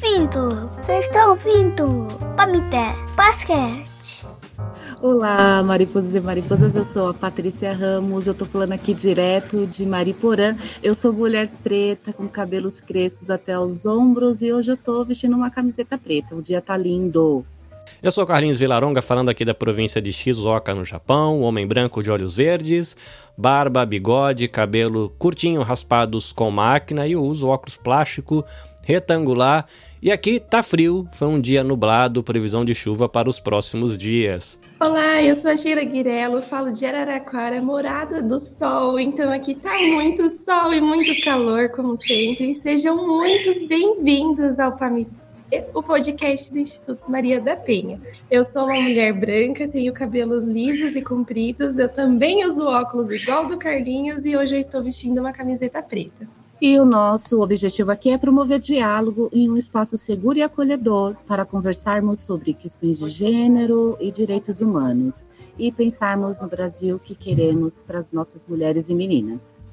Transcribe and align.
Bem-vindo! 0.00 0.70
Vocês 0.80 1.04
estão 1.04 1.30
ouvindo 1.30 2.06
Pamité 2.34 2.94
Basquete. 3.14 4.24
Olá, 5.02 5.62
mariposas 5.62 6.14
e 6.14 6.20
mariposas, 6.20 6.74
eu 6.74 6.84
sou 6.84 7.10
a 7.10 7.14
Patrícia 7.14 7.74
Ramos, 7.74 8.26
eu 8.26 8.32
tô 8.32 8.46
falando 8.46 8.72
aqui 8.72 8.94
direto 8.94 9.66
de 9.66 9.84
Mariporã. 9.84 10.56
Eu 10.82 10.94
sou 10.94 11.12
mulher 11.12 11.50
preta, 11.62 12.14
com 12.14 12.26
cabelos 12.26 12.80
crespos 12.80 13.28
até 13.28 13.58
os 13.58 13.84
ombros 13.84 14.40
e 14.40 14.50
hoje 14.50 14.72
eu 14.72 14.76
tô 14.76 15.04
vestindo 15.04 15.36
uma 15.36 15.50
camiseta 15.50 15.98
preta. 15.98 16.34
O 16.34 16.40
dia 16.40 16.62
tá 16.62 16.78
lindo. 16.78 17.44
Eu 18.02 18.10
sou 18.10 18.24
Carlinhos 18.24 18.58
Vilaronga, 18.58 19.02
falando 19.02 19.28
aqui 19.28 19.44
da 19.44 19.52
província 19.52 20.00
de 20.00 20.12
Shizuoka, 20.14 20.74
no 20.74 20.84
Japão, 20.84 21.42
homem 21.42 21.66
branco 21.66 22.02
de 22.02 22.10
olhos 22.10 22.36
verdes, 22.36 22.96
barba, 23.36 23.84
bigode, 23.84 24.48
cabelo 24.48 25.12
curtinho, 25.18 25.60
raspados 25.62 26.32
com 26.32 26.50
máquina 26.50 27.06
e 27.06 27.12
eu 27.12 27.22
uso 27.22 27.48
óculos 27.48 27.76
plástico 27.76 28.42
retangular. 28.82 29.66
E 30.02 30.10
aqui 30.10 30.40
tá 30.40 30.62
frio, 30.62 31.06
foi 31.12 31.28
um 31.28 31.38
dia 31.38 31.62
nublado, 31.62 32.22
previsão 32.22 32.64
de 32.64 32.74
chuva 32.74 33.06
para 33.06 33.28
os 33.28 33.38
próximos 33.38 33.98
dias. 33.98 34.58
Olá, 34.80 35.22
eu 35.22 35.36
sou 35.36 35.50
a 35.50 35.56
Sheila 35.58 35.84
Guirello, 35.84 36.40
falo 36.40 36.72
de 36.72 36.86
Araraquara, 36.86 37.60
morada 37.60 38.22
do 38.22 38.40
sol. 38.40 38.98
Então 38.98 39.30
aqui 39.30 39.54
tá 39.54 39.78
muito 39.92 40.30
sol 40.30 40.72
e 40.72 40.80
muito 40.80 41.22
calor, 41.22 41.68
como 41.68 41.98
sempre. 41.98 42.52
E 42.52 42.54
sejam 42.54 43.06
muitos 43.06 43.62
bem-vindos 43.68 44.58
ao 44.58 44.74
Pamita 44.74 45.30
o 45.74 45.82
podcast 45.82 46.52
do 46.52 46.60
Instituto 46.60 47.10
Maria 47.10 47.40
da 47.40 47.56
Penha. 47.56 47.96
Eu 48.30 48.44
sou 48.44 48.64
uma 48.66 48.80
mulher 48.80 49.12
branca, 49.12 49.66
tenho 49.66 49.92
cabelos 49.92 50.46
lisos 50.46 50.94
e 50.94 51.02
compridos, 51.02 51.78
eu 51.78 51.88
também 51.88 52.44
uso 52.44 52.66
óculos 52.66 53.10
igual 53.10 53.46
do 53.46 53.58
Carlinhos 53.58 54.24
e 54.24 54.36
hoje 54.36 54.54
eu 54.54 54.60
estou 54.60 54.82
vestindo 54.82 55.18
uma 55.18 55.32
camiseta 55.32 55.82
preta. 55.82 56.26
E 56.60 56.78
o 56.78 56.84
nosso 56.84 57.40
objetivo 57.40 57.90
aqui 57.90 58.10
é 58.10 58.18
promover 58.18 58.60
diálogo 58.60 59.30
em 59.32 59.48
um 59.48 59.56
espaço 59.56 59.96
seguro 59.96 60.36
e 60.36 60.42
acolhedor 60.42 61.16
para 61.26 61.46
conversarmos 61.46 62.20
sobre 62.20 62.52
questões 62.52 62.98
de 62.98 63.08
gênero 63.08 63.96
e 63.98 64.10
direitos 64.10 64.60
humanos 64.60 65.26
e 65.58 65.72
pensarmos 65.72 66.38
no 66.38 66.48
Brasil 66.48 66.98
que 66.98 67.14
queremos 67.14 67.82
para 67.82 67.98
as 67.98 68.12
nossas 68.12 68.46
mulheres 68.46 68.90
e 68.90 68.94
meninas. 68.94 69.64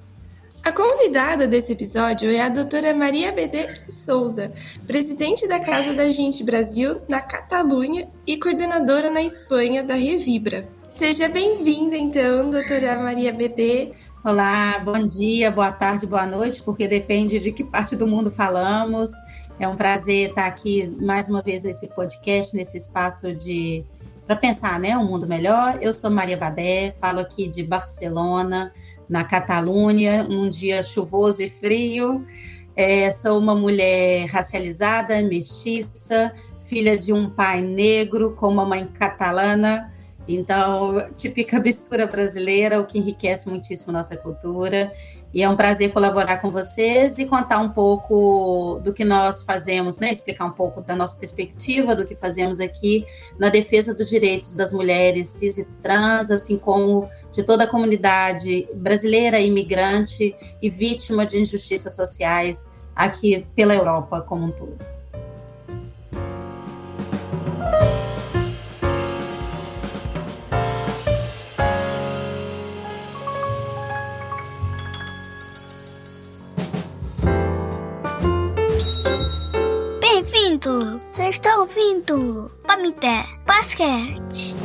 A 0.64 0.72
convidada 0.72 1.46
desse 1.46 1.74
episódio 1.74 2.32
é 2.32 2.40
a 2.40 2.50
doutora 2.50 2.94
Maria 2.94 3.34
BD 3.34 3.68
Souza, 3.90 4.52
presidente 4.86 5.46
da 5.46 5.60
Casa 5.60 5.94
da 5.94 6.10
Gente 6.10 6.42
Brasil 6.42 7.02
na 7.10 7.20
Catalunha 7.20 8.08
e 8.26 8.38
coordenadora 8.38 9.12
na 9.12 9.22
Espanha 9.22 9.84
da 9.84 9.96
Revibra. 9.96 10.68
Seja 10.88 11.28
bem-vinda, 11.28 11.98
então, 11.98 12.50
doutora 12.50 12.98
Maria 12.98 13.34
BD. 13.34 13.94
Olá, 14.28 14.78
bom 14.80 15.08
dia, 15.08 15.50
boa 15.50 15.72
tarde, 15.72 16.06
boa 16.06 16.26
noite, 16.26 16.62
porque 16.62 16.86
depende 16.86 17.40
de 17.40 17.50
que 17.50 17.64
parte 17.64 17.96
do 17.96 18.06
mundo 18.06 18.30
falamos. 18.30 19.10
É 19.58 19.66
um 19.66 19.78
prazer 19.78 20.28
estar 20.28 20.48
aqui 20.48 20.94
mais 21.00 21.30
uma 21.30 21.42
vez 21.42 21.64
nesse 21.64 21.88
podcast, 21.88 22.54
nesse 22.54 22.78
espaço 22.78 23.32
de 23.32 23.86
para 24.26 24.36
pensar, 24.36 24.82
né, 24.82 24.98
um 24.98 25.06
mundo 25.06 25.26
melhor. 25.26 25.80
Eu 25.82 25.94
sou 25.94 26.12
Maria 26.12 26.36
Badé, 26.36 26.92
falo 27.00 27.22
aqui 27.22 27.48
de 27.48 27.64
Barcelona, 27.64 28.74
na 29.08 29.24
Catalunha, 29.24 30.28
um 30.30 30.50
dia 30.50 30.84
chuvoso 30.84 31.42
e 31.42 31.50
frio. 31.50 32.22
É, 32.76 33.10
sou 33.12 33.40
uma 33.40 33.56
mulher 33.56 34.26
racializada, 34.26 35.22
mestiça, 35.22 36.34
filha 36.66 36.98
de 36.98 37.14
um 37.14 37.30
pai 37.30 37.62
negro 37.62 38.36
com 38.38 38.50
uma 38.50 38.66
mãe 38.66 38.86
catalana. 38.88 39.90
Então, 40.28 41.08
típica 41.16 41.60
mistura 41.62 42.06
brasileira, 42.06 42.80
o 42.80 42.86
que 42.86 42.98
enriquece 42.98 43.48
muitíssimo 43.48 43.94
nossa 43.94 44.18
cultura. 44.18 44.92
E 45.34 45.44
é 45.44 45.50
um 45.50 45.56
prazer 45.56 45.92
colaborar 45.92 46.38
com 46.38 46.50
vocês 46.50 47.18
e 47.18 47.26
contar 47.26 47.60
um 47.60 47.70
pouco 47.70 48.80
do 48.84 48.94
que 48.94 49.06
nós 49.06 49.42
fazemos, 49.42 50.00
né? 50.00 50.12
Explicar 50.12 50.46
um 50.46 50.52
pouco 50.52 50.82
da 50.82 50.96
nossa 50.96 51.16
perspectiva 51.16 51.96
do 51.96 52.06
que 52.06 52.16
fazemos 52.16 52.60
aqui 52.60 53.06
na 53.38 53.50
defesa 53.50 53.94
dos 53.94 54.10
direitos 54.10 54.54
das 54.54 54.72
mulheres 54.72 55.30
cis 55.30 55.58
e 55.58 55.66
trans, 55.82 56.32
assim 56.32 56.58
como 56.58 57.10
de 57.34 57.44
toda 57.44 57.66
a 57.66 57.68
comunidade 57.68 58.68
brasileira, 58.76 59.40
imigrante 59.40 60.36
e 60.62 60.70
vítima 60.70 61.26
de 61.26 61.40
injustiças 61.40 61.94
sociais 61.94 62.66
aqui 62.96 63.46
pela 63.56 63.76
Europa 63.76 64.22
como 64.22 64.46
um 64.46 64.52
todo. 64.52 64.97
Ouvindo? 80.48 81.02
Você 81.12 81.24
está 81.24 81.58
ouvindo? 81.60 82.50
Pamité 82.66 83.26
Basquete. 83.46 84.56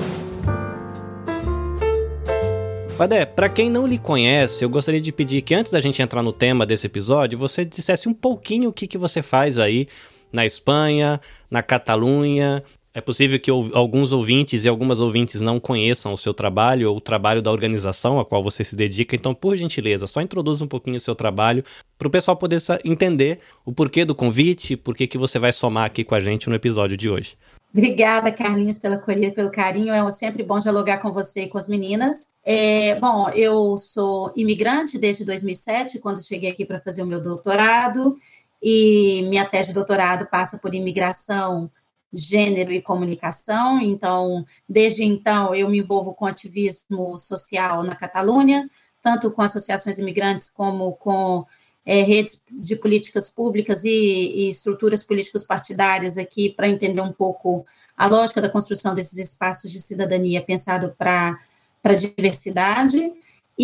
Padé, 2.96 3.26
para 3.26 3.48
quem 3.48 3.68
não 3.68 3.86
lhe 3.86 3.98
conhece, 3.98 4.64
eu 4.64 4.70
gostaria 4.70 5.00
de 5.00 5.10
pedir 5.10 5.42
que 5.42 5.54
antes 5.54 5.72
da 5.72 5.80
gente 5.80 6.00
entrar 6.00 6.22
no 6.22 6.32
tema 6.32 6.64
desse 6.64 6.86
episódio, 6.86 7.36
você 7.36 7.64
dissesse 7.64 8.08
um 8.08 8.14
pouquinho 8.14 8.70
o 8.70 8.72
que, 8.72 8.86
que 8.86 8.96
você 8.96 9.22
faz 9.22 9.58
aí 9.58 9.88
na 10.32 10.46
Espanha, 10.46 11.20
na 11.50 11.62
Catalunha, 11.62 12.62
é 12.94 13.00
possível 13.00 13.40
que 13.40 13.50
alguns 13.50 14.12
ouvintes 14.12 14.64
e 14.64 14.68
algumas 14.68 15.00
ouvintes 15.00 15.40
não 15.40 15.58
conheçam 15.58 16.12
o 16.12 16.18
seu 16.18 16.34
trabalho 16.34 16.90
ou 16.90 16.96
o 16.96 17.00
trabalho 17.00 17.40
da 17.40 17.50
organização 17.50 18.20
a 18.20 18.24
qual 18.24 18.42
você 18.42 18.62
se 18.62 18.76
dedica, 18.76 19.16
então, 19.16 19.34
por 19.34 19.56
gentileza, 19.56 20.06
só 20.06 20.20
introduza 20.20 20.64
um 20.64 20.68
pouquinho 20.68 20.96
o 20.96 21.00
seu 21.00 21.14
trabalho 21.14 21.64
para 21.98 22.08
o 22.08 22.10
pessoal 22.10 22.36
poder 22.36 22.60
entender 22.84 23.38
o 23.64 23.72
porquê 23.72 24.04
do 24.04 24.14
convite, 24.14 24.76
por 24.76 24.94
que 24.94 25.16
você 25.16 25.38
vai 25.38 25.52
somar 25.52 25.86
aqui 25.86 26.04
com 26.04 26.14
a 26.14 26.20
gente 26.20 26.48
no 26.48 26.54
episódio 26.54 26.96
de 26.96 27.08
hoje. 27.08 27.36
Obrigada, 27.74 28.30
Carlinhos, 28.30 28.76
pela 28.76 28.96
acolhida, 28.96 29.34
pelo 29.34 29.50
carinho. 29.50 29.94
É 29.94 30.10
sempre 30.12 30.42
bom 30.42 30.58
dialogar 30.58 30.98
com 30.98 31.10
você 31.10 31.44
e 31.44 31.48
com 31.48 31.56
as 31.56 31.66
meninas. 31.66 32.28
É, 32.44 32.96
bom, 33.00 33.30
eu 33.30 33.78
sou 33.78 34.30
imigrante 34.36 34.98
desde 34.98 35.24
2007, 35.24 35.98
quando 35.98 36.22
cheguei 36.22 36.50
aqui 36.50 36.66
para 36.66 36.78
fazer 36.80 37.02
o 37.02 37.06
meu 37.06 37.18
doutorado, 37.18 38.18
e 38.62 39.22
minha 39.30 39.46
tese 39.46 39.68
de 39.68 39.74
doutorado 39.74 40.28
passa 40.28 40.58
por 40.58 40.74
imigração 40.74 41.70
gênero 42.12 42.72
e 42.72 42.82
comunicação. 42.82 43.80
Então, 43.80 44.44
desde 44.68 45.02
então, 45.02 45.54
eu 45.54 45.68
me 45.68 45.78
envolvo 45.78 46.14
com 46.14 46.26
ativismo 46.26 47.16
social 47.16 47.82
na 47.82 47.94
Catalunha, 47.94 48.68
tanto 49.00 49.30
com 49.30 49.42
associações 49.42 49.98
imigrantes 49.98 50.50
como 50.50 50.92
com 50.92 51.46
é, 51.84 52.02
redes 52.02 52.42
de 52.50 52.76
políticas 52.76 53.30
públicas 53.30 53.84
e, 53.84 53.88
e 53.88 54.50
estruturas 54.50 55.02
políticas 55.02 55.44
partidárias 55.44 56.16
aqui 56.16 56.50
para 56.50 56.68
entender 56.68 57.00
um 57.00 57.12
pouco 57.12 57.66
a 57.96 58.06
lógica 58.06 58.40
da 58.40 58.48
construção 58.48 58.94
desses 58.94 59.18
espaços 59.18 59.70
de 59.70 59.80
cidadania 59.80 60.42
pensado 60.42 60.94
para 60.96 61.38
a 61.84 61.94
diversidade. 61.94 63.12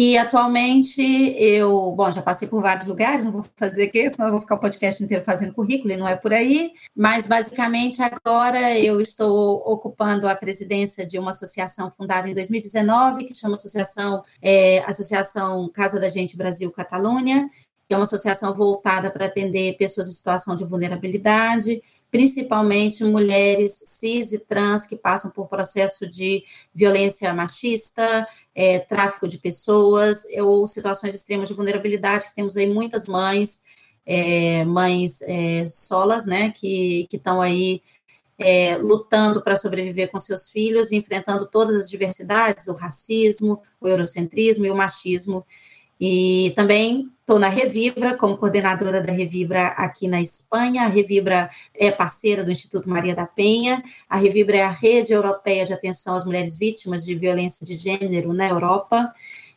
E 0.01 0.17
atualmente 0.17 1.03
eu, 1.37 1.91
bom, 1.91 2.09
já 2.13 2.23
passei 2.23 2.47
por 2.47 2.63
vários 2.63 2.87
lugares, 2.87 3.25
não 3.25 3.33
vou 3.33 3.45
fazer 3.57 3.83
aqui, 3.83 4.09
senão 4.09 4.29
eu 4.29 4.31
vou 4.31 4.41
ficar 4.41 4.55
o 4.55 4.61
podcast 4.61 5.03
inteiro 5.03 5.25
fazendo 5.25 5.53
currículo 5.53 5.93
e 5.93 5.97
não 5.97 6.07
é 6.07 6.15
por 6.15 6.33
aí, 6.33 6.71
mas 6.95 7.27
basicamente 7.27 8.01
agora 8.01 8.79
eu 8.79 9.01
estou 9.01 9.57
ocupando 9.67 10.29
a 10.29 10.37
presidência 10.37 11.05
de 11.05 11.19
uma 11.19 11.33
associação 11.33 11.91
fundada 11.91 12.31
em 12.31 12.33
2019, 12.33 13.25
que 13.25 13.35
chama 13.35 13.57
Associação, 13.57 14.23
é, 14.41 14.85
associação 14.87 15.69
Casa 15.75 15.99
da 15.99 16.09
Gente 16.09 16.37
Brasil 16.37 16.71
Catalunha, 16.71 17.51
que 17.89 17.93
é 17.93 17.97
uma 17.97 18.05
associação 18.05 18.55
voltada 18.55 19.11
para 19.11 19.27
atender 19.27 19.77
pessoas 19.77 20.07
em 20.07 20.13
situação 20.13 20.55
de 20.55 20.65
vulnerabilidade, 20.65 21.83
principalmente 22.11 23.05
mulheres 23.05 23.75
cis 23.87 24.33
e 24.33 24.39
trans 24.39 24.87
que 24.87 24.97
passam 24.97 25.31
por 25.31 25.49
processo 25.49 26.09
de 26.09 26.45
violência 26.75 27.33
machista, 27.35 28.27
é, 28.55 28.79
tráfico 28.79 29.29
de 29.29 29.39
pessoas 29.39 30.25
ou 30.41 30.67
situações 30.67 31.15
extremas 31.15 31.49
de 31.49 31.55
vulnerabilidade, 31.55 32.29
que 32.29 32.35
temos 32.35 32.57
aí 32.57 32.67
muitas 32.67 33.07
mães, 33.07 33.63
é, 34.07 34.65
mães 34.65 35.21
é, 35.23 35.67
solas, 35.67 36.27
né, 36.27 36.51
que 36.51 37.07
estão 37.13 37.43
aí 37.43 37.83
é, 38.39 38.77
lutando 38.77 39.43
para 39.43 39.57
sobreviver 39.57 40.11
com 40.11 40.19
seus 40.19 40.49
filhos, 40.49 40.93
enfrentando 40.93 41.47
todas 41.47 41.75
as 41.77 41.91
diversidades, 41.91 42.69
o 42.69 42.75
racismo, 42.75 43.61
o 43.81 43.89
eurocentrismo 43.89 44.65
e 44.65 44.71
o 44.71 44.77
machismo 44.77 45.45
e 46.01 46.53
também 46.55 47.11
estou 47.21 47.39
na 47.39 47.49
Revibra, 47.49 48.17
como 48.17 48.37
coordenadora 48.37 49.03
da 49.03 49.13
Revibra 49.13 49.69
aqui 49.69 50.09
na 50.09 50.21
Espanha. 50.21 50.85
A 50.85 50.89
Revibra 50.89 51.51
é 51.75 51.91
parceira 51.91 52.45
do 52.45 52.53
Instituto 52.53 52.89
Maria 52.89 53.15
da 53.15 53.27
Penha. 53.27 53.83
A 54.09 54.17
Revibra 54.17 54.57
é 54.57 54.63
a 54.63 54.71
rede 54.71 55.13
europeia 55.13 55.65
de 55.65 55.73
atenção 55.73 56.15
às 56.15 56.25
mulheres 56.25 56.57
vítimas 56.57 57.05
de 57.05 57.15
violência 57.15 57.67
de 57.67 57.75
gênero 57.75 58.33
na 58.33 58.49
Europa. 58.49 59.13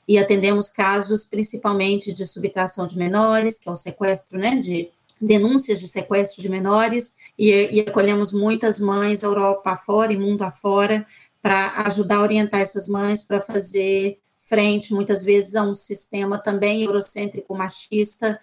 E 0.07 0.17
atendemos 0.17 0.67
casos 0.67 1.25
principalmente 1.25 2.11
de 2.11 2.25
subtração 2.25 2.87
de 2.87 2.97
menores, 2.97 3.59
que 3.59 3.69
é 3.69 3.71
o 3.71 3.75
sequestro, 3.75 4.37
né, 4.37 4.55
de 4.55 4.89
denúncias 5.21 5.79
de 5.79 5.87
sequestro 5.87 6.41
de 6.41 6.49
menores, 6.49 7.15
e, 7.37 7.69
e 7.71 7.79
acolhemos 7.81 8.33
muitas 8.33 8.79
mães 8.79 9.21
Europa 9.21 9.71
afora 9.71 10.11
e 10.11 10.17
mundo 10.17 10.41
afora 10.41 11.05
para 11.41 11.83
ajudar 11.85 12.17
a 12.17 12.21
orientar 12.21 12.59
essas 12.59 12.87
mães 12.87 13.21
para 13.21 13.39
fazer 13.39 14.19
frente, 14.51 14.93
muitas 14.93 15.23
vezes, 15.23 15.55
a 15.55 15.63
um 15.63 15.73
sistema 15.73 16.37
também 16.37 16.83
eurocêntrico, 16.83 17.55
machista, 17.55 18.37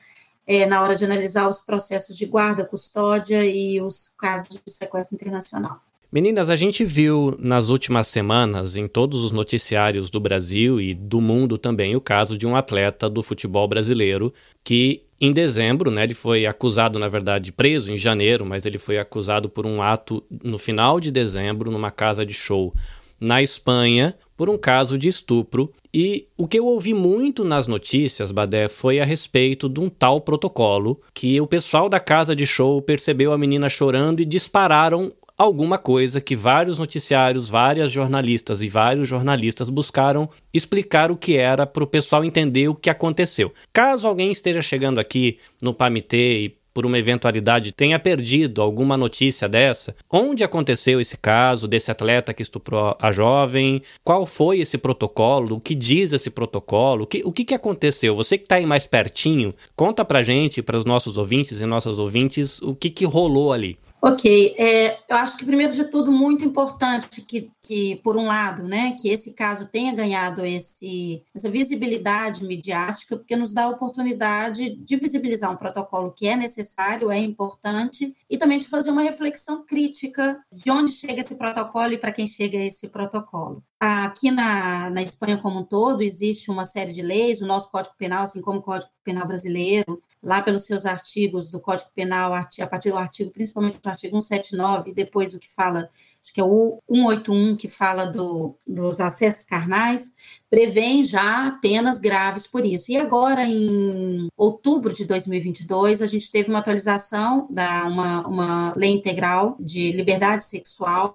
é, 0.46 0.64
na 0.64 0.82
hora 0.82 0.96
de 0.96 1.04
analisar 1.04 1.46
os 1.50 1.58
processos 1.58 2.16
de 2.16 2.24
guarda, 2.24 2.64
custódia 2.64 3.44
e 3.44 3.78
os 3.82 4.08
casos 4.18 4.48
de 4.64 4.72
sequestro 4.72 5.16
internacional. 5.16 5.82
Meninas, 6.10 6.48
a 6.48 6.56
gente 6.56 6.82
viu 6.86 7.36
nas 7.38 7.68
últimas 7.68 8.06
semanas, 8.06 8.74
em 8.74 8.86
todos 8.86 9.22
os 9.22 9.32
noticiários 9.32 10.08
do 10.08 10.18
Brasil 10.18 10.80
e 10.80 10.94
do 10.94 11.20
mundo 11.20 11.58
também, 11.58 11.94
o 11.94 12.00
caso 12.00 12.38
de 12.38 12.46
um 12.46 12.56
atleta 12.56 13.10
do 13.10 13.22
futebol 13.22 13.68
brasileiro 13.68 14.32
que, 14.64 15.02
em 15.20 15.30
dezembro, 15.34 15.90
né, 15.90 16.04
ele 16.04 16.14
foi 16.14 16.46
acusado, 16.46 16.98
na 16.98 17.08
verdade, 17.08 17.52
preso 17.52 17.92
em 17.92 17.98
janeiro, 17.98 18.46
mas 18.46 18.64
ele 18.64 18.78
foi 18.78 18.96
acusado 18.96 19.50
por 19.50 19.66
um 19.66 19.82
ato 19.82 20.24
no 20.42 20.56
final 20.56 20.98
de 20.98 21.10
dezembro, 21.10 21.70
numa 21.70 21.90
casa 21.90 22.24
de 22.24 22.32
show 22.32 22.72
na 23.20 23.42
Espanha, 23.42 24.14
por 24.36 24.48
um 24.48 24.56
caso 24.56 24.96
de 24.96 25.08
estupro. 25.08 25.72
E 25.92 26.26
o 26.36 26.46
que 26.46 26.58
eu 26.58 26.66
ouvi 26.66 26.94
muito 26.94 27.44
nas 27.44 27.66
notícias, 27.66 28.30
Badé, 28.30 28.68
foi 28.68 29.00
a 29.00 29.04
respeito 29.04 29.68
de 29.68 29.80
um 29.80 29.88
tal 29.88 30.20
protocolo 30.20 31.00
que 31.12 31.40
o 31.40 31.46
pessoal 31.46 31.88
da 31.88 31.98
casa 31.98 32.36
de 32.36 32.46
show 32.46 32.80
percebeu 32.80 33.32
a 33.32 33.38
menina 33.38 33.68
chorando 33.68 34.20
e 34.20 34.24
dispararam 34.24 35.12
alguma 35.38 35.78
coisa 35.78 36.20
que 36.20 36.34
vários 36.34 36.80
noticiários, 36.80 37.48
várias 37.48 37.92
jornalistas 37.92 38.60
e 38.60 38.68
vários 38.68 39.06
jornalistas 39.06 39.70
buscaram 39.70 40.28
explicar 40.52 41.12
o 41.12 41.16
que 41.16 41.36
era 41.36 41.64
para 41.64 41.84
o 41.84 41.86
pessoal 41.86 42.24
entender 42.24 42.68
o 42.68 42.74
que 42.74 42.90
aconteceu. 42.90 43.52
Caso 43.72 44.08
alguém 44.08 44.32
esteja 44.32 44.60
chegando 44.60 44.98
aqui 44.98 45.38
no 45.62 45.72
Pamitê 45.72 46.40
e 46.40 46.58
por 46.72 46.86
uma 46.86 46.98
eventualidade 46.98 47.72
tenha 47.72 47.98
perdido 47.98 48.62
alguma 48.62 48.96
notícia 48.96 49.48
dessa, 49.48 49.94
onde 50.10 50.44
aconteceu 50.44 51.00
esse 51.00 51.16
caso 51.16 51.66
desse 51.66 51.90
atleta 51.90 52.32
que 52.32 52.42
estuprou 52.42 52.96
a 53.00 53.10
jovem, 53.10 53.82
qual 54.04 54.26
foi 54.26 54.60
esse 54.60 54.78
protocolo, 54.78 55.56
o 55.56 55.60
que 55.60 55.74
diz 55.74 56.12
esse 56.12 56.30
protocolo, 56.30 57.04
o 57.04 57.06
que, 57.06 57.22
o 57.24 57.32
que, 57.32 57.44
que 57.44 57.54
aconteceu? 57.54 58.14
Você 58.14 58.38
que 58.38 58.44
está 58.44 58.56
aí 58.56 58.66
mais 58.66 58.86
pertinho, 58.86 59.54
conta 59.74 60.04
pra 60.04 60.22
gente, 60.22 60.62
para 60.62 60.76
os 60.76 60.84
nossos 60.84 61.18
ouvintes 61.18 61.60
e 61.60 61.66
nossas 61.66 61.98
ouvintes, 61.98 62.60
o 62.62 62.74
que, 62.74 62.90
que 62.90 63.04
rolou 63.04 63.52
ali. 63.52 63.78
Ok, 64.00 64.54
é, 64.56 64.96
eu 65.08 65.16
acho 65.16 65.36
que 65.36 65.44
primeiro 65.44 65.72
de 65.72 65.84
tudo 65.84 66.12
muito 66.12 66.44
importante 66.44 67.20
que, 67.20 67.50
que, 67.60 67.96
por 67.96 68.16
um 68.16 68.26
lado, 68.26 68.62
né, 68.62 68.92
que 68.92 69.08
esse 69.08 69.32
caso 69.32 69.66
tenha 69.66 69.92
ganhado 69.92 70.46
esse, 70.46 71.24
essa 71.34 71.50
visibilidade 71.50 72.44
midiática, 72.44 73.16
porque 73.16 73.34
nos 73.34 73.52
dá 73.52 73.64
a 73.64 73.70
oportunidade 73.70 74.76
de 74.76 74.96
visibilizar 74.96 75.50
um 75.50 75.56
protocolo 75.56 76.12
que 76.12 76.28
é 76.28 76.36
necessário, 76.36 77.10
é 77.10 77.18
importante, 77.18 78.14
e 78.30 78.38
também 78.38 78.60
de 78.60 78.68
fazer 78.68 78.92
uma 78.92 79.02
reflexão 79.02 79.66
crítica 79.66 80.40
de 80.52 80.70
onde 80.70 80.92
chega 80.92 81.20
esse 81.20 81.34
protocolo 81.34 81.92
e 81.92 81.98
para 81.98 82.12
quem 82.12 82.28
chega 82.28 82.56
esse 82.56 82.88
protocolo. 82.88 83.64
Aqui 83.80 84.30
na, 84.30 84.90
na 84.90 85.02
Espanha 85.02 85.38
como 85.38 85.60
um 85.60 85.64
todo 85.64 86.02
existe 86.02 86.52
uma 86.52 86.64
série 86.64 86.92
de 86.92 87.02
leis, 87.02 87.40
o 87.40 87.46
nosso 87.46 87.68
Código 87.70 87.96
Penal, 87.98 88.22
assim 88.22 88.40
como 88.40 88.60
o 88.60 88.62
Código 88.62 88.92
Penal 89.02 89.26
brasileiro, 89.26 90.00
lá 90.22 90.42
pelos 90.42 90.64
seus 90.64 90.84
artigos 90.84 91.50
do 91.50 91.60
Código 91.60 91.90
Penal, 91.94 92.34
a 92.34 92.66
partir 92.66 92.90
do 92.90 92.98
artigo, 92.98 93.30
principalmente 93.30 93.80
do 93.80 93.88
artigo 93.88 94.20
179, 94.20 94.90
e 94.90 94.94
depois 94.94 95.32
o 95.32 95.38
que 95.38 95.50
fala, 95.50 95.88
acho 96.22 96.32
que 96.32 96.40
é 96.40 96.44
o 96.44 96.80
181, 96.88 97.56
que 97.56 97.68
fala 97.68 98.06
do, 98.06 98.56
dos 98.66 99.00
acessos 99.00 99.44
carnais, 99.44 100.12
prevêem 100.50 101.04
já 101.04 101.52
penas 101.62 102.00
graves 102.00 102.46
por 102.46 102.64
isso. 102.64 102.90
E 102.90 102.96
agora, 102.96 103.44
em 103.44 104.28
outubro 104.36 104.92
de 104.92 105.04
2022, 105.04 106.02
a 106.02 106.06
gente 106.06 106.30
teve 106.30 106.50
uma 106.50 106.58
atualização 106.58 107.46
da 107.50 107.84
uma, 107.86 108.26
uma 108.26 108.74
lei 108.76 108.90
integral 108.90 109.56
de 109.60 109.92
liberdade 109.92 110.44
sexual, 110.44 111.14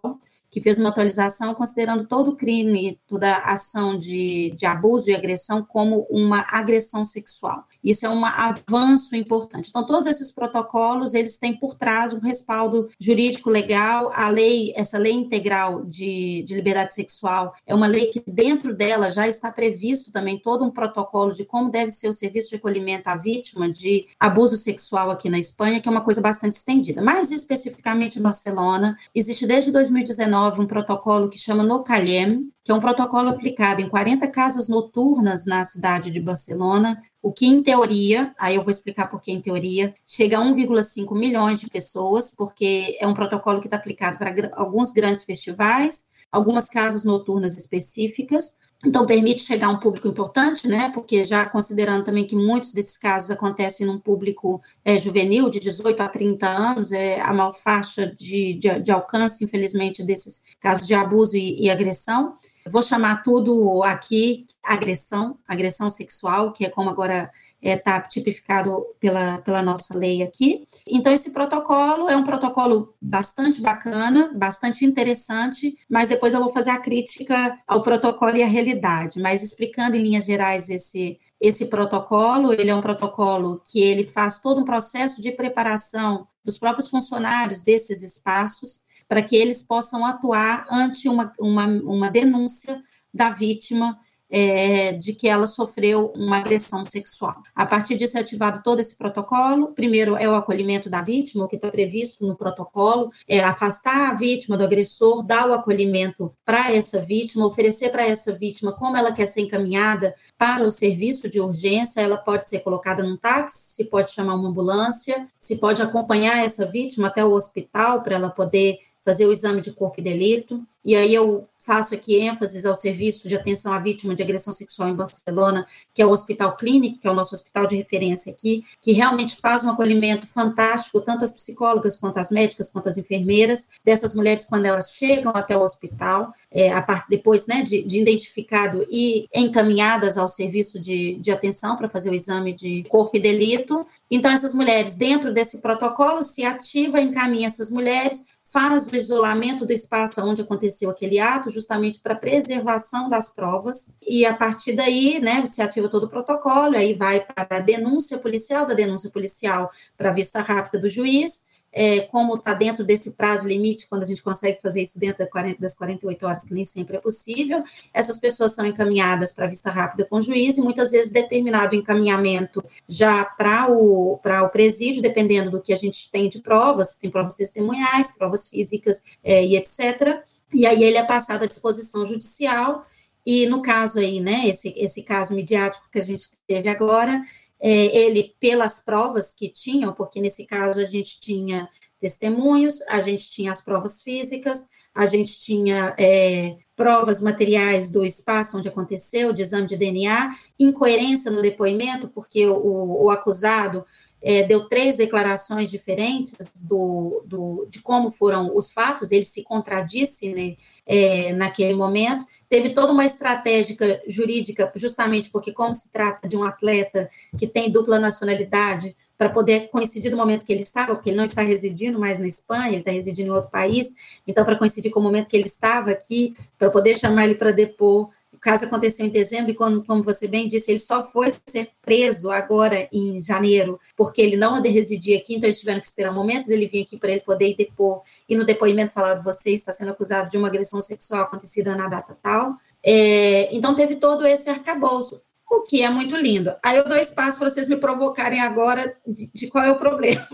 que 0.54 0.62
fez 0.62 0.78
uma 0.78 0.90
atualização 0.90 1.56
considerando 1.56 2.06
todo 2.06 2.36
crime, 2.36 3.00
toda 3.08 3.38
ação 3.38 3.98
de, 3.98 4.54
de 4.56 4.68
abuso 4.68 5.10
e 5.10 5.16
agressão 5.16 5.64
como 5.64 6.06
uma 6.12 6.46
agressão 6.48 7.04
sexual. 7.04 7.66
Isso 7.84 8.06
é 8.06 8.10
um 8.10 8.24
avanço 8.24 9.16
importante. 9.16 9.70
Então, 9.70 9.86
todos 9.86 10.06
esses 10.06 10.32
protocolos, 10.32 11.16
eles 11.16 11.38
têm 11.38 11.58
por 11.58 11.74
trás 11.74 12.14
um 12.14 12.20
respaldo 12.20 12.88
jurídico 13.00 13.50
legal. 13.50 14.12
A 14.14 14.30
lei, 14.30 14.72
essa 14.76 15.00
lei 15.00 15.12
integral 15.14 15.84
de, 15.86 16.44
de 16.44 16.54
liberdade 16.54 16.94
sexual, 16.94 17.56
é 17.66 17.74
uma 17.74 17.88
lei 17.88 18.06
que 18.06 18.24
dentro 18.28 18.76
dela 18.76 19.10
já 19.10 19.28
está 19.28 19.52
previsto 19.52 20.12
também 20.12 20.38
todo 20.38 20.64
um 20.64 20.72
protocolo 20.72 21.34
de 21.34 21.46
como 21.46 21.72
deve 21.72 21.92
ser 21.92 22.10
o 22.10 22.14
serviço 22.14 22.50
de 22.50 22.58
acolhimento 22.58 23.10
à 23.10 23.18
vítima 23.18 23.68
de 23.68 24.08
abuso 24.20 24.56
sexual 24.56 25.10
aqui 25.10 25.30
na 25.30 25.40
Espanha, 25.40 25.82
que 25.82 25.90
é 25.90 25.92
uma 25.92 26.02
coisa 26.02 26.22
bastante 26.22 26.54
estendida. 26.54 27.02
Mais 27.02 27.32
especificamente 27.32 28.20
em 28.20 28.22
Barcelona, 28.22 28.96
existe 29.16 29.48
desde 29.48 29.72
2019 29.72 30.43
2019 30.44 30.62
um 30.62 30.68
protocolo 30.68 31.30
que 31.30 31.38
chama 31.38 31.64
Nocalhem, 31.64 32.52
que 32.64 32.72
é 32.72 32.76
um 32.76 32.80
protocolo 32.80 33.30
aplicado 33.30 33.82
em 33.82 33.88
40 33.88 34.28
casas 34.28 34.68
noturnas 34.68 35.46
na 35.46 35.64
cidade 35.64 36.12
de 36.12 36.20
Barcelona, 36.20 37.02
o 37.22 37.32
que 37.32 37.46
em 37.46 37.64
teoria, 37.64 38.34
aí 38.38 38.56
eu 38.56 38.62
vou 38.62 38.72
explicar 38.72 39.10
por 39.10 39.22
que 39.22 39.32
em 39.32 39.42
teoria, 39.42 39.94
chega 40.06 40.38
a 40.38 40.42
1,5 40.42 41.18
milhões 41.18 41.60
de 41.60 41.70
pessoas, 41.70 42.32
porque 42.32 42.98
é 43.00 43.08
um 43.08 43.14
protocolo 43.14 43.62
que 43.62 43.68
está 43.68 43.78
aplicado 43.78 44.18
para 44.18 44.34
alguns 44.56 44.92
grandes 44.92 45.24
festivais, 45.24 46.06
algumas 46.32 46.66
casas 46.66 47.04
noturnas 47.04 47.56
específicas, 47.56 48.58
então, 48.86 49.06
permite 49.06 49.42
chegar 49.44 49.68
a 49.68 49.72
um 49.72 49.80
público 49.80 50.10
importante, 50.10 50.68
né? 50.68 50.92
Porque 50.94 51.24
já 51.24 51.46
considerando 51.46 52.04
também 52.04 52.28
que 52.28 52.36
muitos 52.36 52.74
desses 52.74 52.98
casos 52.98 53.32
acontecem 53.32 53.88
num 53.88 53.98
público 53.98 54.62
é, 54.84 54.98
juvenil, 54.98 55.50
de 55.50 55.60
18 55.60 56.02
a 56.04 56.10
30 56.10 56.46
anos, 56.48 56.92
é 56.92 57.22
a 57.22 57.34
maior 57.34 57.54
faixa 57.54 58.06
de, 58.06 58.54
de, 58.56 58.80
de 58.82 58.92
alcance, 58.92 59.44
infelizmente, 59.44 60.04
desses 60.04 60.44
casos 60.60 60.86
de 60.86 60.94
abuso 60.94 61.38
e, 61.38 61.62
e 61.62 61.70
agressão. 61.70 62.38
vou 62.68 62.82
chamar 62.82 63.24
tudo 63.24 63.82
aqui 63.84 64.46
agressão, 64.62 65.38
agressão 65.48 65.90
sexual, 65.90 66.52
que 66.52 66.66
é 66.66 66.70
como 66.70 66.90
agora 66.90 67.32
está 67.64 67.96
é, 67.96 68.02
tipificado 68.02 68.86
pela, 69.00 69.38
pela 69.40 69.62
nossa 69.62 69.98
lei 69.98 70.22
aqui. 70.22 70.68
Então, 70.86 71.12
esse 71.14 71.32
protocolo 71.32 72.10
é 72.10 72.18
um 72.18 72.24
protocolo 72.24 72.94
bastante 73.02 73.62
bacana, 73.62 74.32
bastante 74.36 74.86
interessante, 74.86 75.78
mas 75.90 76.10
depois 76.10 76.34
eu 76.34 76.42
vou 76.42 76.52
fazer 76.52 76.72
a 76.72 76.80
crítica 76.80 77.58
ao 77.66 77.82
protocolo 77.82 78.36
e 78.36 78.44
à 78.44 78.48
realidade, 78.48 79.22
mas 79.22 79.42
explicando 79.42 79.96
em 79.96 80.02
linhas 80.02 80.26
gerais 80.26 80.70
esse, 80.70 81.18
esse 81.40 81.68
protocolo, 81.68 82.54
ele 82.54 82.70
é 82.70 82.76
um 82.76 82.82
protocolo 82.82 83.62
que 83.72 83.82
ele 83.82 84.04
faz 84.04 84.40
todo 84.40 84.62
um 84.62 84.66
processo 84.66 85.22
de 85.22 85.32
preparação 85.32 86.28
dos 86.44 86.60
próprios 86.60 86.90
funcionários 86.90 87.64
desses 87.64 88.04
espaços 88.04 88.82
para 89.08 89.22
que 89.22 89.36
eles 89.36 89.62
possam 89.62 90.06
atuar 90.06 90.66
ante 90.70 91.08
uma, 91.08 91.32
uma, 91.40 91.66
uma 91.66 92.10
denúncia 92.10 92.82
da 93.14 93.30
vítima 93.30 93.98
é, 94.34 94.94
de 94.94 95.14
que 95.14 95.30
ela 95.30 95.46
sofreu 95.46 96.12
uma 96.16 96.38
agressão 96.38 96.84
sexual. 96.84 97.36
A 97.54 97.68
partir 97.68 97.96
disso 97.96 98.18
é 98.18 98.22
ativado 98.22 98.64
todo 98.64 98.80
esse 98.80 98.96
protocolo. 98.96 99.68
Primeiro 99.68 100.18
é 100.18 100.28
o 100.28 100.34
acolhimento 100.34 100.90
da 100.90 101.04
vítima, 101.04 101.46
o 101.46 101.48
que 101.48 101.56
está 101.56 101.70
previsto 101.70 102.26
no 102.26 102.36
protocolo, 102.36 103.12
é 103.28 103.40
afastar 103.40 104.10
a 104.10 104.16
vítima 104.16 104.58
do 104.58 104.64
agressor, 104.64 105.22
dar 105.22 105.48
o 105.48 105.54
acolhimento 105.54 106.34
para 106.44 106.72
essa 106.72 107.00
vítima, 107.00 107.46
oferecer 107.46 107.92
para 107.92 108.08
essa 108.08 108.34
vítima 108.34 108.72
como 108.72 108.98
ela 108.98 109.12
quer 109.12 109.28
ser 109.28 109.42
encaminhada 109.42 110.16
para 110.36 110.64
o 110.64 110.72
serviço 110.72 111.30
de 111.30 111.40
urgência. 111.40 112.02
Ela 112.02 112.18
pode 112.18 112.50
ser 112.50 112.62
colocada 112.62 113.04
num 113.04 113.16
táxi, 113.16 113.76
se 113.76 113.84
pode 113.86 114.10
chamar 114.10 114.34
uma 114.34 114.50
ambulância, 114.50 115.28
se 115.40 115.58
pode 115.58 115.80
acompanhar 115.80 116.44
essa 116.44 116.66
vítima 116.66 117.08
até 117.08 117.24
o 117.24 117.34
hospital 117.34 118.02
para 118.02 118.16
ela 118.16 118.32
poder 118.32 118.80
fazer 119.04 119.26
o 119.26 119.34
exame 119.34 119.62
de 119.62 119.72
corpo 119.72 120.00
e 120.00 120.04
delito. 120.04 120.66
E 120.84 120.96
aí 120.96 121.14
eu 121.14 121.48
faço 121.58 121.96
aqui 121.96 122.18
ênfase 122.18 122.66
ao 122.68 122.76
serviço 122.76 123.28
de 123.28 123.36
atenção 123.36 123.72
à 123.72 123.80
vítima 123.80 124.14
de 124.14 124.22
agressão 124.22 124.52
sexual 124.52 124.90
em 124.90 124.96
Barcelona, 124.96 125.66
que 125.94 126.02
é 126.02 126.06
o 126.06 126.10
Hospital 126.10 126.58
Clínico, 126.58 127.00
que 127.00 127.08
é 127.08 127.12
o 127.12 127.14
nosso 127.14 127.34
hospital 127.34 127.66
de 127.66 127.78
referência 127.78 128.34
aqui, 128.34 128.66
que 128.82 128.92
realmente 128.92 129.38
faz 129.38 129.64
um 129.64 129.70
acolhimento 129.70 130.28
fantástico, 130.28 131.00
tanto 131.00 131.24
as 131.24 131.32
psicólogas 131.32 131.96
quanto 131.96 132.18
as 132.18 132.30
médicas, 132.30 132.70
quanto 132.70 132.90
as 132.90 132.98
enfermeiras, 132.98 133.70
dessas 133.84 134.14
mulheres 134.14 134.44
quando 134.44 134.66
elas 134.66 134.92
chegam 134.92 135.32
até 135.34 135.56
o 135.56 135.62
hospital, 135.62 136.34
é, 136.52 136.72
a 136.72 136.82
parte 136.82 137.06
depois 137.10 137.48
né, 137.48 137.62
de, 137.62 137.82
de, 137.84 138.02
identificado 138.02 138.86
e 138.92 139.28
encaminhadas 139.34 140.18
ao 140.18 140.28
serviço 140.28 140.78
de, 140.78 141.16
de 141.16 141.32
atenção 141.32 141.78
para 141.78 141.88
fazer 141.88 142.10
o 142.10 142.14
exame 142.14 142.52
de 142.52 142.84
corpo 142.90 143.16
e 143.16 143.22
delito. 143.22 143.88
Então, 144.12 144.30
essas 144.32 144.54
mulheres, 144.54 144.96
dentro 144.96 145.34
desse 145.34 145.62
protocolo, 145.62 146.24
se 146.24 146.44
ativa, 146.44 147.00
encaminha 147.00 147.48
essas 147.48 147.70
mulheres 147.70 148.26
faz 148.54 148.86
o 148.86 148.96
isolamento 148.96 149.66
do 149.66 149.74
espaço 149.74 150.22
onde 150.22 150.44
aconteceu 150.44 150.88
aquele 150.88 151.18
ato, 151.18 151.50
justamente 151.50 152.00
para 152.00 152.14
preservação 152.14 153.10
das 153.10 153.28
provas, 153.28 153.96
e 154.00 154.28
a 154.28 154.34
partir 154.36 154.74
daí, 154.74 155.20
né, 155.20 155.44
se 155.48 155.60
ativa 155.60 155.90
todo 155.90 156.04
o 156.04 156.10
protocolo, 156.10 156.78
aí 156.78 156.94
vai 156.94 157.20
para 157.20 157.58
a 157.58 157.60
denúncia 157.60 158.20
policial, 158.20 158.68
da 158.68 158.76
denúncia 158.76 159.10
policial 159.10 159.72
para 159.98 160.12
a 160.12 160.14
vista 160.14 160.40
rápida 160.40 160.78
do 160.78 160.88
juiz, 160.88 161.48
é, 161.74 162.02
como 162.02 162.36
está 162.36 162.54
dentro 162.54 162.84
desse 162.84 163.12
prazo 163.12 163.48
limite, 163.48 163.88
quando 163.88 164.04
a 164.04 164.06
gente 164.06 164.22
consegue 164.22 164.62
fazer 164.62 164.84
isso 164.84 165.00
dentro 165.00 165.28
das 165.60 165.76
48 165.76 166.26
horas, 166.26 166.44
que 166.44 166.54
nem 166.54 166.66
sempre 166.66 166.98
é 166.98 167.00
possível, 167.00 167.64
essas 167.92 168.20
pessoas 168.20 168.54
são 168.54 168.66
encaminhadas 168.66 169.32
para 169.32 169.48
vista 169.48 169.72
rápida 169.72 170.06
com 170.06 170.18
o 170.18 170.22
juiz, 170.22 170.58
e 170.58 170.62
muitas 170.62 170.92
vezes 170.92 171.12
determinado 171.12 171.76
encaminhamento 171.76 172.64
já 172.88 173.26
para 173.26 173.72
o, 173.72 174.14
o 174.14 174.50
presídio, 174.50 175.02
dependendo 175.02 175.50
do 175.50 175.62
que 175.62 175.74
a 175.74 175.78
gente 175.78 176.12
tem 176.12 176.30
de 176.30 176.40
provas, 176.40 176.96
tem 176.96 177.10
provas 177.10 177.36
testemunhais, 177.36 178.16
provas 178.16 178.48
físicas 178.48 179.04
é, 179.24 179.44
e 179.44 179.58
etc. 179.58 180.24
E 180.54 180.68
aí 180.68 180.84
ele 180.84 180.98
é 180.98 181.04
passado 181.04 181.44
à 181.44 181.48
disposição 181.48 182.06
judicial, 182.06 182.86
e 183.26 183.48
no 183.48 183.62
caso 183.62 184.00
aí, 184.00 184.20
né, 184.20 184.48
esse, 184.48 184.74
esse 184.78 185.02
caso 185.02 185.34
midiático 185.34 185.88
que 185.92 185.98
a 185.98 186.04
gente 186.04 186.26
teve 186.46 186.70
agora, 186.70 187.24
é, 187.64 187.98
ele 187.98 188.36
pelas 188.42 188.82
provas 188.82 189.34
que 189.34 189.48
tinham, 189.48 189.94
porque 189.94 190.20
nesse 190.20 190.46
caso 190.46 190.80
a 190.80 190.84
gente 190.84 191.22
tinha 191.22 191.70
testemunhos, 191.98 192.82
a 192.90 193.00
gente 193.00 193.30
tinha 193.30 193.54
as 193.54 193.62
provas 193.62 194.02
físicas, 194.02 194.68
a 194.94 195.06
gente 195.06 195.40
tinha 195.40 195.96
é, 195.98 196.58
provas 196.76 197.22
materiais 197.22 197.90
do 197.90 198.06
espaço 198.06 198.58
onde 198.58 198.68
aconteceu, 198.68 199.32
de 199.32 199.44
exame 199.44 199.66
de 199.66 199.78
DNA, 199.78 200.36
incoerência 200.60 201.32
no 201.32 201.42
depoimento, 201.42 202.10
porque 202.10 202.46
o, 202.46 203.06
o 203.06 203.10
acusado 203.10 203.86
é, 204.24 204.44
deu 204.44 204.70
três 204.70 204.96
declarações 204.96 205.70
diferentes 205.70 206.38
do, 206.68 207.24
do, 207.26 207.68
de 207.70 207.82
como 207.82 208.10
foram 208.10 208.56
os 208.56 208.72
fatos, 208.72 209.12
ele 209.12 209.26
se 209.26 209.44
contradisse 209.44 210.34
né, 210.34 210.56
é, 210.88 211.34
naquele 211.34 211.74
momento. 211.74 212.26
Teve 212.48 212.70
toda 212.70 212.94
uma 212.94 213.06
estratégia 213.06 214.02
jurídica, 214.08 214.72
justamente 214.76 215.30
porque, 215.30 215.52
como 215.52 215.74
se 215.74 215.92
trata 215.92 216.28
de 216.28 216.38
um 216.38 216.44
atleta 216.44 217.10
que 217.38 217.46
tem 217.46 217.70
dupla 217.70 218.00
nacionalidade, 218.00 218.96
para 219.18 219.30
poder 219.30 219.70
coincidir 219.70 220.12
do 220.12 220.18
momento 220.18 220.46
que 220.46 220.52
ele 220.52 220.64
estava, 220.64 220.96
porque 220.96 221.10
ele 221.10 221.18
não 221.18 221.24
está 221.24 221.42
residindo 221.42 222.00
mais 222.00 222.20
na 222.20 222.28
Espanha, 222.28 222.70
ele 222.70 222.78
está 222.78 222.92
residindo 222.92 223.28
em 223.28 223.32
outro 223.32 223.50
país, 223.50 223.94
então, 224.28 224.44
para 224.44 224.58
coincidir 224.58 224.92
com 224.92 225.00
o 225.00 225.04
momento 225.04 225.30
que 225.30 225.38
ele 225.38 225.48
estava 225.48 225.92
aqui, 225.92 226.36
para 226.58 226.70
poder 226.70 226.98
chamar 226.98 227.26
ele 227.26 227.36
para 227.36 227.52
depor. 227.52 228.10
O 228.44 228.50
caso 228.52 228.66
aconteceu 228.66 229.06
em 229.06 229.10
dezembro, 229.10 229.52
e 229.52 229.54
quando, 229.54 229.82
como 229.86 230.04
você 230.04 230.28
bem 230.28 230.50
disse, 230.50 230.70
ele 230.70 230.80
só 230.80 231.02
foi 231.02 231.34
ser 231.46 231.70
preso 231.82 232.30
agora 232.30 232.90
em 232.92 233.18
janeiro, 233.18 233.80
porque 233.96 234.22
ele 234.22 234.36
não 234.36 234.62
residia 234.62 235.18
aqui, 235.18 235.36
então 235.36 235.48
eles 235.48 235.62
tiveram 235.62 235.80
que 235.80 235.88
esperar 235.88 236.12
um 236.12 236.16
momento 236.16 236.48
dele 236.48 236.68
vir 236.68 236.82
aqui 236.84 236.98
para 236.98 237.12
ele 237.12 237.22
poder 237.22 237.52
ir 237.52 237.56
depor, 237.56 238.02
e 238.28 238.36
no 238.36 238.44
depoimento 238.44 238.92
falar, 238.92 239.16
você 239.24 239.52
está 239.52 239.72
sendo 239.72 239.92
acusado 239.92 240.30
de 240.30 240.38
uma 240.38 240.50
agressão 240.50 240.82
sexual 240.82 241.22
acontecida 241.22 241.74
na 241.74 241.88
data 241.88 242.18
tal. 242.22 242.58
É, 242.86 243.48
então, 243.56 243.74
teve 243.74 243.96
todo 243.96 244.28
esse 244.28 244.50
arcabouço 244.50 245.22
o 245.50 245.62
que 245.62 245.82
é 245.82 245.90
muito 245.90 246.18
lindo. 246.18 246.54
Aí 246.62 246.78
eu 246.78 246.84
dou 246.84 246.98
espaço 246.98 247.38
para 247.38 247.50
vocês 247.50 247.70
me 247.70 247.78
provocarem 247.78 248.42
agora 248.42 248.94
de, 249.08 249.32
de 249.34 249.48
qual 249.48 249.64
é 249.64 249.72
o 249.72 249.78
problema. 249.78 250.28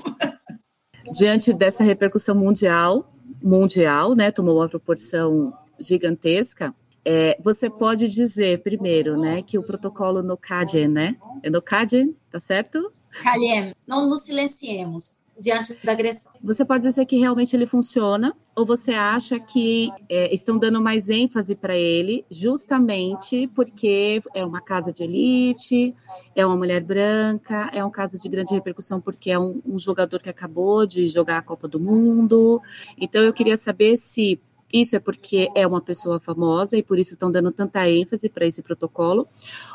Diante 1.14 1.54
dessa 1.54 1.84
repercussão 1.84 2.34
mundial, 2.34 3.14
mundial, 3.40 4.16
né, 4.16 4.32
tomou 4.32 4.56
uma 4.56 4.70
proporção 4.70 5.54
gigantesca, 5.80 6.74
é, 7.06 7.38
você 7.42 7.70
pode 7.70 8.10
dizer 8.10 8.62
primeiro, 8.62 9.20
né, 9.20 9.42
que 9.42 9.58
o 9.58 9.64
protocolo 9.64 10.22
no 10.22 10.38
CADEN, 10.38 10.88
né, 10.88 11.18
é 11.42 11.50
no 11.50 11.62
CADEN, 11.62 12.16
tá 12.30 12.40
certo? 12.40 12.92
CADEN, 13.24 13.74
não 13.88 14.08
nos 14.08 14.24
silenciemos 14.24 15.20
diante 15.40 15.78
da 15.84 15.94
agressão. 15.94 16.34
Você 16.44 16.66
pode 16.66 16.84
dizer 16.84 17.06
que 17.06 17.18
realmente 17.18 17.56
ele 17.56 17.66
funciona, 17.66 18.36
ou 18.56 18.66
você 18.66 18.92
acha 18.92 19.40
que 19.40 19.90
é, 20.10 20.34
estão 20.34 20.58
dando 20.58 20.82
mais 20.82 21.10
ênfase 21.10 21.56
para 21.56 21.78
ele, 21.78 22.26
justamente 22.30 23.48
porque 23.56 24.22
é 24.34 24.46
uma 24.46 24.62
casa 24.62 24.92
de 24.92 25.04
elite, 25.04 25.96
é 26.36 26.46
uma 26.46 26.58
mulher 26.58 26.84
branca, 26.84 27.70
é 27.74 27.84
um 27.84 27.90
caso 27.90 28.22
de 28.22 28.28
grande 28.28 28.54
repercussão 28.54 29.00
porque 29.00 29.32
é 29.32 29.40
um, 29.40 29.62
um 29.66 29.80
jogador 29.80 30.22
que 30.22 30.30
acabou 30.30 30.86
de 30.86 31.08
jogar 31.08 31.38
a 31.38 31.42
Copa 31.42 31.68
do 31.68 31.80
Mundo. 31.80 32.62
Então 32.98 33.22
eu 33.22 33.32
queria 33.32 33.56
saber 33.56 33.98
se 33.98 34.40
isso 34.72 34.96
é 34.96 35.00
porque 35.00 35.50
é 35.56 35.66
uma 35.66 35.82
pessoa 35.82 36.20
famosa 36.20 36.78
e 36.78 36.84
por 36.84 37.00
isso 37.00 37.14
estão 37.14 37.32
dando 37.32 37.52
tanta 37.52 37.90
ênfase 37.90 38.30
para 38.30 38.46
esse 38.46 38.62
protocolo, 38.62 39.28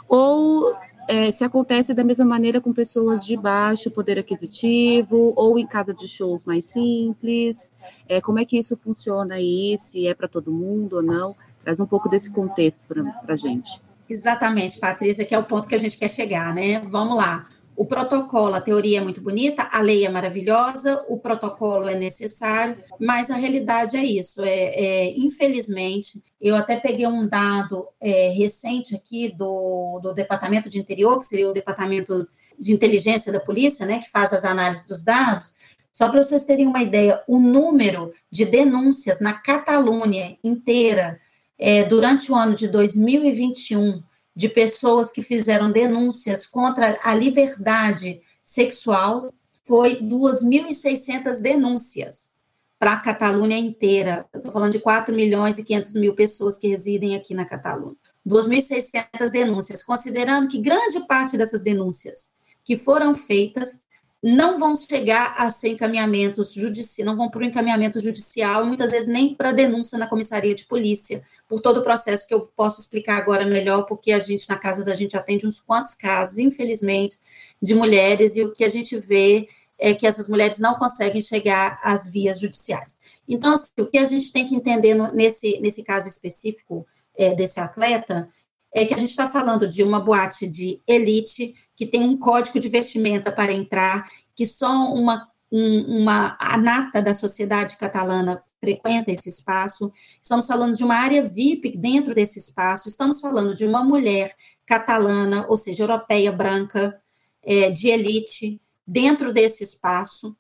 ou 0.09 0.77
é, 1.09 1.31
se 1.31 1.45
acontece 1.45 1.93
da 1.93 2.03
mesma 2.03 2.25
maneira 2.25 2.61
com 2.61 2.73
pessoas 2.73 3.25
de 3.25 3.37
baixo 3.37 3.91
poder 3.91 4.19
aquisitivo 4.19 5.33
ou 5.37 5.59
em 5.59 5.67
casa 5.67 5.93
de 5.93 6.09
shows 6.09 6.45
mais 6.45 6.65
simples? 6.65 7.73
É, 8.09 8.21
como 8.21 8.39
é 8.39 8.45
que 8.45 8.57
isso 8.57 8.77
funciona 8.77 9.35
aí? 9.35 9.77
Se 9.79 10.07
é 10.07 10.15
para 10.15 10.29
todo 10.29 10.53
mundo 10.53 10.97
ou 10.97 11.03
não? 11.03 11.37
Traz 11.63 11.81
um 11.81 11.87
pouco 11.87 12.09
desse 12.09 12.31
contexto 12.31 12.85
para 12.87 13.05
a 13.29 13.37
gente. 13.37 13.81
Exatamente, 14.09 14.79
Patrícia, 14.79 15.25
que 15.25 15.35
é 15.35 15.39
o 15.39 15.45
ponto 15.45 15.67
que 15.67 15.75
a 15.75 15.79
gente 15.79 15.97
quer 15.97 16.11
chegar, 16.11 16.55
né? 16.55 16.81
Vamos 16.81 17.17
lá. 17.17 17.49
O 17.77 17.85
protocolo, 17.87 18.55
a 18.55 18.61
teoria 18.61 18.99
é 18.99 19.01
muito 19.01 19.21
bonita, 19.21 19.69
a 19.73 19.81
lei 19.81 20.07
é 20.07 20.09
maravilhosa, 20.09 21.05
o 21.09 21.19
protocolo 21.19 21.89
é 21.89 21.97
necessário, 21.97 22.77
mas 23.01 23.31
a 23.31 23.37
realidade 23.37 23.97
é 23.97 24.05
isso. 24.05 24.43
É, 24.43 24.49
é 24.49 25.19
infelizmente, 25.19 26.23
eu 26.41 26.55
até 26.55 26.77
peguei 26.77 27.07
um 27.07 27.29
dado 27.29 27.89
é, 28.01 28.29
recente 28.29 28.95
aqui 28.95 29.35
do, 29.37 29.99
do 30.01 30.15
Departamento 30.15 30.69
de 30.69 30.79
Interior, 30.79 31.19
que 31.19 31.27
seria 31.27 31.49
o 31.49 31.53
Departamento 31.53 32.29
de 32.57 32.73
Inteligência 32.73 33.33
da 33.33 33.41
Polícia, 33.41 33.85
né, 33.85 33.99
que 33.99 34.11
faz 34.11 34.33
as 34.33 34.45
análises 34.45 34.87
dos 34.87 35.03
dados. 35.03 35.55
Só 35.93 36.09
para 36.09 36.23
vocês 36.23 36.45
terem 36.45 36.67
uma 36.67 36.83
ideia, 36.83 37.23
o 37.27 37.39
número 37.41 38.13
de 38.31 38.45
denúncias 38.45 39.21
na 39.21 39.33
Catalunha 39.33 40.37
inteira 40.45 41.21
é, 41.59 41.85
durante 41.85 42.31
o 42.31 42.37
ano 42.37 42.55
de 42.55 42.69
2021 42.69 44.03
de 44.35 44.49
pessoas 44.49 45.13
que 45.13 45.23
fizeram 45.23 45.71
denúncias 45.71 46.47
contra 46.47 46.99
a 47.03 47.15
liberdade 47.15 48.21
sexual 48.43 49.33
foi 49.65 50.01
2.600 50.01 51.41
denúncias 51.41 52.33
para 52.79 52.95
a 52.95 53.01
Catalunha 53.01 53.57
inteira. 53.57 54.27
Estou 54.35 54.53
falando 54.53 54.73
de 54.73 54.81
4 54.81 55.15
milhões 55.15 55.59
e 55.59 55.65
500 55.65 55.95
mil 55.95 56.15
pessoas 56.15 56.59
que 56.59 56.69
residem 56.69 57.15
aqui 57.15 57.35
na 57.35 57.45
Catalunha. 57.45 57.97
2.600 58.27 59.31
denúncias, 59.31 59.83
considerando 59.83 60.49
que 60.49 60.61
grande 60.61 61.01
parte 61.07 61.37
dessas 61.37 61.63
denúncias 61.63 62.33
que 62.65 62.77
foram 62.77 63.15
feitas 63.15 63.84
não 64.27 64.59
vão 64.59 64.75
chegar 64.75 65.35
a 65.37 65.51
ser 65.51 65.69
encaminhamentos 65.69 66.51
judiciais, 66.55 67.07
não 67.07 67.15
vão 67.15 67.29
para 67.29 67.43
o 67.43 67.45
encaminhamento 67.45 68.01
judicial, 68.01 68.65
e 68.65 68.67
muitas 68.67 68.91
vezes 68.91 69.07
nem 69.07 69.35
para 69.35 69.53
denúncia 69.53 69.99
na 69.99 70.07
comissaria 70.07 70.55
de 70.55 70.65
polícia, 70.65 71.23
por 71.47 71.61
todo 71.61 71.81
o 71.81 71.83
processo 71.83 72.27
que 72.27 72.33
eu 72.33 72.41
posso 72.41 72.81
explicar 72.81 73.19
agora 73.19 73.45
melhor, 73.45 73.83
porque 73.83 74.13
a 74.13 74.19
gente, 74.19 74.49
na 74.49 74.57
casa 74.57 74.83
da 74.83 74.95
gente, 74.95 75.15
atende 75.15 75.47
uns 75.47 75.61
quantos 75.61 75.93
casos, 75.93 76.39
infelizmente, 76.39 77.19
de 77.61 77.75
mulheres, 77.75 78.35
e 78.35 78.43
o 78.43 78.55
que 78.55 78.65
a 78.65 78.69
gente 78.71 78.97
vê 78.97 79.47
é 79.79 79.93
que 79.93 80.07
essas 80.07 80.27
mulheres 80.27 80.59
não 80.59 80.77
conseguem 80.77 81.21
chegar 81.21 81.79
às 81.83 82.09
vias 82.09 82.41
judiciais. 82.41 82.99
Então, 83.29 83.53
assim, 83.53 83.69
o 83.79 83.85
que 83.85 83.99
a 83.99 84.07
gente 84.07 84.33
tem 84.33 84.47
que 84.47 84.55
entender 84.55 84.95
no, 84.95 85.13
nesse, 85.13 85.61
nesse 85.61 85.83
caso 85.83 86.09
específico 86.09 86.87
é, 87.15 87.35
desse 87.35 87.61
atleta 87.61 88.27
é 88.75 88.85
que 88.85 88.93
a 88.93 88.97
gente 88.97 89.11
está 89.11 89.31
falando 89.31 89.69
de 89.69 89.85
uma 89.85 90.01
boate 90.01 90.49
de 90.49 90.83
elite 90.85 91.55
que 91.77 91.87
tem 91.87 92.03
um 92.03 92.19
código 92.19 92.59
de 92.59 92.69
vestimenta 92.69 93.31
para 93.31 93.53
entrar, 93.53 94.09
que 94.35 94.45
só 94.45 94.93
uma, 94.93 95.29
um, 95.51 96.03
uma 96.03 96.37
a 96.41 96.57
nata 96.59 97.01
da 97.01 97.15
sociedade 97.15 97.77
catalana 97.77 98.43
frequenta 98.61 99.13
esse 99.13 99.29
espaço. 99.29 99.93
Estamos 100.21 100.47
falando 100.49 100.77
de 100.77 100.83
uma 100.83 100.97
área 100.97 101.23
VIP 101.23 101.77
dentro 101.77 102.13
desse 102.13 102.41
espaço. 102.41 102.89
Estamos 102.89 103.21
falando 103.21 103.55
de 103.55 103.65
uma 103.65 103.85
mulher 103.85 104.35
catalana, 104.67 105.47
ou 105.49 105.57
seja, 105.57 105.85
europeia 105.85 106.33
branca, 106.33 107.01
é, 107.43 107.71
de 107.71 107.89
elite, 107.89 108.61
dentro 108.85 109.33
desse 109.33 109.63
espaço. 109.63 110.37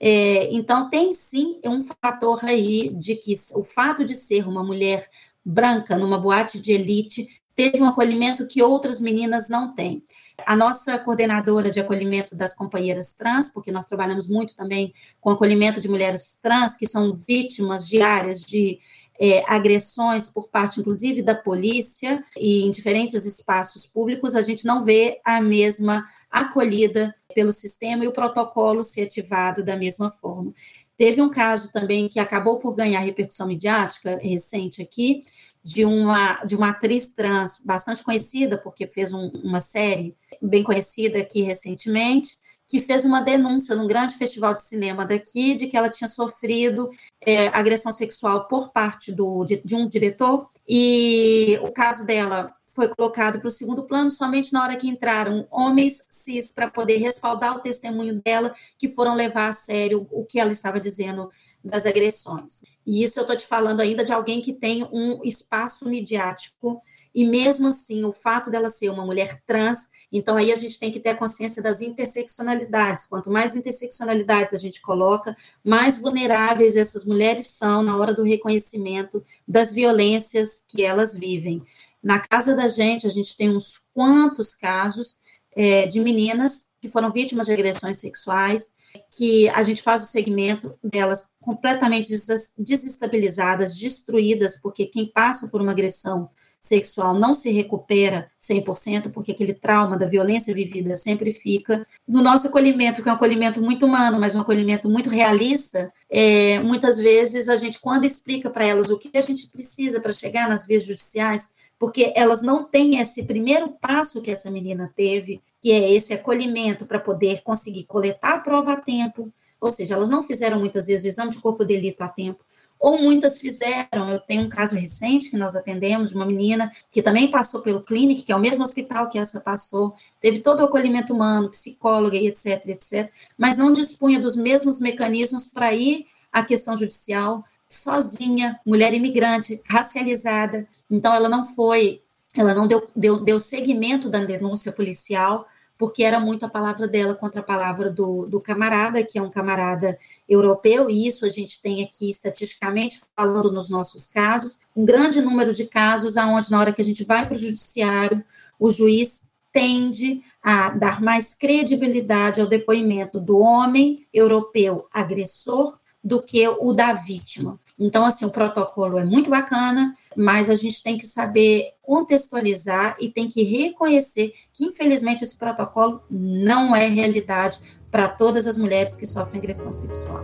É, 0.00 0.52
então, 0.52 0.90
tem 0.90 1.14
sim 1.14 1.60
um 1.64 1.80
fator 1.80 2.44
aí 2.44 2.88
de 2.88 3.14
que 3.14 3.36
o 3.52 3.62
fato 3.62 4.04
de 4.04 4.16
ser 4.16 4.48
uma 4.48 4.64
mulher 4.64 5.08
branca 5.44 5.96
numa 5.96 6.18
boate 6.18 6.60
de 6.60 6.72
elite 6.72 7.38
teve 7.58 7.82
um 7.82 7.86
acolhimento 7.86 8.46
que 8.46 8.62
outras 8.62 9.00
meninas 9.00 9.48
não 9.48 9.74
têm. 9.74 10.04
A 10.46 10.54
nossa 10.54 10.96
coordenadora 10.96 11.72
de 11.72 11.80
acolhimento 11.80 12.36
das 12.36 12.54
companheiras 12.54 13.14
trans, 13.14 13.50
porque 13.50 13.72
nós 13.72 13.86
trabalhamos 13.86 14.28
muito 14.28 14.54
também 14.54 14.94
com 15.20 15.30
acolhimento 15.30 15.80
de 15.80 15.88
mulheres 15.88 16.38
trans 16.40 16.76
que 16.76 16.88
são 16.88 17.12
vítimas 17.12 17.88
diárias 17.88 18.44
de 18.44 18.78
é, 19.20 19.42
agressões 19.52 20.28
por 20.28 20.48
parte, 20.48 20.78
inclusive, 20.78 21.20
da 21.20 21.34
polícia 21.34 22.24
e 22.36 22.64
em 22.64 22.70
diferentes 22.70 23.24
espaços 23.24 23.84
públicos, 23.84 24.36
a 24.36 24.42
gente 24.42 24.64
não 24.64 24.84
vê 24.84 25.20
a 25.24 25.40
mesma 25.40 26.08
acolhida 26.30 27.12
pelo 27.34 27.52
sistema 27.52 28.04
e 28.04 28.06
o 28.06 28.12
protocolo 28.12 28.84
ser 28.84 29.02
ativado 29.02 29.64
da 29.64 29.76
mesma 29.76 30.12
forma. 30.12 30.54
Teve 30.98 31.22
um 31.22 31.30
caso 31.30 31.70
também 31.70 32.08
que 32.08 32.18
acabou 32.18 32.58
por 32.58 32.74
ganhar 32.74 32.98
repercussão 32.98 33.46
midiática 33.46 34.18
recente 34.20 34.82
aqui, 34.82 35.22
de 35.62 35.84
uma, 35.84 36.44
de 36.44 36.56
uma 36.56 36.70
atriz 36.70 37.08
trans 37.08 37.60
bastante 37.64 38.02
conhecida, 38.02 38.56
porque 38.56 38.86
fez 38.86 39.12
um, 39.12 39.28
uma 39.42 39.60
série 39.60 40.16
bem 40.40 40.62
conhecida 40.62 41.18
aqui 41.18 41.42
recentemente, 41.42 42.38
que 42.68 42.80
fez 42.80 43.04
uma 43.04 43.22
denúncia 43.22 43.74
num 43.74 43.86
grande 43.86 44.14
festival 44.14 44.54
de 44.54 44.62
cinema 44.62 45.06
daqui 45.06 45.54
de 45.54 45.66
que 45.66 45.76
ela 45.76 45.88
tinha 45.88 46.08
sofrido 46.08 46.90
é, 47.26 47.48
agressão 47.48 47.92
sexual 47.92 48.46
por 48.46 48.70
parte 48.70 49.10
do, 49.10 49.44
de, 49.44 49.60
de, 49.64 49.74
um 49.74 49.88
diretor, 49.88 50.50
e 50.68 51.58
o 51.62 51.72
caso 51.72 52.06
dela 52.06 52.54
foi 52.66 52.88
colocado 52.88 53.40
para 53.40 53.48
o 53.48 53.50
segundo 53.50 53.84
plano 53.84 54.10
somente 54.10 54.52
na 54.52 54.62
hora 54.62 54.76
que 54.76 54.88
entraram 54.88 55.48
homens 55.50 56.06
cis 56.10 56.48
para 56.48 56.70
poder 56.70 56.98
respaldar 56.98 57.56
o 57.56 57.60
testemunho 57.60 58.20
dela, 58.22 58.54
que 58.76 58.88
foram 58.88 59.14
levar 59.14 59.48
a 59.48 59.54
sério 59.54 60.06
o 60.12 60.24
que 60.24 60.38
ela 60.38 60.52
estava 60.52 60.78
dizendo 60.78 61.30
das 61.68 61.86
agressões. 61.86 62.62
E 62.86 63.04
isso 63.04 63.18
eu 63.18 63.22
estou 63.22 63.36
te 63.36 63.46
falando 63.46 63.80
ainda 63.80 64.02
de 64.02 64.12
alguém 64.12 64.40
que 64.40 64.52
tem 64.52 64.84
um 64.92 65.20
espaço 65.22 65.88
midiático, 65.88 66.82
e 67.14 67.26
mesmo 67.26 67.68
assim, 67.68 68.04
o 68.04 68.12
fato 68.12 68.50
dela 68.50 68.70
ser 68.70 68.90
uma 68.90 69.04
mulher 69.04 69.42
trans, 69.46 69.88
então 70.12 70.36
aí 70.36 70.52
a 70.52 70.56
gente 70.56 70.78
tem 70.78 70.92
que 70.92 71.00
ter 71.00 71.10
a 71.10 71.16
consciência 71.16 71.62
das 71.62 71.80
interseccionalidades. 71.80 73.06
Quanto 73.06 73.30
mais 73.30 73.56
interseccionalidades 73.56 74.54
a 74.54 74.58
gente 74.58 74.80
coloca, 74.80 75.36
mais 75.64 75.98
vulneráveis 75.98 76.76
essas 76.76 77.04
mulheres 77.04 77.48
são 77.48 77.82
na 77.82 77.96
hora 77.96 78.14
do 78.14 78.22
reconhecimento 78.22 79.24
das 79.46 79.72
violências 79.72 80.64
que 80.68 80.84
elas 80.84 81.14
vivem. 81.14 81.62
Na 82.02 82.20
casa 82.20 82.54
da 82.54 82.68
gente, 82.68 83.06
a 83.06 83.10
gente 83.10 83.36
tem 83.36 83.50
uns 83.50 83.80
quantos 83.92 84.54
casos 84.54 85.18
é, 85.56 85.86
de 85.86 85.98
meninas 86.00 86.70
que 86.80 86.88
foram 86.88 87.10
vítimas 87.10 87.46
de 87.46 87.52
agressões 87.52 87.96
sexuais, 87.96 88.72
que 89.10 89.48
a 89.50 89.62
gente 89.62 89.82
faz 89.82 90.02
o 90.02 90.06
segmento 90.06 90.74
delas 90.82 91.32
completamente 91.40 92.12
desestabilizadas, 92.56 93.74
destruídas, 93.74 94.56
porque 94.56 94.86
quem 94.86 95.10
passa 95.10 95.48
por 95.48 95.60
uma 95.60 95.72
agressão 95.72 96.30
sexual 96.60 97.14
não 97.14 97.34
se 97.34 97.50
recupera 97.50 98.30
100%, 98.40 99.10
porque 99.12 99.32
aquele 99.32 99.54
trauma 99.54 99.96
da 99.96 100.06
violência 100.06 100.52
vivida 100.52 100.96
sempre 100.96 101.32
fica. 101.32 101.86
No 102.06 102.22
nosso 102.22 102.48
acolhimento, 102.48 103.02
que 103.02 103.08
é 103.08 103.12
um 103.12 103.14
acolhimento 103.14 103.62
muito 103.62 103.86
humano, 103.86 104.18
mas 104.18 104.34
um 104.34 104.40
acolhimento 104.40 104.88
muito 104.88 105.08
realista, 105.08 105.92
é, 106.10 106.58
muitas 106.60 106.98
vezes 106.98 107.48
a 107.48 107.56
gente, 107.56 107.78
quando 107.78 108.04
explica 108.04 108.50
para 108.50 108.66
elas 108.66 108.90
o 108.90 108.98
que 108.98 109.16
a 109.16 109.22
gente 109.22 109.46
precisa 109.48 110.00
para 110.00 110.12
chegar 110.12 110.48
nas 110.48 110.66
vias 110.66 110.84
judiciais, 110.84 111.50
porque 111.78 112.12
elas 112.16 112.42
não 112.42 112.64
têm 112.64 112.98
esse 113.00 113.22
primeiro 113.22 113.68
passo 113.68 114.20
que 114.20 114.30
essa 114.30 114.50
menina 114.50 114.92
teve, 114.96 115.40
que 115.60 115.72
é 115.72 115.92
esse 115.92 116.12
acolhimento 116.12 116.86
para 116.86 117.00
poder 117.00 117.42
conseguir 117.42 117.84
coletar 117.84 118.34
a 118.34 118.38
prova 118.38 118.72
a 118.74 118.76
tempo, 118.76 119.32
ou 119.60 119.70
seja, 119.70 119.94
elas 119.94 120.08
não 120.08 120.22
fizeram 120.22 120.58
muitas 120.58 120.86
vezes 120.86 121.04
o 121.04 121.08
exame 121.08 121.30
de 121.32 121.38
corpo 121.38 121.64
de 121.64 121.74
delito 121.74 122.02
a 122.02 122.08
tempo, 122.08 122.44
ou 122.78 122.96
muitas 122.96 123.38
fizeram. 123.38 124.08
Eu 124.08 124.20
tenho 124.20 124.42
um 124.42 124.48
caso 124.48 124.76
recente 124.76 125.30
que 125.30 125.36
nós 125.36 125.56
atendemos 125.56 126.10
de 126.10 126.16
uma 126.16 126.24
menina 126.24 126.70
que 126.92 127.02
também 127.02 127.28
passou 127.28 127.60
pelo 127.60 127.82
Clinic, 127.82 128.22
que 128.22 128.30
é 128.30 128.36
o 128.36 128.40
mesmo 128.40 128.62
hospital 128.62 129.08
que 129.08 129.18
essa 129.18 129.40
passou, 129.40 129.94
teve 130.20 130.40
todo 130.40 130.60
o 130.60 130.64
acolhimento 130.64 131.12
humano, 131.12 131.50
psicóloga 131.50 132.16
e 132.16 132.28
etc, 132.28 132.66
etc, 132.68 133.10
mas 133.36 133.56
não 133.56 133.72
dispunha 133.72 134.20
dos 134.20 134.36
mesmos 134.36 134.78
mecanismos 134.78 135.48
para 135.48 135.74
ir 135.74 136.06
à 136.32 136.44
questão 136.44 136.76
judicial 136.76 137.44
sozinha, 137.68 138.58
mulher 138.64 138.94
imigrante, 138.94 139.60
racializada. 139.68 140.66
Então, 140.90 141.14
ela 141.14 141.28
não 141.28 141.54
foi, 141.54 142.02
ela 142.40 142.54
não 142.54 142.66
deu, 142.66 142.88
deu, 142.94 143.20
deu 143.20 143.40
seguimento 143.40 144.08
da 144.08 144.20
denúncia 144.20 144.72
policial, 144.72 145.46
porque 145.78 146.02
era 146.02 146.18
muito 146.18 146.44
a 146.44 146.48
palavra 146.48 146.88
dela 146.88 147.14
contra 147.14 147.40
a 147.40 147.44
palavra 147.44 147.88
do, 147.88 148.26
do 148.26 148.40
camarada, 148.40 149.02
que 149.04 149.18
é 149.18 149.22
um 149.22 149.30
camarada 149.30 149.96
europeu, 150.28 150.90
e 150.90 151.06
isso 151.06 151.24
a 151.24 151.28
gente 151.28 151.62
tem 151.62 151.84
aqui 151.84 152.10
estatisticamente 152.10 153.00
falando 153.16 153.52
nos 153.52 153.70
nossos 153.70 154.08
casos, 154.08 154.58
um 154.74 154.84
grande 154.84 155.20
número 155.20 155.54
de 155.54 155.66
casos 155.66 156.16
aonde 156.16 156.50
na 156.50 156.58
hora 156.58 156.72
que 156.72 156.82
a 156.82 156.84
gente 156.84 157.04
vai 157.04 157.24
para 157.24 157.36
o 157.36 157.38
judiciário, 157.38 158.24
o 158.58 158.70
juiz 158.70 159.22
tende 159.52 160.22
a 160.42 160.70
dar 160.70 161.00
mais 161.00 161.32
credibilidade 161.32 162.40
ao 162.40 162.46
depoimento 162.46 163.20
do 163.20 163.38
homem 163.38 164.06
europeu 164.12 164.86
agressor 164.92 165.78
do 166.02 166.22
que 166.22 166.46
o 166.46 166.72
da 166.72 166.92
vítima. 166.92 167.58
Então, 167.78 168.04
assim, 168.04 168.24
o 168.24 168.30
protocolo 168.30 168.98
é 168.98 169.04
muito 169.04 169.30
bacana, 169.30 169.96
mas 170.16 170.50
a 170.50 170.56
gente 170.56 170.82
tem 170.82 170.98
que 170.98 171.06
saber 171.06 171.74
contextualizar 171.80 172.96
e 172.98 173.08
tem 173.08 173.28
que 173.28 173.42
reconhecer 173.44 174.32
que, 174.52 174.64
infelizmente, 174.64 175.22
esse 175.22 175.36
protocolo 175.36 176.02
não 176.10 176.74
é 176.74 176.88
realidade 176.88 177.60
para 177.90 178.08
todas 178.08 178.46
as 178.46 178.56
mulheres 178.56 178.96
que 178.96 179.06
sofrem 179.06 179.38
agressão 179.38 179.72
sexual. 179.72 180.22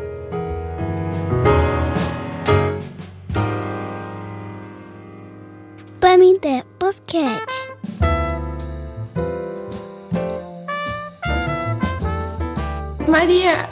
Pamité 6.00 6.64
Podcast. 6.78 7.73
Maria, 13.08 13.68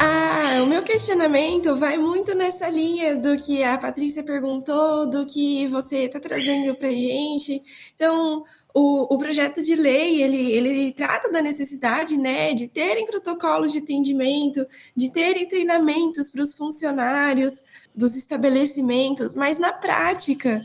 o 0.63 0.67
meu 0.67 0.83
questionamento 0.83 1.75
vai 1.77 1.97
muito 1.97 2.35
nessa 2.35 2.69
linha 2.69 3.17
do 3.17 3.37
que 3.37 3.65
a 3.65 3.79
Patrícia 3.79 4.23
perguntou, 4.23 5.09
do 5.09 5.25
que 5.25 5.67
você 5.69 6.05
está 6.05 6.21
trazendo 6.21 6.75
para 6.75 6.91
gente. 6.91 7.63
Então, 7.95 8.45
o, 8.75 9.15
o 9.15 9.19
projeto 9.19 9.63
de 9.63 9.75
lei 9.75 10.23
ele, 10.23 10.53
ele 10.53 10.93
trata 10.93 11.31
da 11.31 11.43
necessidade 11.43 12.17
né, 12.17 12.55
de 12.55 12.69
terem 12.69 13.07
protocolos 13.07 13.73
de 13.73 13.79
atendimento, 13.79 14.67
de 14.95 15.11
terem 15.11 15.49
treinamentos 15.49 16.31
para 16.31 16.43
os 16.43 16.55
funcionários 16.55 17.63
dos 17.95 18.17
estabelecimentos, 18.17 19.35
mas 19.35 19.59
na 19.59 19.73
prática, 19.73 20.65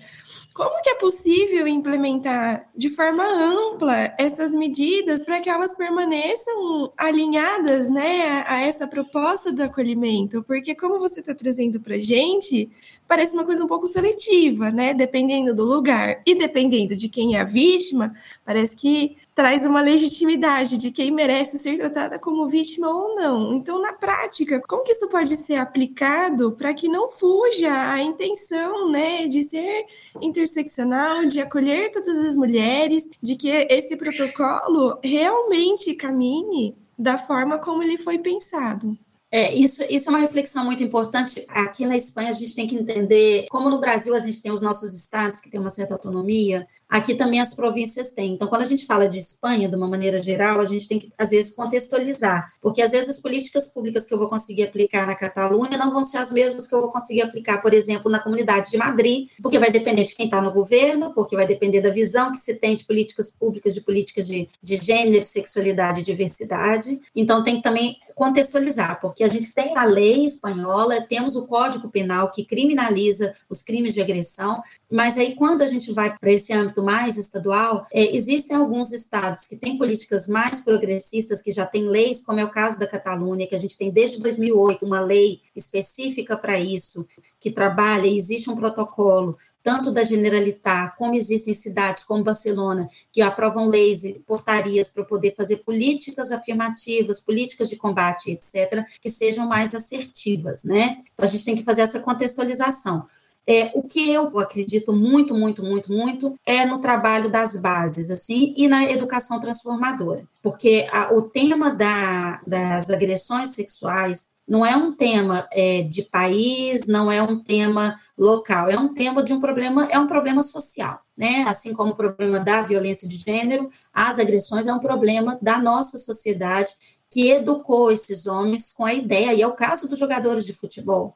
como 0.57 0.81
que 0.81 0.89
é 0.89 0.95
possível 0.95 1.67
implementar 1.67 2.67
de 2.75 2.89
forma 2.89 3.23
ampla 3.23 4.11
essas 4.17 4.55
medidas 4.55 5.23
para 5.23 5.39
que 5.39 5.51
elas 5.51 5.75
permaneçam 5.75 6.91
alinhadas 6.97 7.87
né, 7.89 8.43
a 8.47 8.61
essa 8.61 8.87
proposta 8.87 9.51
do 9.51 9.61
acolhimento? 9.61 10.43
Porque 10.43 10.73
como 10.73 10.97
você 10.97 11.19
está 11.19 11.35
trazendo 11.35 11.79
para 11.79 11.93
a 11.93 12.01
gente, 12.01 12.71
parece 13.07 13.35
uma 13.35 13.45
coisa 13.45 13.63
um 13.63 13.67
pouco 13.67 13.85
seletiva, 13.85 14.71
né? 14.71 14.95
Dependendo 14.95 15.53
do 15.53 15.63
lugar 15.63 16.23
e 16.25 16.33
dependendo 16.33 16.95
de 16.95 17.07
quem 17.07 17.35
é 17.35 17.41
a 17.41 17.43
vítima, 17.43 18.11
parece 18.43 18.75
que 18.75 19.15
traz 19.37 19.63
uma 19.67 19.81
legitimidade 19.81 20.79
de 20.79 20.89
quem 20.89 21.11
merece 21.11 21.59
ser 21.59 21.77
tratada 21.77 22.17
como 22.17 22.47
vítima 22.47 22.89
ou 22.89 23.13
não. 23.13 23.53
Então, 23.53 23.79
na 23.79 23.93
prática, 23.93 24.59
como 24.67 24.83
que 24.83 24.93
isso 24.93 25.07
pode 25.07 25.37
ser 25.37 25.57
aplicado 25.57 26.53
para 26.53 26.73
que 26.73 26.89
não 26.89 27.07
fuja 27.07 27.71
a 27.91 28.01
intenção, 28.01 28.89
né, 28.89 29.27
de 29.27 29.43
ser 29.43 29.85
interseccional, 30.19 31.25
de 31.25 31.39
acolher 31.39 31.91
todas 31.91 32.17
as 32.17 32.35
mulheres, 32.35 33.11
de 33.21 33.35
que 33.35 33.47
esse 33.69 33.95
protocolo 33.95 34.97
realmente 35.03 35.93
caminhe 35.93 36.75
da 36.97 37.19
forma 37.19 37.59
como 37.59 37.83
ele 37.83 37.99
foi 37.99 38.17
pensado? 38.17 38.97
É, 39.29 39.53
isso, 39.53 39.83
isso 39.89 40.09
é 40.09 40.11
uma 40.11 40.19
reflexão 40.19 40.63
muito 40.63 40.81
importante. 40.81 41.45
Aqui 41.49 41.85
na 41.85 41.97
Espanha, 41.97 42.29
a 42.29 42.33
gente 42.33 42.55
tem 42.55 42.65
que 42.65 42.75
entender, 42.75 43.45
como 43.49 43.69
no 43.69 43.79
Brasil 43.79 44.15
a 44.15 44.19
gente 44.19 44.41
tem 44.41 44.51
os 44.51 44.61
nossos 44.61 44.93
estados 44.93 45.39
que 45.39 45.49
têm 45.49 45.59
uma 45.59 45.69
certa 45.69 45.93
autonomia, 45.93 46.65
aqui 46.89 47.15
também 47.15 47.39
as 47.39 47.53
províncias 47.53 48.11
têm. 48.11 48.33
Então, 48.33 48.47
quando 48.47 48.61
a 48.61 48.65
gente 48.65 48.85
fala 48.85 49.07
de 49.07 49.19
Espanha, 49.19 49.67
de 49.67 49.75
uma 49.75 49.87
maneira 49.87 50.21
geral, 50.21 50.59
a 50.59 50.65
gente 50.65 50.87
tem 50.87 50.99
que, 50.99 51.11
às 51.17 51.31
vezes, 51.31 51.53
contextualizar, 51.53 52.53
porque 52.61 52.81
às 52.81 52.91
vezes 52.91 53.09
as 53.09 53.17
políticas 53.17 53.67
públicas 53.67 54.05
que 54.05 54.13
eu 54.13 54.17
vou 54.17 54.29
conseguir 54.29 54.63
aplicar 54.63 55.05
na 55.05 55.15
Catalunha 55.15 55.77
não 55.77 55.91
vão 55.91 56.03
ser 56.03 56.17
as 56.17 56.31
mesmas 56.31 56.67
que 56.67 56.73
eu 56.73 56.81
vou 56.81 56.91
conseguir 56.91 57.21
aplicar, 57.21 57.61
por 57.61 57.73
exemplo, 57.73 58.09
na 58.09 58.19
comunidade 58.19 58.71
de 58.71 58.77
Madrid, 58.77 59.29
porque 59.41 59.59
vai 59.59 59.71
depender 59.71 60.03
de 60.05 60.15
quem 60.15 60.25
está 60.25 60.41
no 60.41 60.51
governo, 60.51 61.13
porque 61.13 61.35
vai 61.35 61.45
depender 61.45 61.81
da 61.81 61.89
visão 61.89 62.31
que 62.31 62.37
se 62.37 62.55
tem 62.55 62.75
de 62.75 62.85
políticas 62.85 63.29
públicas, 63.29 63.73
de 63.73 63.81
políticas 63.81 64.27
de, 64.27 64.49
de 64.61 64.77
gênero, 64.77 65.23
sexualidade 65.23 66.01
e 66.01 66.03
diversidade. 66.03 66.99
Então, 67.15 67.43
tem 67.43 67.57
que 67.57 67.63
também 67.63 67.97
contextualizar, 68.15 68.99
porque 68.99 69.23
a 69.23 69.27
gente 69.27 69.53
tem 69.53 69.77
a 69.77 69.83
lei 69.83 70.25
espanhola, 70.25 71.01
temos 71.01 71.35
o 71.35 71.45
Código 71.45 71.89
Penal 71.89 72.31
que 72.31 72.43
criminaliza 72.43 73.35
os 73.47 73.61
crimes 73.61 73.93
de 73.93 74.01
agressão, 74.01 74.63
mas 74.91 75.17
aí 75.17 75.35
quando 75.35 75.61
a 75.61 75.67
gente 75.67 75.91
vai 75.91 76.17
para 76.17 76.31
esse 76.31 76.51
âmbito 76.51 76.76
mais 76.83 77.17
estadual, 77.17 77.85
é, 77.91 78.15
existem 78.15 78.55
alguns 78.55 78.91
estados 78.91 79.47
que 79.47 79.57
têm 79.57 79.77
políticas 79.77 80.27
mais 80.27 80.61
progressistas, 80.61 81.41
que 81.41 81.51
já 81.51 81.65
têm 81.65 81.85
leis, 81.87 82.21
como 82.21 82.39
é 82.39 82.45
o 82.45 82.49
caso 82.49 82.79
da 82.79 82.87
Catalunha, 82.87 83.47
que 83.47 83.55
a 83.55 83.59
gente 83.59 83.77
tem 83.77 83.91
desde 83.91 84.19
2008 84.21 84.85
uma 84.85 84.99
lei 84.99 85.41
específica 85.55 86.37
para 86.37 86.59
isso, 86.59 87.07
que 87.39 87.51
trabalha, 87.51 88.07
e 88.07 88.17
existe 88.17 88.49
um 88.49 88.55
protocolo 88.55 89.37
tanto 89.67 89.91
da 89.91 90.01
Generalitat, 90.01 90.95
como 90.97 91.13
existem 91.13 91.53
cidades 91.53 92.01
como 92.05 92.23
Barcelona, 92.23 92.87
que 93.11 93.21
aprovam 93.21 93.67
leis 93.67 94.05
e 94.05 94.13
portarias 94.25 94.87
para 94.87 95.03
poder 95.03 95.35
fazer 95.35 95.57
políticas 95.57 96.31
afirmativas, 96.31 97.19
políticas 97.19 97.67
de 97.67 97.75
combate, 97.75 98.31
etc., 98.31 98.85
que 99.01 99.09
sejam 99.09 99.45
mais 99.45 99.75
assertivas, 99.75 100.63
né? 100.63 101.03
Então, 101.13 101.25
a 101.25 101.27
gente 101.27 101.43
tem 101.43 101.53
que 101.53 101.65
fazer 101.65 101.81
essa 101.81 101.99
contextualização. 101.99 103.05
É, 103.49 103.71
o 103.73 103.81
que 103.81 104.11
eu 104.11 104.37
acredito 104.39 104.91
muito, 104.91 105.33
muito, 105.33 105.63
muito, 105.63 105.91
muito 105.91 106.35
é 106.45 106.65
no 106.65 106.79
trabalho 106.79 107.31
das 107.31 107.59
bases, 107.61 108.11
assim, 108.11 108.53
e 108.57 108.67
na 108.67 108.83
educação 108.91 109.39
transformadora, 109.39 110.27
porque 110.43 110.85
a, 110.91 111.13
o 111.13 111.21
tema 111.21 111.71
da, 111.71 112.41
das 112.45 112.89
agressões 112.89 113.51
sexuais 113.51 114.27
não 114.47 114.65
é 114.65 114.75
um 114.75 114.93
tema 114.93 115.47
é, 115.51 115.81
de 115.81 116.03
país, 116.03 116.87
não 116.87 117.11
é 117.11 117.21
um 117.21 117.41
tema 117.41 117.99
local, 118.17 118.69
é 118.69 118.77
um 118.77 118.93
tema 118.93 119.21
de 119.21 119.31
um 119.33 119.39
problema, 119.39 119.87
é 119.91 119.99
um 119.99 120.07
problema 120.07 120.41
social, 120.41 121.01
né? 121.15 121.45
Assim 121.47 121.73
como 121.73 121.91
o 121.91 121.95
problema 121.95 122.39
da 122.39 122.61
violência 122.63 123.07
de 123.07 123.17
gênero, 123.17 123.69
as 123.93 124.17
agressões 124.17 124.67
é 124.67 124.73
um 124.73 124.79
problema 124.79 125.37
da 125.41 125.59
nossa 125.59 125.97
sociedade 125.97 126.73
que 127.09 127.29
educou 127.29 127.91
esses 127.91 128.25
homens 128.25 128.73
com 128.73 128.85
a 128.85 128.93
ideia, 128.93 129.33
e 129.33 129.41
é 129.41 129.47
o 129.47 129.53
caso 129.53 129.87
dos 129.87 129.99
jogadores 129.99 130.45
de 130.45 130.53
futebol. 130.53 131.15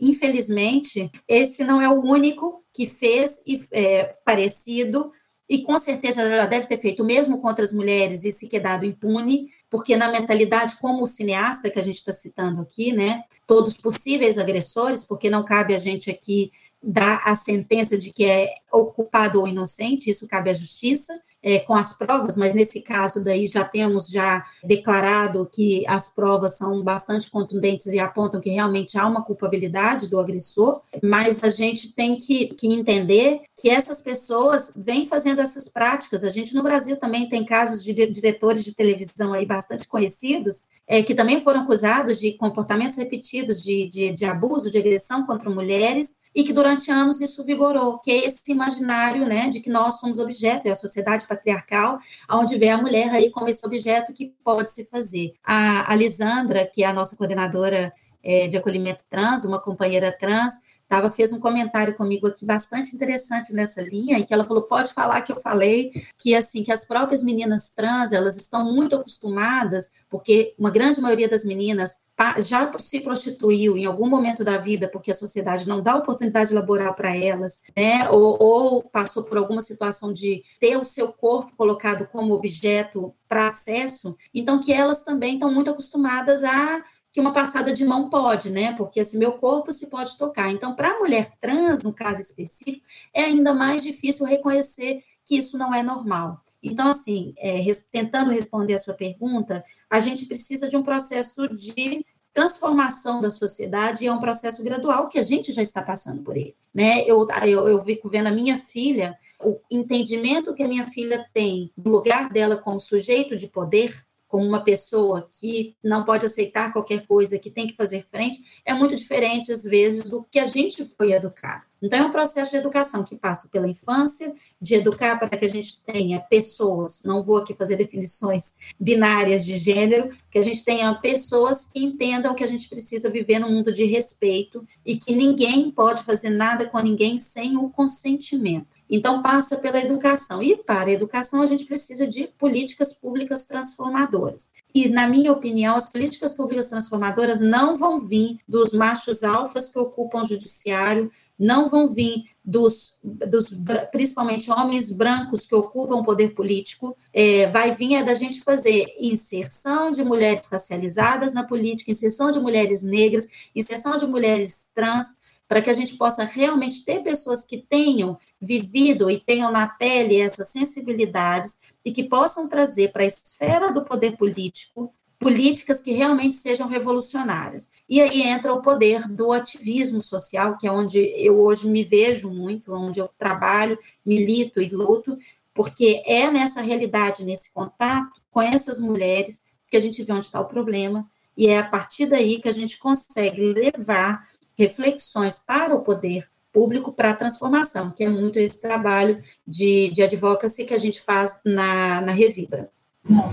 Infelizmente, 0.00 1.10
esse 1.28 1.62
não 1.62 1.80
é 1.80 1.88
o 1.88 2.00
único 2.00 2.64
que 2.72 2.86
fez 2.86 3.40
é, 3.72 4.14
parecido, 4.24 5.12
e 5.50 5.62
com 5.62 5.76
certeza 5.80 6.28
já 6.28 6.46
deve 6.46 6.68
ter 6.68 6.78
feito 6.78 7.04
mesmo 7.04 7.42
contra 7.42 7.64
as 7.64 7.72
mulheres 7.72 8.24
e 8.24 8.32
se 8.32 8.48
quedado 8.48 8.84
impune, 8.84 9.48
porque 9.68 9.96
na 9.96 10.08
mentalidade, 10.08 10.76
como 10.80 11.02
o 11.02 11.08
cineasta 11.08 11.68
que 11.68 11.80
a 11.80 11.82
gente 11.82 11.96
está 11.96 12.12
citando 12.12 12.60
aqui, 12.60 12.92
né, 12.92 13.24
todos 13.48 13.76
possíveis 13.76 14.38
agressores, 14.38 15.04
porque 15.04 15.28
não 15.28 15.44
cabe 15.44 15.74
a 15.74 15.78
gente 15.78 16.08
aqui 16.08 16.52
dar 16.82 17.22
a 17.24 17.36
sentença 17.36 17.96
de 17.96 18.12
que 18.12 18.24
é 18.24 18.48
ocupado 18.72 19.40
ou 19.40 19.48
inocente, 19.48 20.10
isso 20.10 20.26
cabe 20.26 20.50
à 20.50 20.54
justiça, 20.54 21.12
é, 21.42 21.58
com 21.60 21.74
as 21.74 21.92
provas, 21.96 22.36
mas 22.36 22.54
nesse 22.54 22.82
caso 22.82 23.24
daí 23.24 23.46
já 23.46 23.64
temos 23.64 24.08
já 24.08 24.44
declarado 24.62 25.48
que 25.50 25.86
as 25.86 26.06
provas 26.06 26.56
são 26.56 26.82
bastante 26.84 27.30
contundentes 27.30 27.86
e 27.86 27.98
apontam 27.98 28.40
que 28.40 28.50
realmente 28.50 28.98
há 28.98 29.06
uma 29.06 29.24
culpabilidade 29.24 30.08
do 30.08 30.18
agressor, 30.18 30.82
mas 31.02 31.42
a 31.42 31.48
gente 31.48 31.94
tem 31.94 32.16
que, 32.16 32.48
que 32.48 32.66
entender 32.66 33.40
que 33.56 33.70
essas 33.70 34.00
pessoas 34.00 34.72
vêm 34.76 35.06
fazendo 35.06 35.40
essas 35.40 35.68
práticas. 35.68 36.24
A 36.24 36.30
gente 36.30 36.54
no 36.54 36.62
Brasil 36.62 36.96
também 36.98 37.28
tem 37.28 37.44
casos 37.44 37.82
de 37.82 37.94
diretores 38.06 38.62
de 38.64 38.74
televisão 38.74 39.32
aí 39.32 39.46
bastante 39.46 39.88
conhecidos, 39.88 40.66
é, 40.86 41.02
que 41.02 41.14
também 41.14 41.40
foram 41.40 41.62
acusados 41.62 42.18
de 42.18 42.32
comportamentos 42.32 42.96
repetidos 42.98 43.62
de, 43.62 43.86
de, 43.86 44.12
de 44.12 44.24
abuso, 44.24 44.70
de 44.70 44.78
agressão 44.78 45.26
contra 45.26 45.48
mulheres, 45.48 46.16
e 46.34 46.44
que 46.44 46.52
durante 46.52 46.90
anos 46.90 47.20
isso 47.20 47.44
vigorou, 47.44 47.98
que 47.98 48.10
é 48.10 48.26
esse 48.26 48.40
imaginário, 48.48 49.26
né, 49.26 49.48
de 49.48 49.60
que 49.60 49.70
nós 49.70 49.98
somos 49.98 50.18
objeto, 50.18 50.68
é 50.68 50.70
a 50.70 50.76
sociedade 50.76 51.26
patriarcal, 51.26 51.98
onde 52.30 52.56
vê 52.56 52.68
a 52.68 52.78
mulher 52.78 53.10
aí 53.10 53.30
como 53.30 53.48
esse 53.48 53.66
objeto 53.66 54.12
que 54.12 54.32
pode 54.44 54.70
se 54.70 54.84
fazer. 54.84 55.32
A, 55.44 55.92
a 55.92 55.94
Lisandra, 55.94 56.64
que 56.66 56.84
é 56.84 56.86
a 56.86 56.92
nossa 56.92 57.16
coordenadora 57.16 57.92
é, 58.22 58.46
de 58.46 58.56
acolhimento 58.56 59.04
trans, 59.08 59.44
uma 59.44 59.60
companheira 59.60 60.12
trans, 60.16 60.54
tava, 60.90 61.08
fez 61.08 61.32
um 61.32 61.38
comentário 61.38 61.94
comigo 61.94 62.26
aqui 62.26 62.44
bastante 62.44 62.96
interessante 62.96 63.52
nessa 63.52 63.80
linha, 63.80 64.18
em 64.18 64.24
que 64.24 64.34
ela 64.34 64.42
falou, 64.42 64.64
pode 64.64 64.92
falar 64.92 65.22
que 65.22 65.30
eu 65.30 65.40
falei, 65.40 65.92
que 66.18 66.34
assim, 66.34 66.64
que 66.64 66.72
as 66.72 66.84
próprias 66.84 67.22
meninas 67.22 67.70
trans, 67.70 68.10
elas 68.10 68.36
estão 68.36 68.64
muito 68.74 68.96
acostumadas, 68.96 69.92
porque 70.10 70.52
uma 70.58 70.68
grande 70.68 71.00
maioria 71.00 71.28
das 71.28 71.44
meninas 71.44 71.98
já 72.44 72.70
se 72.76 73.00
prostituiu 73.00 73.78
em 73.78 73.84
algum 73.86 74.08
momento 74.08 74.42
da 74.44 74.58
vida, 74.58 74.88
porque 74.88 75.12
a 75.12 75.14
sociedade 75.14 75.68
não 75.68 75.80
dá 75.80 75.94
oportunidade 75.94 76.52
laboral 76.52 76.92
para 76.92 77.16
elas, 77.16 77.62
né? 77.74 78.10
Ou, 78.10 78.36
ou, 78.38 78.82
passou 78.82 79.22
por 79.22 79.38
alguma 79.38 79.62
situação 79.62 80.12
de 80.12 80.42
ter 80.58 80.76
o 80.76 80.84
seu 80.84 81.12
corpo 81.12 81.52
colocado 81.56 82.04
como 82.08 82.34
objeto 82.34 83.14
para 83.28 83.46
acesso, 83.46 84.16
então 84.34 84.60
que 84.60 84.72
elas 84.72 85.04
também 85.04 85.34
estão 85.34 85.54
muito 85.54 85.70
acostumadas 85.70 86.42
a 86.42 86.84
que 87.12 87.20
uma 87.20 87.32
passada 87.32 87.72
de 87.72 87.84
mão 87.84 88.08
pode, 88.08 88.50
né? 88.50 88.72
Porque 88.74 89.00
assim, 89.00 89.18
meu 89.18 89.32
corpo 89.32 89.72
se 89.72 89.88
pode 89.88 90.16
tocar. 90.16 90.50
Então, 90.50 90.74
para 90.74 90.90
a 90.90 90.98
mulher 90.98 91.32
trans, 91.40 91.82
no 91.82 91.92
caso 91.92 92.20
específico, 92.20 92.84
é 93.12 93.24
ainda 93.24 93.52
mais 93.52 93.82
difícil 93.82 94.24
reconhecer 94.26 95.02
que 95.24 95.36
isso 95.36 95.58
não 95.58 95.74
é 95.74 95.82
normal. 95.82 96.42
Então, 96.62 96.88
assim, 96.88 97.32
é, 97.38 97.56
res, 97.56 97.86
tentando 97.90 98.30
responder 98.30 98.74
a 98.74 98.78
sua 98.78 98.94
pergunta, 98.94 99.64
a 99.88 99.98
gente 100.00 100.26
precisa 100.26 100.68
de 100.68 100.76
um 100.76 100.82
processo 100.82 101.48
de 101.48 102.04
transformação 102.32 103.20
da 103.20 103.30
sociedade 103.30 104.04
e 104.04 104.06
é 104.06 104.12
um 104.12 104.20
processo 104.20 104.62
gradual 104.62 105.08
que 105.08 105.18
a 105.18 105.22
gente 105.22 105.52
já 105.52 105.62
está 105.62 105.82
passando 105.82 106.22
por 106.22 106.36
ele. 106.36 106.54
Né? 106.72 107.02
Eu, 107.02 107.26
eu, 107.44 107.68
eu 107.68 107.84
fico 107.84 108.08
vendo 108.08 108.28
a 108.28 108.32
minha 108.32 108.58
filha, 108.58 109.18
o 109.42 109.58
entendimento 109.70 110.54
que 110.54 110.62
a 110.62 110.68
minha 110.68 110.86
filha 110.86 111.26
tem 111.32 111.72
do 111.76 111.90
lugar 111.90 112.28
dela 112.28 112.56
como 112.56 112.78
sujeito 112.78 113.34
de 113.36 113.48
poder, 113.48 114.04
como 114.30 114.46
uma 114.46 114.62
pessoa 114.62 115.28
que 115.32 115.74
não 115.82 116.04
pode 116.04 116.24
aceitar 116.24 116.72
qualquer 116.72 117.04
coisa, 117.04 117.36
que 117.36 117.50
tem 117.50 117.66
que 117.66 117.74
fazer 117.74 118.06
frente, 118.08 118.38
é 118.64 118.74
muito 118.74 118.96
diferente, 118.96 119.52
às 119.52 119.62
vezes, 119.62 120.10
do 120.10 120.24
que 120.30 120.38
a 120.38 120.46
gente 120.46 120.84
foi 120.84 121.12
educado. 121.12 121.70
Então, 121.82 121.98
é 121.98 122.02
um 122.02 122.10
processo 122.10 122.50
de 122.50 122.56
educação 122.58 123.02
que 123.02 123.16
passa 123.16 123.48
pela 123.48 123.66
infância, 123.66 124.34
de 124.60 124.74
educar 124.74 125.18
para 125.18 125.30
que 125.30 125.44
a 125.44 125.48
gente 125.48 125.80
tenha 125.82 126.20
pessoas, 126.20 127.02
não 127.04 127.22
vou 127.22 127.38
aqui 127.38 127.54
fazer 127.54 127.76
definições 127.76 128.54
binárias 128.78 129.44
de 129.44 129.56
gênero, 129.56 130.10
que 130.30 130.38
a 130.38 130.42
gente 130.42 130.62
tenha 130.62 130.94
pessoas 130.94 131.70
que 131.72 131.82
entendam 131.82 132.34
que 132.34 132.44
a 132.44 132.46
gente 132.46 132.68
precisa 132.68 133.08
viver 133.08 133.38
num 133.38 133.50
mundo 133.50 133.72
de 133.72 133.84
respeito 133.84 134.66
e 134.84 134.96
que 134.96 135.14
ninguém 135.14 135.70
pode 135.70 136.02
fazer 136.02 136.30
nada 136.30 136.66
com 136.66 136.78
ninguém 136.80 137.18
sem 137.18 137.56
o 137.56 137.70
consentimento. 137.70 138.78
Então, 138.88 139.22
passa 139.22 139.56
pela 139.56 139.80
educação. 139.80 140.42
E 140.42 140.56
para 140.56 140.90
a 140.90 140.92
educação, 140.92 141.40
a 141.40 141.46
gente 141.46 141.64
precisa 141.64 142.06
de 142.06 142.26
políticas 142.38 142.92
públicas 142.92 143.44
transformadoras. 143.44 144.50
E, 144.74 144.88
na 144.88 145.06
minha 145.06 145.32
opinião, 145.32 145.76
as 145.76 145.90
políticas 145.90 146.32
públicas 146.32 146.66
transformadoras 146.66 147.40
não 147.40 147.74
vão 147.74 148.06
vir 148.06 148.38
dos 148.46 148.72
machos 148.72 149.24
alfas 149.24 149.68
que 149.68 149.78
ocupam 149.78 150.22
o 150.22 150.24
judiciário, 150.24 151.10
não 151.38 151.68
vão 151.68 151.88
vir 151.88 152.24
dos, 152.44 152.98
dos 153.02 153.46
principalmente 153.90 154.50
homens 154.50 154.92
brancos 154.92 155.46
que 155.46 155.54
ocupam 155.54 155.96
o 155.96 156.04
poder 156.04 156.34
político, 156.34 156.94
é, 157.14 157.46
vai 157.46 157.74
vir 157.74 157.94
é 157.94 158.02
da 158.02 158.14
gente 158.14 158.42
fazer 158.42 158.86
inserção 158.98 159.90
de 159.90 160.04
mulheres 160.04 160.46
racializadas 160.46 161.32
na 161.32 161.42
política, 161.42 161.90
inserção 161.90 162.30
de 162.30 162.38
mulheres 162.38 162.82
negras, 162.82 163.26
inserção 163.56 163.96
de 163.96 164.06
mulheres 164.06 164.68
trans, 164.74 165.14
para 165.48 165.62
que 165.62 165.70
a 165.70 165.74
gente 165.74 165.96
possa 165.96 166.22
realmente 166.22 166.84
ter 166.84 167.02
pessoas 167.02 167.44
que 167.44 167.58
tenham 167.58 168.16
vivido 168.40 169.10
e 169.10 169.18
tenham 169.18 169.50
na 169.50 169.66
pele 169.66 170.20
essas 170.20 170.48
sensibilidades 170.48 171.58
e 171.84 171.92
que 171.92 172.04
possam 172.04 172.48
trazer 172.48 172.92
para 172.92 173.02
a 173.02 173.06
esfera 173.06 173.72
do 173.72 173.84
poder 173.84 174.16
político 174.16 174.92
políticas 175.20 175.82
que 175.82 175.92
realmente 175.92 176.34
sejam 176.34 176.66
revolucionárias. 176.66 177.70
E 177.86 178.00
aí 178.00 178.22
entra 178.22 178.54
o 178.54 178.62
poder 178.62 179.06
do 179.06 179.32
ativismo 179.32 180.02
social, 180.02 180.56
que 180.56 180.66
é 180.66 180.72
onde 180.72 180.98
eu 180.98 181.38
hoje 181.38 181.68
me 181.68 181.84
vejo 181.84 182.30
muito, 182.30 182.72
onde 182.72 182.98
eu 182.98 183.08
trabalho, 183.18 183.78
milito 184.04 184.62
e 184.62 184.70
luto, 184.70 185.18
porque 185.52 186.02
é 186.06 186.30
nessa 186.30 186.62
realidade, 186.62 187.22
nesse 187.22 187.52
contato 187.52 188.18
com 188.30 188.40
essas 188.40 188.80
mulheres, 188.80 189.40
que 189.70 189.76
a 189.76 189.80
gente 189.80 190.02
vê 190.02 190.12
onde 190.12 190.24
está 190.24 190.40
o 190.40 190.46
problema, 190.46 191.06
e 191.36 191.48
é 191.48 191.58
a 191.58 191.68
partir 191.68 192.06
daí 192.06 192.40
que 192.40 192.48
a 192.48 192.52
gente 192.52 192.78
consegue 192.78 193.52
levar 193.52 194.26
reflexões 194.56 195.38
para 195.38 195.74
o 195.74 195.82
poder 195.82 196.30
público 196.52 196.92
para 196.92 197.10
a 197.10 197.16
transformação, 197.16 197.90
que 197.90 198.04
é 198.04 198.08
muito 198.08 198.38
esse 198.38 198.60
trabalho 198.60 199.22
de, 199.46 199.90
de 199.90 200.02
advocacy 200.02 200.64
que 200.64 200.74
a 200.74 200.78
gente 200.78 201.00
faz 201.00 201.40
na, 201.44 202.00
na 202.00 202.12
Revibra. 202.12 202.70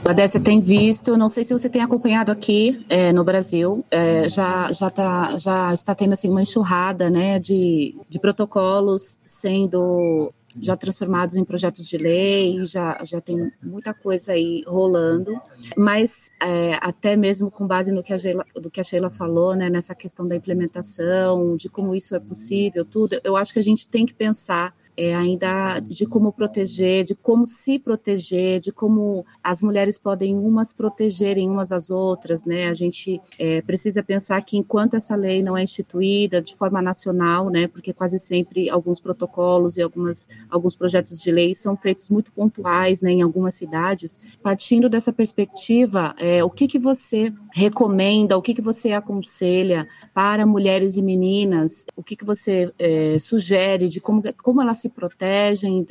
A 0.06 0.13
Décia 0.13 0.39
tem 0.39 0.62
visto, 0.62 1.17
não 1.17 1.27
sei 1.27 1.43
se 1.43 1.53
você 1.53 1.69
tem 1.69 1.82
acompanhado 1.82 2.32
aqui 2.32 2.86
é, 2.88 3.12
no 3.12 3.23
Brasil, 3.23 3.84
é, 3.91 4.30
já, 4.30 4.71
já, 4.71 4.89
tá, 4.89 5.38
já 5.38 5.73
está 5.73 5.93
tendo 5.93 6.13
assim, 6.13 6.30
uma 6.30 6.41
enxurrada 6.41 7.10
né, 7.10 7.38
de, 7.38 7.93
de 8.10 8.19
protocolos 8.19 9.19
sendo 9.25 10.30
já 10.60 10.75
transformados 10.75 11.36
em 11.36 11.43
projetos 11.43 11.88
de 11.88 11.97
lei, 11.97 12.63
já, 12.63 12.97
já 13.03 13.21
tem 13.21 13.51
muita 13.62 13.93
coisa 13.93 14.32
aí 14.32 14.63
rolando, 14.65 15.39
mas 15.75 16.32
é, 16.41 16.80
até 16.82 17.15
mesmo 17.15 17.51
com 17.51 17.67
base 17.67 17.91
no 17.91 18.01
que, 18.01 18.13
a 18.13 18.17
Sheila, 18.17 18.45
do 18.56 18.71
que 18.71 18.80
a 18.80 18.84
Sheila 18.84 19.10
falou, 19.10 19.53
né, 19.56 19.69
nessa 19.69 19.93
questão 19.93 20.25
da 20.25 20.36
implementação, 20.36 21.56
de 21.56 21.69
como 21.69 21.93
isso 21.93 22.15
é 22.15 22.19
possível, 22.19 22.86
tudo, 22.86 23.19
eu 23.23 23.36
acho 23.36 23.53
que 23.53 23.60
a 23.60 23.63
gente 23.63 23.88
tem 23.88 24.06
que 24.06 24.13
pensar 24.13 24.73
é, 24.97 25.13
ainda 25.13 25.79
de 25.79 26.07
como 26.07 26.33
proteger, 26.33 27.03
de 27.03 27.13
como 27.13 27.45
se 27.45 27.77
proteger, 27.77 28.60
de 28.60 28.71
como 28.71 29.23
as 29.43 29.62
mulheres 29.62 29.99
podem 29.99 30.36
umas 30.36 30.73
protegerem 30.73 31.47
umas 31.49 31.71
às 31.71 31.91
outras, 31.91 32.43
né? 32.43 32.67
A 32.67 32.73
gente 32.73 33.21
é, 33.38 33.62
precisa 33.62 34.01
pensar 34.01 34.41
que 34.41 34.57
enquanto 34.57 34.95
essa 34.95 35.15
lei 35.15 35.43
não 35.43 35.55
é 35.55 35.62
instituída 35.62 36.41
de 36.41 36.55
forma 36.55 36.81
nacional, 36.81 37.49
né? 37.49 37.67
Porque 37.67 37.93
quase 37.93 38.17
sempre 38.17 38.69
alguns 38.71 38.99
protocolos 38.99 39.77
e 39.77 39.81
algumas, 39.83 40.27
alguns 40.49 40.75
projetos 40.75 41.21
de 41.21 41.31
lei 41.31 41.53
são 41.53 41.77
feitos 41.77 42.10
muito 42.10 42.31
pontuais, 42.31 42.99
né? 42.99 43.12
Em 43.12 43.21
algumas 43.21 43.53
cidades. 43.53 44.19
Partindo 44.41 44.89
dessa 44.89 45.13
perspectiva, 45.13 46.15
é, 46.17 46.43
o 46.43 46.49
que 46.49 46.67
que 46.67 46.79
você 46.79 47.31
recomenda, 47.53 48.36
o 48.36 48.41
que 48.41 48.55
que 48.55 48.62
você 48.62 48.93
aconselha 48.93 49.88
para 50.12 50.45
mulheres 50.45 50.97
e 50.97 51.03
meninas? 51.03 51.86
O 51.95 52.01
que 52.01 52.15
que 52.15 52.25
você 52.25 52.73
é, 52.79 53.19
sugere 53.19 53.88
de 53.88 54.01
como 54.01 54.23
como 54.41 54.62
elas 54.62 54.77
se 54.77 54.87
se 54.88 54.89
protegem 54.89 55.86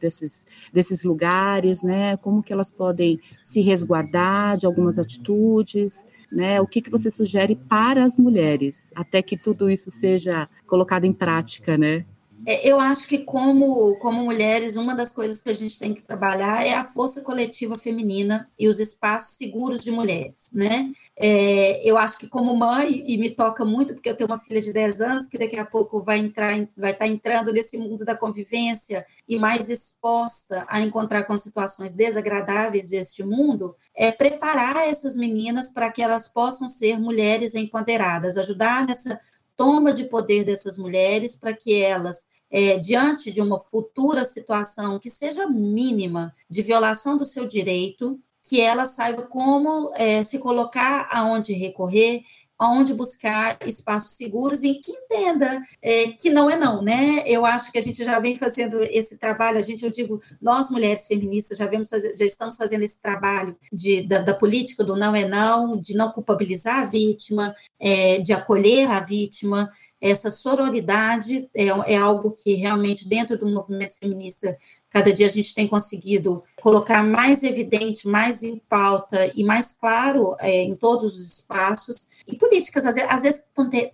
desses, 0.00 0.46
desses 0.72 1.04
lugares, 1.04 1.82
né? 1.82 2.16
Como 2.16 2.42
que 2.42 2.52
elas 2.52 2.70
podem 2.70 3.20
se 3.42 3.60
resguardar 3.60 4.56
de 4.56 4.66
algumas 4.66 4.98
atitudes, 4.98 6.06
né? 6.30 6.60
O 6.60 6.66
que, 6.66 6.82
que 6.82 6.90
você 6.90 7.10
sugere 7.10 7.54
para 7.54 8.04
as 8.04 8.18
mulheres, 8.18 8.92
até 8.94 9.22
que 9.22 9.36
tudo 9.36 9.70
isso 9.70 9.90
seja 9.90 10.48
colocado 10.66 11.04
em 11.04 11.12
prática, 11.12 11.78
né? 11.78 12.04
É, 12.46 12.66
eu 12.66 12.80
acho 12.80 13.06
que, 13.06 13.18
como, 13.18 13.96
como 13.96 14.24
mulheres, 14.24 14.76
uma 14.76 14.94
das 14.94 15.10
coisas 15.12 15.40
que 15.42 15.50
a 15.50 15.54
gente 15.54 15.78
tem 15.78 15.92
que 15.92 16.02
trabalhar 16.02 16.66
é 16.66 16.72
a 16.72 16.84
força 16.84 17.20
coletiva 17.22 17.76
feminina 17.76 18.50
e 18.58 18.66
os 18.66 18.78
espaços 18.78 19.36
seguros 19.36 19.80
de 19.80 19.90
mulheres, 19.90 20.50
né? 20.52 20.92
É, 21.16 21.86
eu 21.88 21.98
acho 21.98 22.18
que, 22.18 22.26
como 22.26 22.56
mãe, 22.56 23.04
e 23.06 23.18
me 23.18 23.30
toca 23.30 23.64
muito, 23.64 23.94
porque 23.94 24.08
eu 24.08 24.16
tenho 24.16 24.28
uma 24.28 24.38
filha 24.38 24.60
de 24.60 24.72
10 24.72 25.00
anos 25.00 25.28
que 25.28 25.38
daqui 25.38 25.56
a 25.56 25.66
pouco 25.66 26.02
vai 26.02 26.18
entrar, 26.18 26.50
vai 26.76 26.92
estar 26.92 27.06
entrando 27.06 27.52
nesse 27.52 27.76
mundo 27.76 28.04
da 28.04 28.16
convivência 28.16 29.04
e 29.28 29.38
mais 29.38 29.68
exposta 29.68 30.64
a 30.68 30.80
encontrar 30.80 31.24
com 31.24 31.36
situações 31.36 31.92
desagradáveis 31.92 32.88
deste 32.88 33.22
mundo, 33.22 33.76
é 33.94 34.10
preparar 34.10 34.88
essas 34.88 35.14
meninas 35.14 35.68
para 35.68 35.90
que 35.90 36.02
elas 36.02 36.28
possam 36.28 36.68
ser 36.68 36.98
mulheres 36.98 37.54
empoderadas, 37.54 38.36
ajudar 38.36 38.86
nessa 38.86 39.20
toma 39.60 39.92
de 39.92 40.04
poder 40.04 40.42
dessas 40.42 40.78
mulheres 40.78 41.36
para 41.36 41.52
que 41.52 41.82
elas 41.82 42.29
é, 42.50 42.78
diante 42.78 43.30
de 43.30 43.40
uma 43.40 43.58
futura 43.58 44.24
situação 44.24 44.98
que 44.98 45.08
seja 45.08 45.48
mínima 45.48 46.34
de 46.48 46.62
violação 46.62 47.16
do 47.16 47.24
seu 47.24 47.46
direito, 47.46 48.18
que 48.42 48.60
ela 48.60 48.86
saiba 48.86 49.22
como 49.22 49.92
é, 49.94 50.24
se 50.24 50.38
colocar, 50.38 51.08
aonde 51.10 51.52
recorrer, 51.52 52.22
onde 52.60 52.92
buscar 52.92 53.56
espaços 53.64 54.12
seguros 54.12 54.62
e 54.62 54.74
que 54.74 54.92
entenda 54.92 55.64
é, 55.80 56.08
que 56.08 56.28
não 56.28 56.50
é 56.50 56.56
não, 56.56 56.82
né? 56.82 57.22
Eu 57.24 57.46
acho 57.46 57.72
que 57.72 57.78
a 57.78 57.82
gente 57.82 58.04
já 58.04 58.18
vem 58.18 58.36
fazendo 58.36 58.82
esse 58.82 59.16
trabalho, 59.16 59.58
a 59.58 59.62
gente, 59.62 59.82
eu 59.82 59.90
digo, 59.90 60.20
nós 60.42 60.68
mulheres 60.68 61.06
feministas 61.06 61.56
já, 61.56 61.66
vemos 61.66 61.88
já 61.88 62.24
estamos 62.24 62.58
fazendo 62.58 62.82
esse 62.82 63.00
trabalho 63.00 63.56
de, 63.72 64.02
da, 64.02 64.18
da, 64.18 64.34
política 64.34 64.84
do 64.84 64.94
não 64.94 65.16
é 65.16 65.26
não, 65.26 65.80
de 65.80 65.94
não 65.94 66.12
culpabilizar 66.12 66.80
a 66.80 66.84
vítima, 66.84 67.54
é, 67.78 68.18
de 68.18 68.32
acolher 68.34 68.90
a 68.90 69.00
vítima, 69.00 69.72
essa 70.00 70.30
sororidade 70.30 71.50
é, 71.54 71.66
é, 71.66 71.96
algo 71.96 72.30
que 72.30 72.54
realmente 72.54 73.06
dentro 73.06 73.36
do 73.36 73.46
movimento 73.46 73.94
feminista 73.98 74.56
cada 74.88 75.12
dia 75.12 75.26
a 75.26 75.30
gente 75.30 75.54
tem 75.54 75.68
conseguido 75.68 76.42
colocar 76.60 77.04
mais 77.04 77.42
evidente, 77.42 78.08
mais 78.08 78.42
em 78.42 78.58
pauta 78.58 79.30
e 79.34 79.44
mais 79.44 79.72
claro 79.72 80.34
é, 80.40 80.62
em 80.62 80.74
todos 80.74 81.14
os 81.14 81.30
espaços. 81.30 82.08
E 82.26 82.36
políticas, 82.36 82.86
às 82.86 82.94
vezes, 82.94 83.10
às 83.10 83.22
vezes 83.22 83.44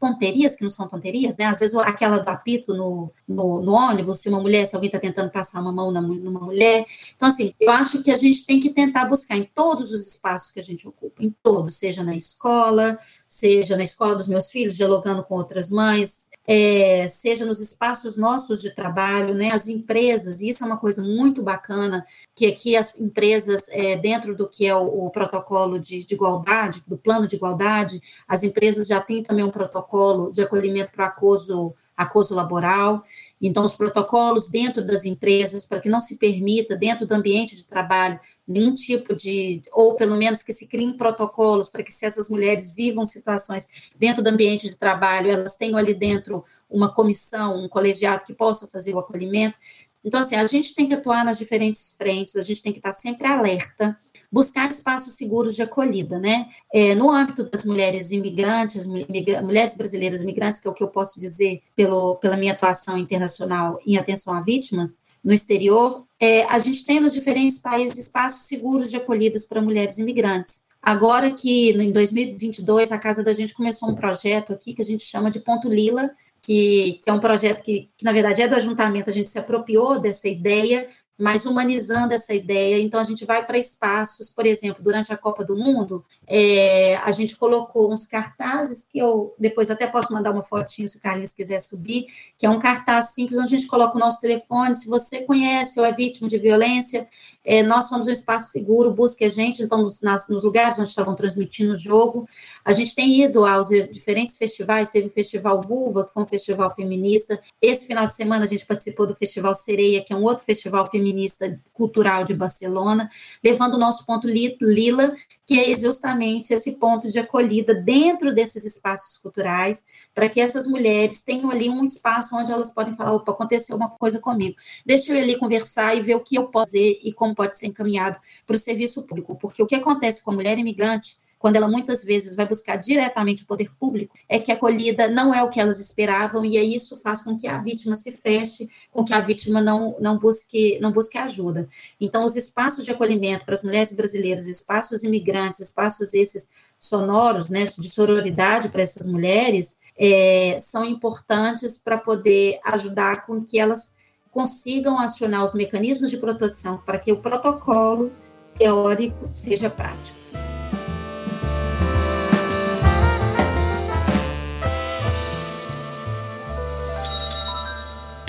tonterias, 0.01 0.57
que 0.57 0.63
não 0.63 0.71
são 0.71 0.89
tonterias, 0.89 1.37
né? 1.37 1.47
Às 1.47 1.59
vezes 1.59 1.77
aquela 1.77 2.19
do 2.19 2.29
apito 2.29 2.75
no, 2.75 3.11
no, 3.27 3.61
no 3.61 3.73
ônibus, 3.73 4.21
se 4.21 4.29
uma 4.29 4.41
mulher, 4.41 4.67
se 4.67 4.75
alguém 4.75 4.89
está 4.89 4.99
tentando 4.99 5.31
passar 5.31 5.61
uma 5.61 5.73
mão 5.73 5.91
na, 5.91 6.01
numa 6.01 6.41
mulher. 6.41 6.85
Então, 7.15 7.29
assim, 7.29 7.55
eu 7.59 7.71
acho 7.71 8.03
que 8.03 8.11
a 8.11 8.17
gente 8.17 8.45
tem 8.45 8.61
que 8.61 8.71
tentar 8.71 9.07
buscar 9.07 9.37
em 9.37 9.45
todos 9.45 9.91
os 9.91 10.09
espaços 10.09 10.51
que 10.51 10.61
a 10.61 10.63
gente 10.63 10.87
ocupa, 10.87 11.23
em 11.23 11.35
todos, 11.43 11.77
seja 11.77 12.03
na 12.03 12.15
escola, 12.15 12.99
seja 13.29 13.77
na 13.77 13.85
escola 13.85 14.15
dos 14.15 14.29
meus 14.29 14.51
filhos, 14.51 14.77
dialogando 14.77 15.23
com 15.23 15.35
outras 15.35 15.71
mães, 15.71 16.27
é, 16.47 17.09
seja 17.09 17.45
nos 17.45 17.61
espaços 17.61 18.17
nossos 18.17 18.61
de 18.61 18.75
trabalho, 18.75 19.35
né, 19.35 19.51
as 19.51 19.67
empresas, 19.67 20.41
isso 20.41 20.63
é 20.63 20.67
uma 20.67 20.77
coisa 20.77 21.03
muito 21.03 21.43
bacana, 21.43 22.07
que 22.35 22.47
aqui 22.47 22.77
as 22.77 22.99
empresas, 22.99 23.69
é, 23.71 23.97
dentro 23.97 24.35
do 24.35 24.49
que 24.49 24.67
é 24.67 24.75
o, 24.75 25.07
o 25.07 25.11
protocolo 25.11 25.79
de, 25.79 26.05
de, 26.05 26.15
igualdade, 26.15 26.83
do 26.87 26.97
plano 26.97 27.27
de 27.27 27.37
igualdade, 27.37 28.01
as 28.29 28.43
empresas 28.43 28.87
já 28.87 29.01
têm 29.01 29.23
também 29.23 29.45
um 29.45 29.51
protocolo 29.51 30.31
de 30.33 30.43
acolhimento 30.43 30.93
para 30.93 31.07
acoso, 31.07 31.75
acoso 31.97 32.35
laboral, 32.35 33.03
então 33.41 33.65
os 33.65 33.75
protocolos 33.75 34.49
dentro 34.49 34.85
das 34.85 35.05
empresas, 35.05 35.67
para 35.67 35.81
que 35.81 35.89
não 35.89 36.01
se 36.01 36.17
permita, 36.17 36.77
dentro 36.77 37.07
do 37.07 37.15
ambiente 37.15 37.57
de 37.57 37.65
trabalho, 37.65 38.21
nenhum 38.47 38.75
tipo 38.75 39.15
de, 39.15 39.63
ou 39.73 39.95
pelo 39.95 40.17
menos 40.17 40.43
que 40.43 40.53
se 40.53 40.67
criem 40.67 40.97
protocolos 40.97 41.69
para 41.69 41.83
que 41.83 41.93
se 41.93 42.07
essas 42.07 42.29
mulheres 42.31 42.71
vivam 42.71 43.05
situações 43.05 43.67
dentro 43.99 44.23
do 44.23 44.29
ambiente 44.29 44.69
de 44.69 44.77
trabalho, 44.77 45.31
elas 45.31 45.57
tenham 45.57 45.77
ali 45.77 45.95
dentro 45.95 46.45
uma 46.71 46.93
comissão, 46.93 47.65
um 47.65 47.69
colegiado 47.69 48.25
que 48.25 48.35
possa 48.35 48.67
fazer 48.67 48.95
o 48.95 48.99
acolhimento. 48.99 49.59
Então, 50.05 50.21
assim, 50.21 50.37
a 50.37 50.47
gente 50.47 50.75
tem 50.75 50.87
que 50.87 50.95
atuar 50.95 51.25
nas 51.25 51.39
diferentes 51.39 51.95
frentes, 51.99 52.37
a 52.37 52.43
gente 52.43 52.63
tem 52.63 52.73
que 52.73 52.79
estar 52.79 52.93
sempre 52.93 53.27
alerta, 53.27 53.99
buscar 54.31 54.69
espaços 54.69 55.15
seguros 55.15 55.57
de 55.57 55.63
acolhida, 55.63 56.19
né? 56.19 56.49
É, 56.73 56.95
no 56.95 57.11
âmbito 57.11 57.45
das 57.45 57.65
mulheres 57.65 58.11
imigrantes, 58.11 58.87
mulheres 58.87 59.77
brasileiras 59.77 60.23
imigrantes, 60.23 60.61
que 60.61 60.69
é 60.69 60.71
o 60.71 60.75
que 60.75 60.83
eu 60.83 60.89
posso 60.89 61.19
dizer 61.19 61.63
pelo, 61.75 62.17
pela 62.17 62.37
minha 62.37 62.53
atuação 62.53 62.99
internacional 62.99 63.81
em 63.85 63.97
atenção 63.97 64.35
a 64.35 64.41
vítimas, 64.41 65.01
no 65.27 65.35
exterior, 65.35 66.07
é, 66.21 66.45
a 66.45 66.57
gente 66.61 66.87
tem 66.87 67.01
nos 67.01 67.13
diferentes 67.13 67.59
países 67.59 67.99
espaços 67.99 68.47
seguros 68.47 68.89
de 68.89 68.97
acolhidas 68.97 69.45
para 69.45 69.61
mulheres 69.61 69.99
imigrantes. 69.99 70.61
Agora 70.81 71.33
que 71.33 71.71
em 71.71 71.91
2022 71.91 72.93
a 72.93 72.99
casa 72.99 73.25
da 73.25 73.33
gente 73.33 73.53
começou 73.53 73.91
um 73.91 73.95
projeto 73.97 74.53
aqui 74.53 74.73
que 74.73 74.81
a 74.81 74.85
gente 74.85 75.03
chama 75.03 75.29
de 75.29 75.41
Ponto 75.41 75.69
Lila, 75.69 76.13
que, 76.41 77.01
que 77.03 77.11
é 77.11 77.13
um 77.13 77.19
projeto 77.19 77.65
que, 77.65 77.91
que, 77.99 78.05
na 78.05 78.13
verdade, 78.13 78.41
é 78.41 78.47
do 78.47 78.55
ajuntamento, 78.55 79.11
a 79.11 79.13
gente 79.13 79.29
se 79.29 79.37
apropriou 79.37 79.99
dessa 79.99 80.29
ideia 80.29 80.89
mas 81.19 81.47
humanizando 81.47 82.13
essa 82.15 82.35
ideia. 82.35 82.79
Então, 82.81 83.01
a 83.01 83.05
gente 83.05 83.25
vai 83.25 83.45
para 83.45 83.59
espaços, 83.59 84.29
por 84.29 84.47
exemplo, 84.47 84.83
durante 84.83 85.13
a 85.13 85.17
Copa 85.17 85.45
do 85.45 85.57
Mundo, 85.57 86.05
é, 86.27 86.97
a 86.97 87.11
gente 87.11 87.37
colocou 87.37 87.93
uns 87.93 88.07
cartazes 88.07 88.87
que 88.91 88.99
eu 88.99 89.35
depois 89.39 89.71
até 89.71 89.87
posso 89.87 90.13
mandar 90.13 90.33
uma 90.33 90.43
fotinho 90.43 90.89
se 90.89 90.99
o 90.99 91.01
Carlinhos 91.01 91.33
quiser 91.33 91.61
subir, 91.61 92.07
que 92.37 92.45
é 92.45 92.51
um 92.51 92.59
cartaz 92.59 93.11
simples 93.15 93.39
onde 93.39 93.55
a 93.55 93.59
gente 93.59 93.69
coloca 93.69 93.97
o 93.97 94.01
nosso 94.01 94.21
telefone. 94.21 94.77
Se 94.77 94.87
você 94.87 95.23
conhece 95.23 95.81
ou 95.81 95.87
é 95.87 95.93
vítima 95.93 96.29
de 96.29 96.39
violência, 96.39 97.09
é, 97.47 97.63
nós 97.63 97.89
somos 97.89 98.09
um 98.09 98.13
espaço 98.13 98.51
seguro, 98.51 98.93
busque 98.93 99.25
a 99.25 99.31
gente, 99.31 99.63
então, 99.63 99.81
nos, 99.81 100.01
nas, 100.01 100.29
nos 100.29 100.43
lugares 100.43 100.77
onde 100.81 100.89
estavam 100.89 101.15
transmitindo 101.15 101.75
o 101.75 101.77
jogo. 101.77 102.29
A 102.65 102.73
gente 102.73 102.93
tem 102.93 103.23
ido 103.23 103.47
aos 103.47 103.69
diferentes 103.69 104.37
festivais, 104.37 104.91
teve 104.91 105.07
o 105.07 105.11
Festival 105.11 105.61
Vulva, 105.61 106.05
que 106.05 106.13
foi 106.13 106.25
um 106.25 106.27
festival 106.27 106.75
feminista. 106.75 107.41
Esse 107.63 107.87
final 107.87 108.05
de 108.05 108.15
semana 108.15 108.45
a 108.45 108.49
gente 108.49 108.67
participou 108.67 109.07
do 109.07 109.15
Festival 109.15 109.55
Sereia, 109.55 110.03
que 110.03 110.13
é 110.13 110.17
um 110.17 110.25
outro 110.25 110.45
festival 110.45 110.91
feminista 110.91 111.61
cultural 111.73 112.25
de 112.25 112.35
Barcelona, 112.35 113.09
levando 113.45 113.75
o 113.75 113.79
nosso 113.79 114.05
ponto 114.05 114.27
Lila, 114.27 115.15
que 115.47 115.61
é 115.61 115.77
justamente 115.77 116.53
esse 116.53 116.73
ponto 116.73 117.09
de 117.09 117.19
acolhida 117.19 117.75
dentro 117.75 118.35
desses 118.35 118.65
espaços 118.65 119.17
culturais, 119.17 119.85
para 120.13 120.29
que 120.29 120.41
essas 120.41 120.67
mulheres 120.67 121.23
tenham 121.23 121.51
ali 121.51 121.71
um 121.71 121.85
espaço 121.85 122.37
onde 122.37 122.51
elas 122.51 122.73
podem 122.73 122.95
falar: 122.95 123.13
opa, 123.13 123.33
aconteceu 123.33 123.77
uma 123.77 123.91
coisa 123.91 124.19
comigo, 124.19 124.57
deixa 124.85 125.13
eu 125.13 125.23
ali 125.23 125.39
conversar 125.39 125.95
e 125.97 126.01
ver 126.01 126.17
o 126.17 126.21
que 126.21 126.37
eu 126.37 126.49
posso 126.49 126.67
fazer 126.67 126.99
e 127.05 127.13
como 127.13 127.35
pode 127.35 127.57
ser 127.57 127.67
encaminhado 127.67 128.19
para 128.45 128.57
o 128.57 128.59
serviço 128.59 129.03
público, 129.05 129.37
porque 129.37 129.63
o 129.63 129.67
que 129.67 129.77
acontece 129.77 130.21
com 130.21 130.33
a 130.33 130.35
mulher 130.35 130.59
imigrante 130.59 131.17
quando 131.39 131.57
ela 131.57 131.69
muitas 131.69 132.03
vezes 132.03 132.35
vai 132.35 132.47
buscar 132.47 132.77
diretamente 132.77 133.43
o 133.43 133.47
poder 133.47 133.71
público, 133.79 134.17
é 134.29 134.39
que 134.39 134.51
a 134.51 134.55
acolhida 134.55 135.09
não 135.09 135.35
é 135.35 135.43
o 135.43 135.49
que 135.49 135.61
elas 135.61 135.79
esperavam, 135.79 136.45
e 136.45 136.57
aí 136.57 136.75
isso 136.75 136.97
faz 136.97 137.23
com 137.23 137.37
que 137.37 137.47
a 137.47 137.59
vítima 137.59 137.95
se 137.97 138.11
feche, 138.13 138.69
com 138.91 139.05
que 139.05 139.13
a 139.13 139.21
vítima 139.21 139.61
não, 139.61 139.97
não, 140.01 140.19
busque, 140.19 140.79
não 140.81 140.91
busque 140.91 141.19
ajuda. 141.19 141.69
Então, 142.01 142.25
os 142.25 142.37
espaços 142.37 142.85
de 142.85 142.91
acolhimento 142.91 143.45
para 143.45 143.55
as 143.55 143.63
mulheres 143.63 143.93
brasileiras, 143.93 144.47
espaços 144.47 145.03
imigrantes, 145.03 145.61
espaços 145.61 146.15
esses 146.15 146.49
sonoros, 146.79 147.49
né, 147.49 147.65
de 147.65 147.89
sororidade 147.89 148.69
para 148.69 148.83
essas 148.83 149.07
mulheres, 149.07 149.79
é, 149.99 150.59
são 150.61 150.85
importantes 150.85 151.79
para 151.79 151.97
poder 151.97 152.59
ajudar 152.65 153.25
com 153.27 153.43
que 153.43 153.59
elas 153.59 153.95
consigam 154.31 154.99
acionar 154.99 155.45
os 155.45 155.55
mecanismos 155.55 156.11
de 156.11 156.19
proteção 156.19 156.77
para 156.85 156.99
que 156.99 157.11
o 157.11 157.17
protocolo 157.17 158.13
teórico 158.59 159.31
seja 159.33 159.71
prático. 159.71 160.26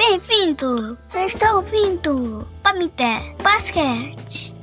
Bem-vindo! 0.09 0.97
Você 1.05 1.19
está 1.25 1.53
ouvindo 1.57 2.47
Pamité 2.63 3.19
Basquete. 3.43 4.53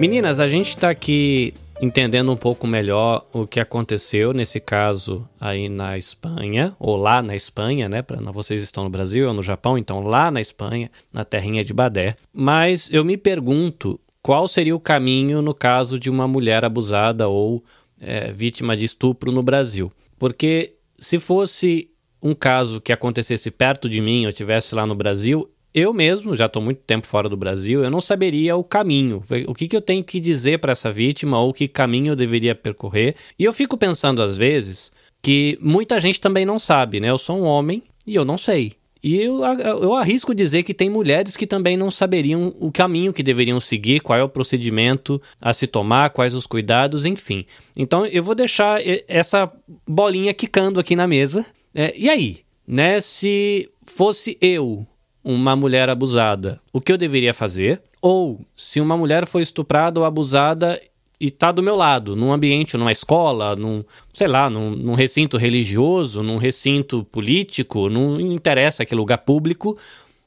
Meninas, 0.00 0.40
a 0.40 0.48
gente 0.48 0.70
está 0.70 0.90
aqui 0.90 1.54
entendendo 1.80 2.32
um 2.32 2.36
pouco 2.36 2.66
melhor 2.66 3.24
o 3.32 3.46
que 3.46 3.60
aconteceu 3.60 4.32
nesse 4.32 4.58
caso 4.58 5.24
aí 5.40 5.68
na 5.68 5.96
Espanha, 5.96 6.74
ou 6.76 6.96
lá 6.96 7.22
na 7.22 7.36
Espanha, 7.36 7.88
né? 7.88 8.02
Pra, 8.02 8.16
vocês 8.32 8.60
estão 8.60 8.82
no 8.82 8.90
Brasil 8.90 9.28
ou 9.28 9.32
no 9.32 9.42
Japão, 9.42 9.78
então 9.78 10.00
lá 10.00 10.28
na 10.32 10.40
Espanha, 10.40 10.90
na 11.12 11.24
terrinha 11.24 11.62
de 11.62 11.72
Badé. 11.72 12.16
Mas 12.32 12.92
eu 12.92 13.04
me 13.04 13.16
pergunto 13.16 14.00
qual 14.20 14.48
seria 14.48 14.74
o 14.74 14.80
caminho 14.80 15.40
no 15.40 15.54
caso 15.54 16.00
de 16.00 16.10
uma 16.10 16.26
mulher 16.26 16.64
abusada 16.64 17.28
ou 17.28 17.64
é, 18.00 18.32
vítima 18.32 18.76
de 18.76 18.84
estupro 18.84 19.30
no 19.30 19.42
Brasil. 19.42 19.92
Porque 20.18 20.74
se 20.98 21.18
fosse 21.18 21.90
um 22.22 22.34
caso 22.34 22.80
que 22.80 22.92
acontecesse 22.92 23.50
perto 23.50 23.88
de 23.88 24.00
mim, 24.00 24.24
eu 24.24 24.30
estivesse 24.30 24.74
lá 24.74 24.86
no 24.86 24.94
Brasil, 24.94 25.50
eu 25.72 25.92
mesmo, 25.92 26.34
já 26.34 26.46
estou 26.46 26.60
muito 26.60 26.80
tempo 26.82 27.06
fora 27.06 27.28
do 27.28 27.36
Brasil, 27.36 27.84
eu 27.84 27.90
não 27.90 28.00
saberia 28.00 28.56
o 28.56 28.64
caminho. 28.64 29.22
O 29.46 29.54
que, 29.54 29.68
que 29.68 29.76
eu 29.76 29.80
tenho 29.80 30.02
que 30.02 30.18
dizer 30.18 30.58
para 30.58 30.72
essa 30.72 30.90
vítima 30.90 31.40
ou 31.40 31.52
que 31.52 31.68
caminho 31.68 32.12
eu 32.12 32.16
deveria 32.16 32.54
percorrer. 32.54 33.14
E 33.38 33.44
eu 33.44 33.52
fico 33.52 33.76
pensando 33.76 34.22
às 34.22 34.36
vezes 34.36 34.92
que 35.22 35.56
muita 35.60 36.00
gente 36.00 36.20
também 36.20 36.44
não 36.44 36.58
sabe, 36.58 36.98
né? 36.98 37.10
Eu 37.10 37.18
sou 37.18 37.38
um 37.38 37.44
homem 37.44 37.82
e 38.06 38.14
eu 38.14 38.24
não 38.24 38.36
sei. 38.36 38.72
E 39.02 39.20
eu, 39.20 39.42
eu 39.42 39.94
arrisco 39.94 40.34
dizer 40.34 40.62
que 40.62 40.74
tem 40.74 40.90
mulheres 40.90 41.36
que 41.36 41.46
também 41.46 41.76
não 41.76 41.90
saberiam 41.90 42.54
o 42.60 42.70
caminho 42.70 43.12
que 43.12 43.22
deveriam 43.22 43.58
seguir, 43.58 44.00
qual 44.00 44.18
é 44.18 44.22
o 44.22 44.28
procedimento 44.28 45.20
a 45.40 45.52
se 45.52 45.66
tomar, 45.66 46.10
quais 46.10 46.34
os 46.34 46.46
cuidados, 46.46 47.06
enfim. 47.06 47.46
Então 47.76 48.04
eu 48.04 48.22
vou 48.22 48.34
deixar 48.34 48.80
essa 49.08 49.50
bolinha 49.88 50.34
quicando 50.34 50.78
aqui 50.78 50.94
na 50.94 51.06
mesa. 51.06 51.46
É, 51.74 51.94
e 51.96 52.10
aí, 52.10 52.40
né? 52.66 53.00
Se 53.00 53.70
fosse 53.82 54.36
eu 54.40 54.86
uma 55.22 55.54
mulher 55.54 55.88
abusada, 55.88 56.60
o 56.72 56.80
que 56.80 56.92
eu 56.92 56.98
deveria 56.98 57.34
fazer? 57.34 57.82
Ou 58.02 58.40
se 58.56 58.80
uma 58.80 58.96
mulher 58.96 59.26
foi 59.26 59.42
estuprada 59.42 60.00
ou 60.00 60.06
abusada 60.06 60.80
e 61.20 61.26
está 61.26 61.52
do 61.52 61.62
meu 61.62 61.76
lado, 61.76 62.16
num 62.16 62.32
ambiente, 62.32 62.78
numa 62.78 62.90
escola, 62.90 63.54
num, 63.54 63.84
sei 64.12 64.26
lá, 64.26 64.48
num, 64.48 64.70
num, 64.70 64.94
recinto 64.94 65.36
religioso, 65.36 66.22
num 66.22 66.38
recinto 66.38 67.04
político, 67.04 67.90
não 67.90 68.18
interessa 68.18 68.82
aquele 68.82 69.00
lugar 69.00 69.18
público, 69.18 69.76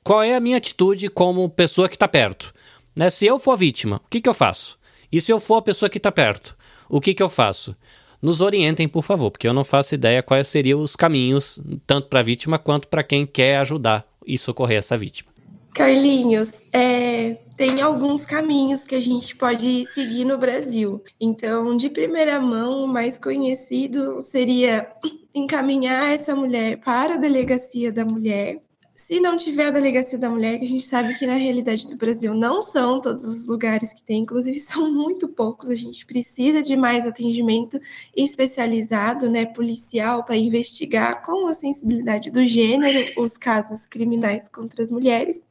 qual 0.03 0.21
é 0.21 0.35
a 0.35 0.39
minha 0.39 0.57
atitude 0.57 1.09
como 1.09 1.49
pessoa 1.49 1.89
que 1.89 1.95
está 1.95 2.07
perto? 2.07 2.53
Né? 2.95 3.09
Se 3.09 3.25
eu 3.25 3.39
for 3.39 3.53
a 3.53 3.55
vítima, 3.55 3.97
o 4.05 4.09
que, 4.09 4.21
que 4.21 4.29
eu 4.29 4.33
faço? 4.35 4.77
E 5.11 5.19
se 5.19 5.31
eu 5.31 5.39
for 5.39 5.55
a 5.55 5.61
pessoa 5.63 5.89
que 5.89 5.97
está 5.97 6.11
perto, 6.11 6.55
o 6.87 7.01
que, 7.01 7.13
que 7.15 7.23
eu 7.23 7.29
faço? 7.29 7.75
Nos 8.21 8.39
orientem, 8.39 8.87
por 8.87 9.03
favor, 9.03 9.31
porque 9.31 9.47
eu 9.47 9.53
não 9.53 9.63
faço 9.63 9.95
ideia 9.95 10.21
quais 10.21 10.47
seriam 10.47 10.79
os 10.79 10.95
caminhos, 10.95 11.59
tanto 11.87 12.07
para 12.07 12.19
a 12.19 12.23
vítima 12.23 12.59
quanto 12.59 12.87
para 12.87 13.03
quem 13.03 13.25
quer 13.25 13.57
ajudar 13.57 14.05
e 14.25 14.37
socorrer 14.37 14.77
essa 14.77 14.95
vítima. 14.95 15.32
Carlinhos, 15.73 16.61
é, 16.71 17.35
tem 17.57 17.81
alguns 17.81 18.25
caminhos 18.25 18.85
que 18.85 18.95
a 18.95 18.99
gente 18.99 19.35
pode 19.35 19.85
seguir 19.85 20.23
no 20.23 20.37
Brasil. 20.37 21.03
Então, 21.19 21.75
de 21.75 21.89
primeira 21.89 22.39
mão, 22.39 22.83
o 22.83 22.87
mais 22.87 23.17
conhecido 23.17 24.21
seria 24.21 24.87
encaminhar 25.33 26.13
essa 26.13 26.35
mulher 26.35 26.77
para 26.77 27.15
a 27.15 27.17
delegacia 27.17 27.91
da 27.91 28.05
mulher, 28.05 28.61
se 28.95 29.19
não 29.19 29.35
tiver 29.35 29.67
a 29.67 29.71
delegacia 29.71 30.19
da 30.19 30.29
mulher, 30.29 30.59
que 30.59 30.65
a 30.65 30.67
gente 30.67 30.85
sabe 30.85 31.17
que 31.17 31.25
na 31.25 31.33
realidade 31.33 31.89
do 31.89 31.97
Brasil 31.97 32.33
não 32.33 32.61
são 32.61 33.01
todos 33.01 33.23
os 33.23 33.47
lugares 33.47 33.91
que 33.91 34.03
tem, 34.03 34.21
inclusive 34.21 34.57
são 34.61 34.91
muito 34.91 35.27
poucos, 35.27 35.69
a 35.69 35.75
gente 35.75 36.05
precisa 36.05 36.61
de 36.61 36.75
mais 36.75 37.07
atendimento 37.07 37.79
especializado, 38.15 39.29
né, 39.29 39.45
policial, 39.45 40.23
para 40.23 40.37
investigar 40.37 41.23
com 41.23 41.47
a 41.47 41.53
sensibilidade 41.53 42.29
do 42.29 42.45
gênero 42.45 43.21
os 43.21 43.37
casos 43.37 43.87
criminais 43.87 44.47
contra 44.47 44.83
as 44.83 44.91
mulheres. 44.91 45.43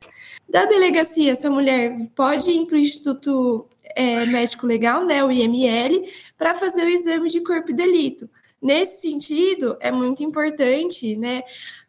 Da 0.48 0.64
delegacia, 0.64 1.32
essa 1.32 1.50
mulher 1.50 1.96
pode 2.14 2.50
ir 2.50 2.66
para 2.66 2.76
o 2.76 2.78
Instituto 2.78 3.66
é, 3.96 4.24
Médico 4.26 4.66
Legal, 4.66 5.04
né, 5.04 5.22
o 5.24 5.32
IML, 5.32 6.08
para 6.38 6.54
fazer 6.54 6.84
o 6.84 6.88
exame 6.88 7.28
de 7.28 7.40
corpo 7.40 7.70
e 7.70 7.74
delito. 7.74 8.30
Nesse 8.60 9.02
sentido, 9.02 9.76
é 9.80 9.90
muito 9.90 10.22
importante, 10.22 11.16
né, 11.16 11.42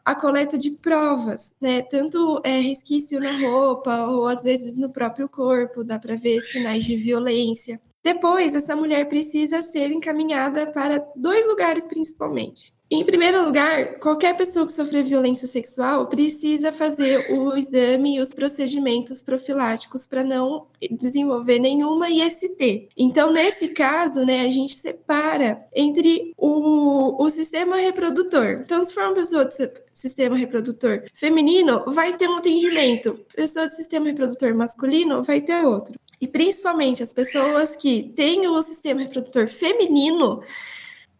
a 0.05 0.13
coleta 0.13 0.57
de 0.57 0.71
provas, 0.71 1.53
né? 1.59 1.81
Tanto 1.81 2.41
é, 2.43 2.59
resquício 2.59 3.19
na 3.19 3.31
roupa 3.31 4.05
ou 4.07 4.27
às 4.27 4.43
vezes 4.43 4.77
no 4.77 4.89
próprio 4.89 5.29
corpo, 5.29 5.83
dá 5.83 5.97
para 5.97 6.15
ver 6.15 6.41
sinais 6.41 6.83
de 6.83 6.95
violência. 6.95 7.81
Depois, 8.03 8.53
essa 8.53 8.75
mulher 8.75 9.07
precisa 9.07 9.61
ser 9.61 9.89
encaminhada 9.91 10.67
para 10.67 10.99
dois 11.15 11.47
lugares 11.47 11.87
principalmente. 11.87 12.73
Em 12.95 13.03
primeiro 13.03 13.43
lugar, 13.43 13.97
qualquer 13.97 14.37
pessoa 14.37 14.67
que 14.67 14.71
sofrer 14.71 15.03
violência 15.03 15.47
sexual 15.47 16.05
precisa 16.05 16.71
fazer 16.71 17.33
o 17.33 17.57
exame 17.57 18.17
e 18.17 18.19
os 18.19 18.31
procedimentos 18.31 19.19
profiláticos 19.19 20.05
para 20.05 20.23
não 20.23 20.67
desenvolver 21.01 21.57
nenhuma 21.57 22.07
IST. 22.11 22.89
Então, 22.95 23.33
nesse 23.33 23.69
caso, 23.69 24.23
né, 24.23 24.41
a 24.41 24.49
gente 24.49 24.75
separa 24.75 25.65
entre 25.75 26.33
o, 26.37 27.19
o 27.19 27.27
sistema 27.31 27.77
reprodutor. 27.77 28.61
Então, 28.63 28.85
se 28.85 28.93
for 28.93 29.05
uma 29.05 29.15
pessoa 29.15 29.45
de 29.45 29.55
sistema 29.91 30.37
reprodutor 30.37 31.05
feminino, 31.15 31.85
vai 31.87 32.15
ter 32.15 32.29
um 32.29 32.37
atendimento. 32.37 33.19
Pessoa 33.35 33.65
de 33.65 33.75
sistema 33.75 34.05
reprodutor 34.05 34.53
masculino 34.53 35.23
vai 35.23 35.41
ter 35.41 35.65
outro. 35.65 35.99
E 36.21 36.27
principalmente 36.27 37.01
as 37.01 37.11
pessoas 37.11 37.75
que 37.75 38.13
têm 38.15 38.47
o 38.47 38.61
sistema 38.61 39.01
reprodutor 39.01 39.47
feminino 39.47 40.43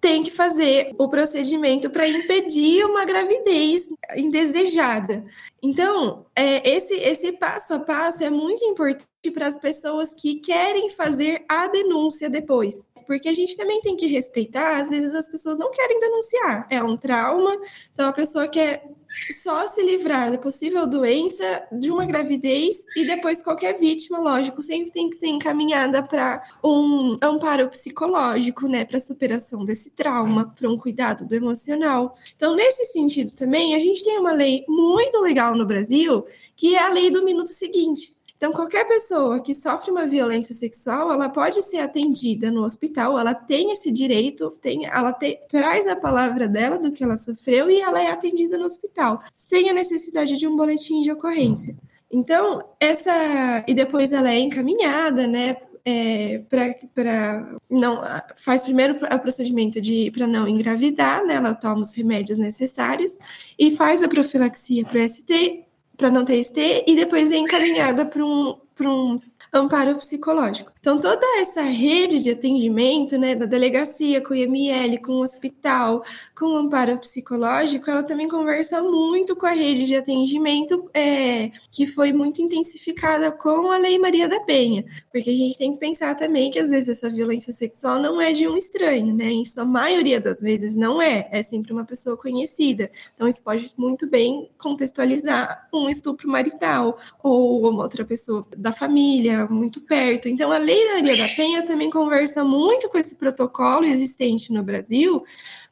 tem 0.03 0.21
que 0.21 0.31
fazer 0.31 0.93
o 0.97 1.07
procedimento 1.07 1.89
para 1.89 2.05
impedir 2.05 2.83
uma 2.83 3.05
gravidez 3.05 3.87
indesejada. 4.17 5.23
Então, 5.61 6.25
é, 6.35 6.69
esse, 6.69 6.93
esse 6.95 7.31
passo 7.31 7.73
a 7.75 7.79
passo 7.79 8.21
é 8.21 8.29
muito 8.29 8.65
importante 8.65 9.07
para 9.33 9.47
as 9.47 9.55
pessoas 9.55 10.13
que 10.13 10.41
querem 10.41 10.89
fazer 10.89 11.45
a 11.47 11.69
denúncia 11.69 12.29
depois. 12.29 12.89
Porque 13.07 13.29
a 13.29 13.33
gente 13.33 13.55
também 13.55 13.79
tem 13.79 13.95
que 13.95 14.07
respeitar, 14.07 14.77
às 14.77 14.89
vezes 14.89 15.15
as 15.15 15.29
pessoas 15.29 15.57
não 15.57 15.71
querem 15.71 15.97
denunciar, 16.01 16.67
é 16.69 16.83
um 16.83 16.97
trauma, 16.97 17.57
então 17.93 18.09
a 18.09 18.13
pessoa 18.13 18.45
quer 18.47 18.83
só 19.31 19.67
se 19.67 19.81
livrar 19.83 20.31
da 20.31 20.37
possível 20.37 20.87
doença 20.87 21.63
de 21.71 21.91
uma 21.91 22.05
gravidez 22.05 22.85
e 22.95 23.05
depois 23.05 23.41
qualquer 23.41 23.77
vítima, 23.77 24.19
lógico, 24.19 24.61
sempre 24.61 24.91
tem 24.91 25.09
que 25.09 25.17
ser 25.17 25.27
encaminhada 25.27 26.01
para 26.03 26.43
um 26.63 27.17
amparo 27.21 27.69
psicológico, 27.69 28.67
né, 28.67 28.85
para 28.85 28.99
superação 28.99 29.63
desse 29.63 29.91
trauma, 29.91 30.53
para 30.57 30.69
um 30.69 30.77
cuidado 30.77 31.25
do 31.25 31.35
emocional. 31.35 32.17
Então, 32.35 32.55
nesse 32.55 32.85
sentido 32.85 33.31
também, 33.31 33.75
a 33.75 33.79
gente 33.79 34.03
tem 34.03 34.17
uma 34.17 34.33
lei 34.33 34.63
muito 34.67 35.19
legal 35.19 35.55
no 35.55 35.65
Brasil, 35.65 36.25
que 36.55 36.75
é 36.75 36.83
a 36.83 36.89
lei 36.89 37.09
do 37.09 37.23
minuto 37.23 37.49
seguinte. 37.49 38.15
Então, 38.37 38.51
qualquer 38.51 38.85
pessoa 38.87 39.39
que 39.39 39.55
sofre 39.55 39.91
uma 39.91 40.05
violência 40.05 40.53
sexual, 40.53 41.11
ela 41.11 41.29
pode 41.29 41.61
ser 41.63 41.79
atendida 41.79 42.51
no 42.51 42.63
hospital, 42.63 43.17
ela 43.17 43.33
tem 43.33 43.71
esse 43.71 43.89
direito, 43.91 44.51
tem, 44.61 44.85
ela 44.85 45.13
te, 45.13 45.39
traz 45.47 45.87
a 45.87 45.95
palavra 45.95 46.47
dela 46.47 46.77
do 46.77 46.91
que 46.91 47.03
ela 47.03 47.15
sofreu 47.15 47.69
e 47.69 47.79
ela 47.79 48.01
é 48.01 48.07
atendida 48.07 48.57
no 48.57 48.65
hospital, 48.65 49.21
sem 49.35 49.69
a 49.69 49.73
necessidade 49.73 50.35
de 50.35 50.47
um 50.47 50.55
boletim 50.55 51.01
de 51.01 51.11
ocorrência. 51.11 51.77
Então, 52.13 52.63
essa. 52.79 53.63
E 53.67 53.73
depois 53.73 54.13
ela 54.13 54.29
é 54.29 54.37
encaminhada, 54.39 55.25
né? 55.25 55.57
É, 55.85 56.41
para 56.49 57.57
não 57.69 58.01
faz 58.35 58.61
primeiro 58.61 58.95
o 59.03 59.19
procedimento 59.19 59.81
de 59.81 60.11
para 60.11 60.27
não 60.27 60.47
engravidar, 60.47 61.25
né? 61.25 61.35
Ela 61.35 61.55
toma 61.55 61.81
os 61.81 61.93
remédios 61.93 62.37
necessários 62.37 63.17
e 63.57 63.71
faz 63.71 64.03
a 64.03 64.07
profilaxia 64.07 64.85
para 64.85 65.01
o 65.01 65.09
ST 65.09 65.65
para 65.95 66.11
não 66.11 66.25
ter 66.25 66.43
ST 66.43 66.85
e 66.87 66.95
depois 66.95 67.31
é 67.31 67.37
encaminhada 67.37 68.05
para 68.05 68.23
um, 68.23 68.57
um 68.81 69.19
amparo 69.53 69.95
psicológico. 69.97 70.72
Então, 70.83 70.99
toda 70.99 71.25
essa 71.39 71.61
rede 71.61 72.21
de 72.21 72.31
atendimento, 72.31 73.17
né, 73.17 73.33
da 73.35 73.45
delegacia 73.45 74.19
com 74.19 74.33
o 74.33 74.35
IML, 74.35 75.01
com 75.01 75.13
o 75.13 75.23
hospital, 75.23 76.03
com 76.37 76.47
o 76.47 76.57
amparo 76.57 76.97
psicológico, 76.97 77.89
ela 77.89 78.03
também 78.03 78.27
conversa 78.27 78.83
muito 78.83 79.33
com 79.33 79.45
a 79.45 79.51
rede 79.51 79.85
de 79.85 79.95
atendimento 79.95 80.89
é, 80.93 81.51
que 81.71 81.87
foi 81.87 82.11
muito 82.11 82.41
intensificada 82.41 83.31
com 83.31 83.71
a 83.71 83.77
Lei 83.77 83.97
Maria 83.97 84.27
da 84.27 84.41
Penha, 84.41 84.83
porque 85.09 85.29
a 85.29 85.33
gente 85.33 85.57
tem 85.57 85.71
que 85.71 85.79
pensar 85.79 86.15
também 86.15 86.51
que 86.51 86.59
às 86.59 86.69
vezes 86.69 86.89
essa 86.89 87.09
violência 87.09 87.53
sexual 87.53 88.01
não 88.01 88.19
é 88.19 88.33
de 88.33 88.45
um 88.45 88.57
estranho, 88.57 89.15
né? 89.15 89.31
Em 89.31 89.45
sua 89.45 89.63
maioria 89.63 90.19
das 90.19 90.41
vezes 90.41 90.75
não 90.75 91.01
é, 91.01 91.29
é 91.31 91.41
sempre 91.43 91.71
uma 91.71 91.85
pessoa 91.85 92.17
conhecida. 92.17 92.91
Então, 93.15 93.25
isso 93.25 93.41
pode 93.41 93.73
muito 93.77 94.05
bem 94.09 94.49
contextualizar 94.57 95.65
um 95.73 95.87
estupro 95.87 96.27
marital 96.29 96.99
ou 97.23 97.69
uma 97.69 97.83
outra 97.83 98.03
pessoa 98.03 98.45
da 98.57 98.73
família, 98.73 99.47
muito 99.47 99.79
perto. 99.79 100.27
Então, 100.27 100.51
a 100.51 100.57
Lei 100.57 100.72
Maria 101.03 101.17
da 101.17 101.27
Penha 101.35 101.65
também 101.65 101.89
conversa 101.89 102.43
muito 102.43 102.89
com 102.89 102.97
esse 102.97 103.15
protocolo 103.15 103.85
existente 103.85 104.51
no 104.51 104.63
Brasil, 104.63 105.23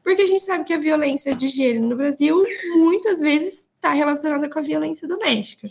porque 0.04 0.22
a 0.22 0.28
gente 0.28 0.44
sabe 0.44 0.64
que 0.64 0.74
a 0.74 0.78
violência 0.78 1.34
de 1.34 1.48
gênero 1.48 1.88
no 1.88 1.96
Brasil 1.96 2.44
muitas 2.76 3.20
vezes 3.20 3.70
está 3.76 3.94
relacionada 3.94 4.50
com 4.50 4.60
a 4.60 4.62
violência 4.62 5.08
doméstica. 5.08 5.70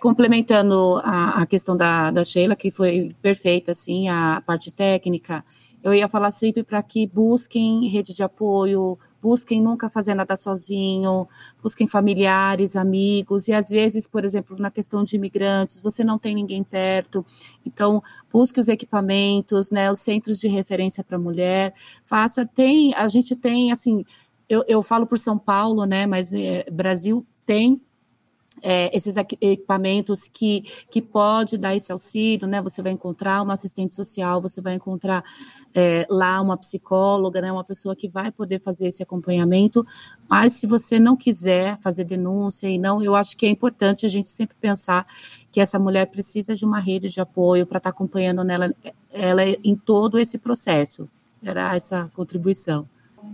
Complementando 0.00 1.00
a, 1.04 1.42
a 1.42 1.46
questão 1.46 1.76
da, 1.76 2.10
da 2.10 2.24
Sheila, 2.24 2.56
que 2.56 2.70
foi 2.70 3.14
perfeita, 3.22 3.72
assim, 3.72 4.08
a 4.08 4.42
parte 4.44 4.70
técnica, 4.70 5.44
eu 5.82 5.94
ia 5.94 6.08
falar 6.08 6.30
sempre 6.30 6.64
para 6.64 6.82
que 6.82 7.06
busquem 7.06 7.88
rede 7.88 8.12
de 8.14 8.22
apoio, 8.22 8.98
busquem 9.26 9.60
nunca 9.60 9.90
fazer 9.90 10.14
nada 10.14 10.36
sozinho, 10.36 11.26
busquem 11.60 11.88
familiares, 11.88 12.76
amigos, 12.76 13.48
e 13.48 13.52
às 13.52 13.68
vezes, 13.68 14.06
por 14.06 14.24
exemplo, 14.24 14.56
na 14.56 14.70
questão 14.70 15.02
de 15.02 15.16
imigrantes, 15.16 15.80
você 15.80 16.04
não 16.04 16.16
tem 16.16 16.32
ninguém 16.32 16.62
perto, 16.62 17.26
então 17.64 18.00
busque 18.32 18.60
os 18.60 18.68
equipamentos, 18.68 19.68
né, 19.72 19.90
os 19.90 19.98
centros 19.98 20.38
de 20.38 20.46
referência 20.46 21.02
para 21.02 21.18
mulher, 21.18 21.74
faça, 22.04 22.46
tem, 22.46 22.94
a 22.94 23.08
gente 23.08 23.34
tem, 23.34 23.72
assim, 23.72 24.04
eu, 24.48 24.62
eu 24.68 24.80
falo 24.80 25.08
por 25.08 25.18
São 25.18 25.36
Paulo, 25.36 25.84
né, 25.86 26.06
mas 26.06 26.32
é, 26.32 26.64
Brasil 26.70 27.26
tem 27.44 27.80
é, 28.68 28.90
esses 28.92 29.16
equipamentos 29.16 30.26
que, 30.26 30.62
que 30.90 31.00
pode 31.00 31.56
dar 31.56 31.76
esse 31.76 31.92
auxílio, 31.92 32.48
né? 32.48 32.60
Você 32.60 32.82
vai 32.82 32.90
encontrar 32.90 33.40
uma 33.40 33.54
assistente 33.54 33.94
social, 33.94 34.42
você 34.42 34.60
vai 34.60 34.74
encontrar 34.74 35.22
é, 35.72 36.04
lá 36.10 36.40
uma 36.40 36.56
psicóloga, 36.56 37.40
né? 37.40 37.52
Uma 37.52 37.62
pessoa 37.62 37.94
que 37.94 38.08
vai 38.08 38.32
poder 38.32 38.58
fazer 38.58 38.88
esse 38.88 39.04
acompanhamento. 39.04 39.86
Mas 40.28 40.54
se 40.54 40.66
você 40.66 40.98
não 40.98 41.16
quiser 41.16 41.78
fazer 41.78 42.02
denúncia 42.02 42.68
e 42.68 42.76
não, 42.76 43.00
eu 43.00 43.14
acho 43.14 43.36
que 43.36 43.46
é 43.46 43.50
importante 43.50 44.04
a 44.04 44.08
gente 44.08 44.30
sempre 44.30 44.56
pensar 44.60 45.06
que 45.52 45.60
essa 45.60 45.78
mulher 45.78 46.06
precisa 46.06 46.52
de 46.56 46.64
uma 46.64 46.80
rede 46.80 47.08
de 47.08 47.20
apoio 47.20 47.66
para 47.66 47.78
estar 47.78 47.92
tá 47.92 47.94
acompanhando 47.94 48.42
nela, 48.42 48.74
ela 49.12 49.44
em 49.44 49.76
todo 49.76 50.18
esse 50.18 50.38
processo. 50.38 51.08
Era 51.40 51.76
essa 51.76 52.10
contribuição 52.16 52.84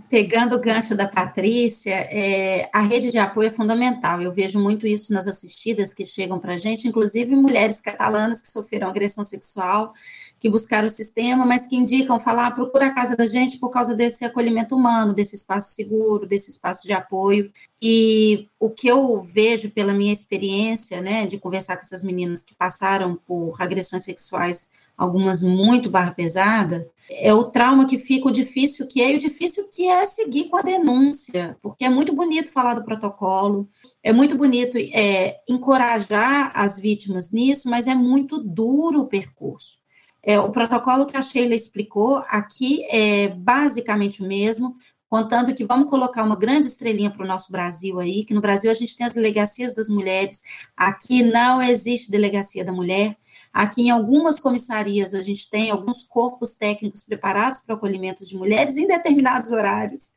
pegando 0.09 0.55
o 0.55 0.59
gancho 0.59 0.95
da 0.95 1.07
Patrícia, 1.07 1.93
é, 1.93 2.69
a 2.71 2.81
rede 2.81 3.11
de 3.11 3.17
apoio 3.17 3.47
é 3.47 3.51
fundamental. 3.51 4.21
Eu 4.21 4.31
vejo 4.31 4.59
muito 4.59 4.85
isso 4.85 5.11
nas 5.11 5.27
assistidas 5.27 5.93
que 5.93 6.05
chegam 6.05 6.39
para 6.39 6.53
a 6.53 6.57
gente, 6.57 6.87
inclusive 6.87 7.35
mulheres 7.35 7.81
catalanas 7.81 8.41
que 8.41 8.49
sofreram 8.49 8.87
agressão 8.87 9.25
sexual, 9.25 9.93
que 10.39 10.49
buscaram 10.49 10.87
o 10.87 10.89
sistema, 10.89 11.45
mas 11.45 11.65
que 11.65 11.75
indicam 11.75 12.19
falar, 12.19 12.47
ah, 12.47 12.51
procura 12.51 12.87
a 12.87 12.93
casa 12.93 13.15
da 13.15 13.25
gente 13.25 13.57
por 13.57 13.69
causa 13.69 13.95
desse 13.95 14.25
acolhimento 14.25 14.75
humano, 14.75 15.13
desse 15.13 15.35
espaço 15.35 15.73
seguro, 15.73 16.27
desse 16.27 16.51
espaço 16.51 16.85
de 16.85 16.93
apoio. 16.93 17.51
E 17.81 18.49
o 18.59 18.69
que 18.69 18.87
eu 18.87 19.21
vejo 19.21 19.71
pela 19.71 19.93
minha 19.93 20.13
experiência, 20.13 21.01
né, 21.01 21.25
de 21.25 21.37
conversar 21.37 21.75
com 21.77 21.81
essas 21.81 22.03
meninas 22.03 22.43
que 22.43 22.53
passaram 22.53 23.15
por 23.25 23.55
agressões 23.61 24.03
sexuais 24.03 24.69
algumas 24.97 25.41
muito 25.41 25.89
barra 25.89 26.11
pesada, 26.11 26.87
é 27.09 27.33
o 27.33 27.43
trauma 27.43 27.85
que 27.85 27.97
fica, 27.97 28.27
o 28.27 28.31
difícil 28.31 28.87
que 28.87 29.01
é, 29.01 29.11
e 29.11 29.15
o 29.15 29.19
difícil 29.19 29.67
que 29.69 29.87
é 29.87 30.05
seguir 30.05 30.45
com 30.45 30.57
a 30.57 30.61
denúncia, 30.61 31.57
porque 31.61 31.83
é 31.83 31.89
muito 31.89 32.13
bonito 32.13 32.51
falar 32.51 32.75
do 32.75 32.83
protocolo, 32.83 33.67
é 34.01 34.13
muito 34.13 34.37
bonito 34.37 34.77
é, 34.77 35.37
encorajar 35.49 36.51
as 36.55 36.79
vítimas 36.79 37.31
nisso, 37.31 37.69
mas 37.69 37.87
é 37.87 37.95
muito 37.95 38.37
duro 38.39 39.01
o 39.01 39.07
percurso. 39.07 39.77
É, 40.25 40.39
o 40.39 40.51
protocolo 40.51 41.05
que 41.05 41.17
a 41.17 41.21
Sheila 41.21 41.53
explicou 41.53 42.23
aqui 42.29 42.85
é 42.89 43.27
basicamente 43.27 44.23
o 44.23 44.27
mesmo, 44.27 44.77
contando 45.09 45.53
que 45.53 45.65
vamos 45.65 45.89
colocar 45.89 46.23
uma 46.23 46.35
grande 46.35 46.67
estrelinha 46.67 47.11
para 47.11 47.23
o 47.23 47.27
nosso 47.27 47.51
Brasil 47.51 47.99
aí, 47.99 48.23
que 48.23 48.33
no 48.33 48.41
Brasil 48.41 48.71
a 48.71 48.73
gente 48.73 48.95
tem 48.95 49.05
as 49.05 49.13
delegacias 49.13 49.75
das 49.75 49.89
mulheres, 49.89 50.41
aqui 50.75 51.21
não 51.21 51.61
existe 51.61 52.09
delegacia 52.09 52.63
da 52.63 52.71
mulher, 52.71 53.17
aqui 53.53 53.83
em 53.83 53.91
algumas 53.91 54.39
comissarias 54.39 55.13
a 55.13 55.21
gente 55.21 55.47
tem 55.47 55.69
alguns 55.69 56.01
corpos 56.01 56.55
técnicos 56.55 57.03
preparados 57.03 57.59
para 57.59 57.75
o 57.75 57.77
acolhimento 57.77 58.25
de 58.25 58.35
mulheres 58.35 58.75
em 58.75 58.87
determinados 58.87 59.51
horários. 59.51 60.13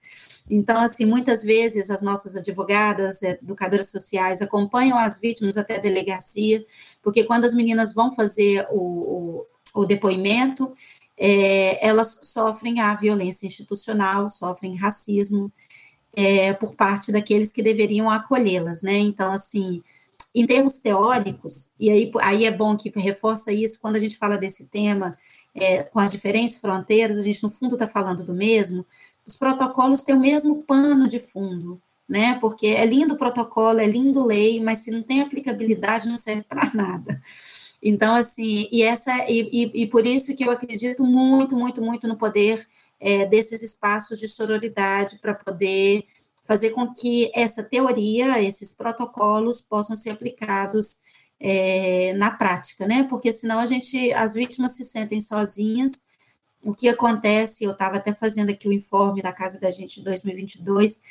Então, 0.48 0.78
assim, 0.78 1.04
muitas 1.04 1.44
vezes 1.44 1.90
as 1.90 2.00
nossas 2.00 2.34
advogadas, 2.34 3.22
educadoras 3.22 3.90
sociais 3.90 4.40
acompanham 4.40 4.98
as 4.98 5.18
vítimas 5.18 5.56
até 5.56 5.76
a 5.76 5.80
delegacia, 5.80 6.64
porque 7.02 7.24
quando 7.24 7.44
as 7.44 7.52
meninas 7.52 7.92
vão 7.92 8.14
fazer 8.14 8.66
o, 8.70 9.44
o, 9.74 9.82
o 9.82 9.84
depoimento, 9.84 10.72
é, 11.18 11.86
elas 11.86 12.20
sofrem 12.22 12.80
a 12.80 12.94
violência 12.94 13.46
institucional, 13.46 14.30
sofrem 14.30 14.76
racismo 14.76 15.52
é, 16.14 16.52
por 16.54 16.74
parte 16.74 17.12
daqueles 17.12 17.52
que 17.52 17.62
deveriam 17.62 18.08
acolhê-las, 18.08 18.82
né? 18.82 18.98
Então, 18.98 19.32
assim, 19.32 19.82
em 20.40 20.46
termos 20.46 20.78
teóricos, 20.78 21.70
e 21.80 21.90
aí, 21.90 22.12
aí 22.20 22.44
é 22.44 22.50
bom 22.50 22.76
que 22.76 22.90
reforça 22.90 23.50
isso, 23.50 23.80
quando 23.80 23.96
a 23.96 23.98
gente 23.98 24.18
fala 24.18 24.36
desse 24.36 24.66
tema, 24.66 25.16
é, 25.54 25.82
com 25.82 25.98
as 25.98 26.12
diferentes 26.12 26.58
fronteiras, 26.58 27.16
a 27.16 27.22
gente, 27.22 27.42
no 27.42 27.48
fundo, 27.48 27.74
está 27.74 27.88
falando 27.88 28.22
do 28.22 28.34
mesmo, 28.34 28.84
os 29.26 29.34
protocolos 29.34 30.02
têm 30.02 30.14
o 30.14 30.20
mesmo 30.20 30.62
pano 30.62 31.08
de 31.08 31.18
fundo, 31.18 31.80
né? 32.06 32.36
Porque 32.38 32.66
é 32.66 32.84
lindo 32.84 33.14
o 33.14 33.18
protocolo, 33.18 33.80
é 33.80 33.86
lindo 33.86 34.22
lei, 34.24 34.62
mas 34.62 34.80
se 34.80 34.90
não 34.90 35.02
tem 35.02 35.22
aplicabilidade, 35.22 36.06
não 36.06 36.18
serve 36.18 36.44
para 36.44 36.70
nada. 36.74 37.20
Então, 37.82 38.14
assim, 38.14 38.68
e 38.70 38.82
essa 38.82 39.12
e, 39.30 39.48
e, 39.50 39.82
e, 39.82 39.86
por 39.86 40.06
isso 40.06 40.36
que 40.36 40.44
eu 40.44 40.50
acredito 40.50 41.02
muito, 41.02 41.56
muito, 41.56 41.80
muito 41.80 42.06
no 42.06 42.16
poder 42.16 42.68
é, 43.00 43.24
desses 43.24 43.62
espaços 43.62 44.18
de 44.18 44.28
sororidade 44.28 45.18
para 45.18 45.34
poder 45.34 46.04
fazer 46.46 46.70
com 46.70 46.92
que 46.92 47.30
essa 47.34 47.62
teoria, 47.62 48.42
esses 48.42 48.72
protocolos 48.72 49.60
possam 49.60 49.96
ser 49.96 50.10
aplicados 50.10 51.00
é, 51.40 52.14
na 52.14 52.30
prática, 52.30 52.86
né? 52.86 53.04
Porque 53.04 53.32
senão 53.32 53.58
a 53.58 53.66
gente, 53.66 54.12
as 54.12 54.34
vítimas 54.34 54.72
se 54.72 54.84
sentem 54.84 55.20
sozinhas. 55.20 56.02
O 56.62 56.74
que 56.74 56.88
acontece, 56.88 57.64
eu 57.64 57.72
estava 57.72 57.96
até 57.96 58.12
fazendo 58.14 58.50
aqui 58.50 58.68
o 58.68 58.72
informe 58.72 59.22
na 59.22 59.32
casa 59.32 59.60
da 59.60 59.70
gente 59.70 59.96
de 59.96 60.04
2022, 60.04 61.02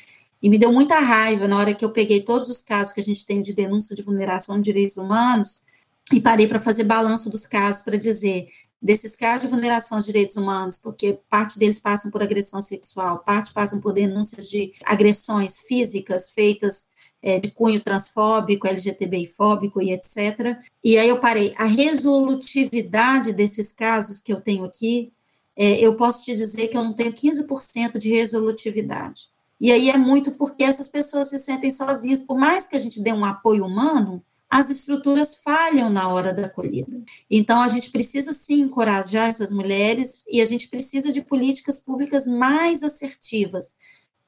e 0.41 0.49
me 0.49 0.57
deu 0.57 0.71
muita 0.71 0.99
raiva 0.99 1.47
na 1.47 1.57
hora 1.57 1.73
que 1.73 1.83
eu 1.83 1.91
peguei 1.91 2.21
todos 2.21 2.49
os 2.49 2.61
casos 2.61 2.93
que 2.93 2.99
a 2.99 3.03
gente 3.03 3.25
tem 3.25 3.41
de 3.41 3.53
denúncia 3.53 3.95
de 3.95 4.01
vulneração 4.01 4.57
de 4.57 4.63
direitos 4.63 4.97
humanos, 4.97 5.63
e 6.11 6.19
parei 6.19 6.47
para 6.47 6.59
fazer 6.59 6.83
balanço 6.83 7.29
dos 7.29 7.45
casos 7.45 7.81
para 7.81 7.97
dizer 7.97 8.47
desses 8.85 9.15
casos 9.15 9.41
de 9.41 9.47
vulneração 9.47 9.97
de 9.97 10.05
direitos 10.05 10.37
humanos, 10.37 10.77
porque 10.77 11.17
parte 11.27 11.57
deles 11.57 11.79
passam 11.79 12.11
por 12.11 12.21
agressão 12.21 12.61
sexual, 12.61 13.17
parte 13.17 13.51
passam 13.51 13.81
por 13.81 13.91
denúncias 13.91 14.47
de 14.47 14.73
agressões 14.85 15.57
físicas 15.57 16.29
feitas 16.29 16.91
é, 17.19 17.39
de 17.39 17.49
cunho 17.49 17.81
transfóbico, 17.81 18.67
LGTBI-fóbico 18.67 19.81
e 19.81 19.91
etc. 19.91 20.59
E 20.83 20.99
aí 20.99 21.09
eu 21.09 21.19
parei. 21.19 21.55
A 21.57 21.65
resolutividade 21.65 23.33
desses 23.33 23.71
casos 23.71 24.19
que 24.19 24.31
eu 24.31 24.39
tenho 24.39 24.63
aqui, 24.63 25.11
é, 25.55 25.83
eu 25.83 25.95
posso 25.95 26.23
te 26.23 26.35
dizer 26.35 26.67
que 26.67 26.77
eu 26.77 26.83
não 26.83 26.93
tenho 26.93 27.11
15% 27.11 27.97
de 27.97 28.09
resolutividade. 28.09 29.29
E 29.59 29.71
aí 29.71 29.89
é 29.89 29.97
muito 29.97 30.31
porque 30.31 30.63
essas 30.63 30.87
pessoas 30.87 31.29
se 31.29 31.39
sentem 31.39 31.71
sozinhas, 31.71 32.19
por 32.19 32.37
mais 32.37 32.67
que 32.67 32.75
a 32.75 32.79
gente 32.79 33.01
dê 33.01 33.11
um 33.11 33.25
apoio 33.25 33.65
humano, 33.65 34.23
as 34.55 34.69
estruturas 34.69 35.35
falham 35.35 35.89
na 35.89 36.07
hora 36.07 36.31
da 36.31 36.45
acolhida. 36.45 37.03
Então, 37.29 37.59
a 37.59 37.67
gente 37.67 37.91
precisa 37.91 38.31
sim 38.31 38.61
encorajar 38.61 39.27
essas 39.27 39.51
mulheres 39.51 40.23
e 40.29 40.41
a 40.41 40.45
gente 40.45 40.69
precisa 40.69 41.11
de 41.11 41.21
políticas 41.21 41.77
públicas 41.77 42.25
mais 42.25 42.81
assertivas, 42.81 43.75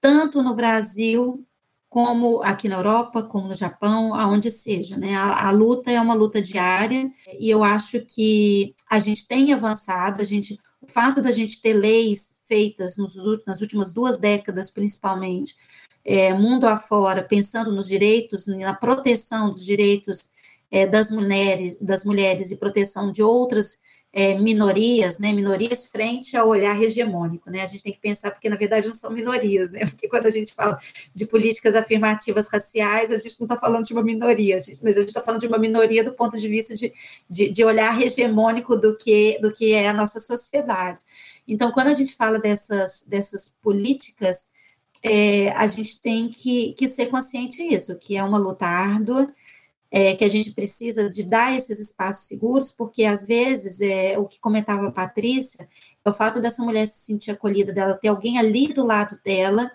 tanto 0.01 0.43
no 0.43 0.53
Brasil 0.53 1.47
como 1.87 2.43
aqui 2.43 2.67
na 2.67 2.75
Europa, 2.75 3.23
como 3.23 3.47
no 3.47 3.53
Japão, 3.53 4.13
aonde 4.13 4.51
seja, 4.51 4.97
né? 4.97 5.15
A, 5.15 5.47
a, 5.47 5.51
luta 5.51 5.89
é 5.89 6.01
uma 6.01 6.13
luta 6.13 6.41
diária 6.41 7.09
e 7.39 7.49
eu 7.49 7.63
acho 7.63 8.01
que 8.01 8.75
a 8.91 8.99
gente 8.99 9.25
tem 9.25 9.53
avançado, 9.53 10.21
a 10.21 10.25
gente, 10.25 10.59
o 10.81 10.91
fato 10.91 11.21
da 11.21 11.31
gente 11.31 11.61
ter 11.61 11.71
leis 11.71 12.41
feitas 12.45 12.97
nos, 12.97 13.15
nas 13.45 13.61
últimas 13.61 13.93
duas 13.93 14.17
décadas, 14.17 14.69
principalmente, 14.69 15.55
é, 16.07 16.33
mundo 16.33 16.65
afora, 16.65 17.21
pensando 17.21 17.69
nos 17.69 17.89
direitos, 17.89 18.47
na 18.47 18.73
proteção 18.73 19.51
dos 19.51 19.65
direitos 19.65 20.29
é, 20.71 20.87
das 20.87 21.11
mulheres, 21.11 21.77
das 21.81 22.05
mulheres 22.05 22.49
e 22.49 22.55
proteção 22.55 23.11
de 23.11 23.21
outras 23.21 23.81
é, 24.13 24.33
minorias, 24.35 25.19
né, 25.19 25.33
minorias 25.33 25.85
frente 25.85 26.37
ao 26.37 26.47
olhar 26.47 26.81
hegemônico, 26.81 27.51
né, 27.51 27.61
a 27.61 27.67
gente 27.67 27.83
tem 27.83 27.91
que 27.91 27.99
pensar, 27.99 28.31
porque 28.31 28.49
na 28.49 28.55
verdade 28.55 28.87
não 28.87 28.93
são 28.93 29.11
minorias, 29.11 29.69
né, 29.69 29.81
porque 29.85 30.07
quando 30.07 30.27
a 30.27 30.29
gente 30.29 30.53
fala 30.53 30.79
de 31.13 31.25
políticas 31.25 31.75
afirmativas 31.75 32.47
raciais, 32.47 33.11
a 33.11 33.17
gente 33.17 33.37
não 33.41 33.45
está 33.45 33.57
falando 33.57 33.85
de 33.85 33.91
uma 33.91 34.01
minoria, 34.01 34.59
gente, 34.61 34.79
mas 34.81 34.95
a 34.95 35.01
gente 35.01 35.09
está 35.09 35.21
falando 35.21 35.41
de 35.41 35.47
uma 35.47 35.59
minoria 35.59 36.05
do 36.05 36.13
ponto 36.13 36.39
de 36.39 36.47
vista 36.47 36.73
de, 36.73 36.93
de, 37.29 37.49
de 37.49 37.65
olhar 37.65 38.01
hegemônico 38.01 38.77
do 38.77 38.95
que, 38.95 39.37
do 39.41 39.51
que 39.51 39.73
é 39.73 39.89
a 39.89 39.93
nossa 39.93 40.21
sociedade. 40.21 40.99
Então, 41.45 41.69
quando 41.71 41.87
a 41.87 41.93
gente 41.93 42.15
fala 42.15 42.39
dessas, 42.39 43.03
dessas 43.07 43.53
políticas, 43.61 44.47
é, 45.03 45.49
a 45.51 45.67
gente 45.67 45.99
tem 46.01 46.29
que, 46.29 46.73
que 46.73 46.89
ser 46.89 47.07
consciente 47.07 47.67
disso, 47.67 47.97
que 47.97 48.17
é 48.17 48.23
uma 48.23 48.37
luta 48.37 48.65
árdua, 48.65 49.33
é, 49.89 50.15
que 50.15 50.25
a 50.25 50.29
gente 50.29 50.51
precisa 50.51 51.09
de 51.09 51.23
dar 51.23 51.55
esses 51.57 51.79
espaços 51.79 52.27
seguros, 52.27 52.71
porque 52.71 53.05
às 53.05 53.25
vezes, 53.25 53.79
é, 53.81 54.17
o 54.17 54.25
que 54.25 54.39
comentava 54.39 54.87
a 54.87 54.91
Patrícia, 54.91 55.67
é 56.03 56.09
o 56.09 56.13
fato 56.13 56.41
dessa 56.41 56.63
mulher 56.63 56.87
se 56.87 57.05
sentir 57.05 57.31
acolhida, 57.31 57.73
dela 57.73 57.97
ter 57.97 58.09
alguém 58.09 58.37
ali 58.37 58.73
do 58.73 58.85
lado 58.85 59.19
dela, 59.23 59.71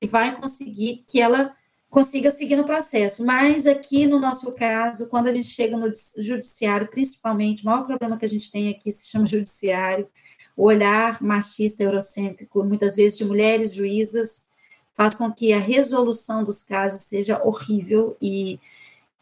que 0.00 0.06
vai 0.06 0.34
conseguir 0.40 1.04
que 1.06 1.20
ela 1.20 1.54
consiga 1.90 2.30
seguir 2.30 2.56
no 2.56 2.64
processo. 2.64 3.24
Mas 3.24 3.66
aqui, 3.66 4.06
no 4.06 4.18
nosso 4.18 4.52
caso, 4.52 5.08
quando 5.08 5.28
a 5.28 5.32
gente 5.32 5.48
chega 5.48 5.76
no 5.76 5.90
judiciário, 6.18 6.88
principalmente, 6.88 7.62
o 7.62 7.66
maior 7.66 7.86
problema 7.86 8.16
que 8.16 8.24
a 8.24 8.28
gente 8.28 8.50
tem 8.50 8.68
aqui 8.68 8.92
se 8.92 9.08
chama 9.08 9.26
judiciário, 9.26 10.08
o 10.56 10.64
olhar 10.64 11.22
machista, 11.22 11.82
eurocêntrico, 11.82 12.64
muitas 12.64 12.96
vezes 12.96 13.16
de 13.16 13.24
mulheres 13.24 13.72
juízas, 13.72 14.47
faz 14.98 15.14
com 15.14 15.30
que 15.30 15.52
a 15.52 15.60
resolução 15.60 16.42
dos 16.42 16.60
casos 16.60 17.02
seja 17.02 17.40
horrível 17.44 18.16
e 18.20 18.58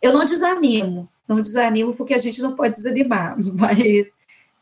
eu 0.01 0.11
não 0.11 0.25
desanimo, 0.25 1.07
não 1.29 1.43
desanimo 1.43 1.95
porque 1.95 2.15
a 2.15 2.19
gente 2.19 2.41
não 2.41 2.57
pode 2.57 2.77
desanimar, 2.77 3.37
mas 3.53 4.17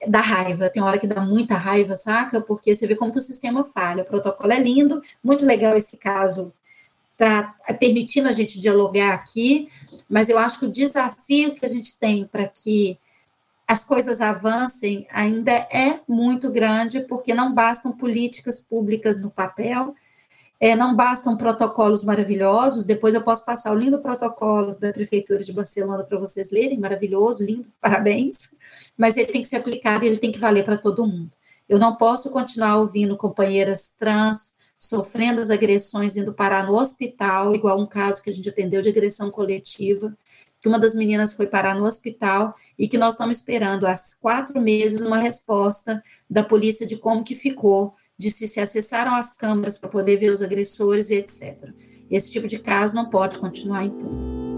dá 0.09 0.21
raiva, 0.21 0.69
tem 0.69 0.83
hora 0.83 0.99
que 0.99 1.07
dá 1.07 1.21
muita 1.21 1.55
raiva, 1.55 1.95
saca? 1.95 2.41
Porque 2.41 2.75
você 2.75 2.85
vê 2.89 2.97
como 2.97 3.13
que 3.13 3.19
o 3.19 3.23
sistema 3.23 3.63
falha, 3.63 4.03
o 4.03 4.07
protocolo 4.07 4.53
é 4.53 4.59
lindo, 4.59 5.01
muito 5.23 5.47
legal 5.47 5.77
esse 5.77 5.97
caso, 5.97 6.53
tá 7.17 7.55
permitindo 7.79 8.29
a 8.29 8.33
gente 8.33 8.61
dialogar 8.61 9.15
aqui, 9.15 9.69
mas 10.09 10.29
eu 10.29 10.37
acho 10.37 10.59
que 10.59 10.67
o 10.67 10.73
desafio 10.73 11.55
que 11.55 11.65
a 11.65 11.69
gente 11.69 11.97
tem 11.97 12.27
para 12.27 12.49
que 12.49 12.99
as 13.69 13.85
coisas 13.85 14.21
avancem 14.21 15.07
ainda 15.13 15.53
é 15.53 16.01
muito 16.09 16.51
grande, 16.51 17.03
porque 17.03 17.33
não 17.33 17.55
bastam 17.55 17.93
políticas 17.93 18.59
públicas 18.59 19.23
no 19.23 19.31
papel, 19.31 19.95
é, 20.65 20.75
não 20.75 20.97
bastam 20.97 21.37
protocolos 21.37 22.03
maravilhosos, 22.03 22.87
depois 22.87 23.15
eu 23.15 23.21
posso 23.21 23.45
passar 23.45 23.71
o 23.71 23.79
lindo 23.79 24.01
protocolo 24.01 24.75
da 24.75 24.91
Prefeitura 24.95 25.45
de 25.45 25.53
Barcelona 25.53 26.03
para 26.05 26.19
vocês 26.19 26.51
lerem, 26.51 26.81
maravilhoso, 26.81 27.45
lindo, 27.45 27.71
parabéns, 27.79 28.55
mas 28.97 29.15
ele 29.15 29.31
tem 29.31 29.43
que 29.43 29.49
ser 29.49 29.57
aplicado 29.57 30.07
ele 30.07 30.17
tem 30.17 30.33
que 30.33 30.39
valer 30.39 30.65
para 30.65 30.79
todo 30.79 31.07
mundo. 31.07 31.33
Eu 31.69 31.79
não 31.79 31.97
posso 31.97 32.31
continuar 32.31 32.77
ouvindo 32.77 33.15
companheiras 33.15 33.95
trans 33.99 34.55
sofrendo 34.79 35.39
as 35.39 35.51
agressões, 35.51 36.17
indo 36.17 36.33
parar 36.33 36.65
no 36.65 36.75
hospital, 36.79 37.55
igual 37.55 37.79
um 37.79 37.87
caso 37.87 38.23
que 38.23 38.31
a 38.31 38.33
gente 38.33 38.49
atendeu 38.49 38.81
de 38.81 38.89
agressão 38.89 39.31
coletiva, 39.31 40.17
que 40.63 40.69
uma 40.69 40.79
das 40.79 40.95
meninas 40.95 41.35
foi 41.35 41.47
parar 41.47 41.75
no 41.75 41.85
hospital 41.85 42.55
e 42.79 42.89
que 42.89 42.97
nós 42.97 43.13
estamos 43.13 43.37
esperando 43.37 43.87
há 43.87 43.95
quatro 44.19 44.59
meses 44.63 45.03
uma 45.03 45.19
resposta 45.19 46.03
da 46.29 46.43
polícia 46.43 46.87
de 46.87 46.97
como 46.97 47.23
que 47.23 47.37
ficou 47.37 47.95
de 48.19 48.31
se 48.31 48.47
se 48.47 48.61
acessaram 48.61 49.15
as 49.15 49.35
câmeras 49.35 49.79
para 49.79 49.89
poder 49.89 50.17
ver 50.17 50.31
os 50.31 50.43
agressores 50.43 51.11
e 51.11 51.15
etc. 51.15 51.71
Esse 52.11 52.31
tipo 52.31 52.47
de 52.47 52.59
caso 52.59 52.95
não 52.95 53.11
pode 53.11 53.39
continuar 53.39 53.85
impune. 53.85 54.54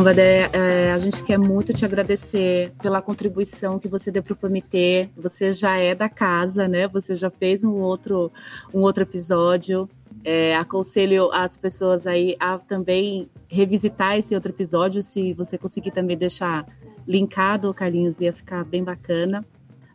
Então, 0.00 0.14
Vadé, 0.14 0.48
é, 0.54 0.92
a 0.92 0.98
gente 0.98 1.22
quer 1.22 1.38
muito 1.38 1.74
te 1.74 1.84
agradecer 1.84 2.72
pela 2.80 3.02
contribuição 3.02 3.78
que 3.78 3.86
você 3.86 4.10
deu 4.10 4.22
para 4.22 4.32
o 4.32 4.36
Comitê. 4.36 5.10
Você 5.14 5.52
já 5.52 5.76
é 5.76 5.94
da 5.94 6.08
casa, 6.08 6.66
né? 6.66 6.88
Você 6.88 7.14
já 7.14 7.28
fez 7.28 7.64
um 7.64 7.74
outro, 7.74 8.32
um 8.72 8.80
outro 8.80 9.02
episódio. 9.02 9.86
É, 10.24 10.56
aconselho 10.56 11.30
as 11.32 11.58
pessoas 11.58 12.06
aí 12.06 12.34
a 12.40 12.56
também 12.56 13.28
revisitar 13.46 14.16
esse 14.16 14.34
outro 14.34 14.50
episódio, 14.50 15.02
se 15.02 15.34
você 15.34 15.58
conseguir 15.58 15.90
também 15.90 16.16
deixar 16.16 16.64
linkado, 17.06 17.74
Carlinhos, 17.74 18.22
ia 18.22 18.32
ficar 18.32 18.64
bem 18.64 18.82
bacana. 18.82 19.44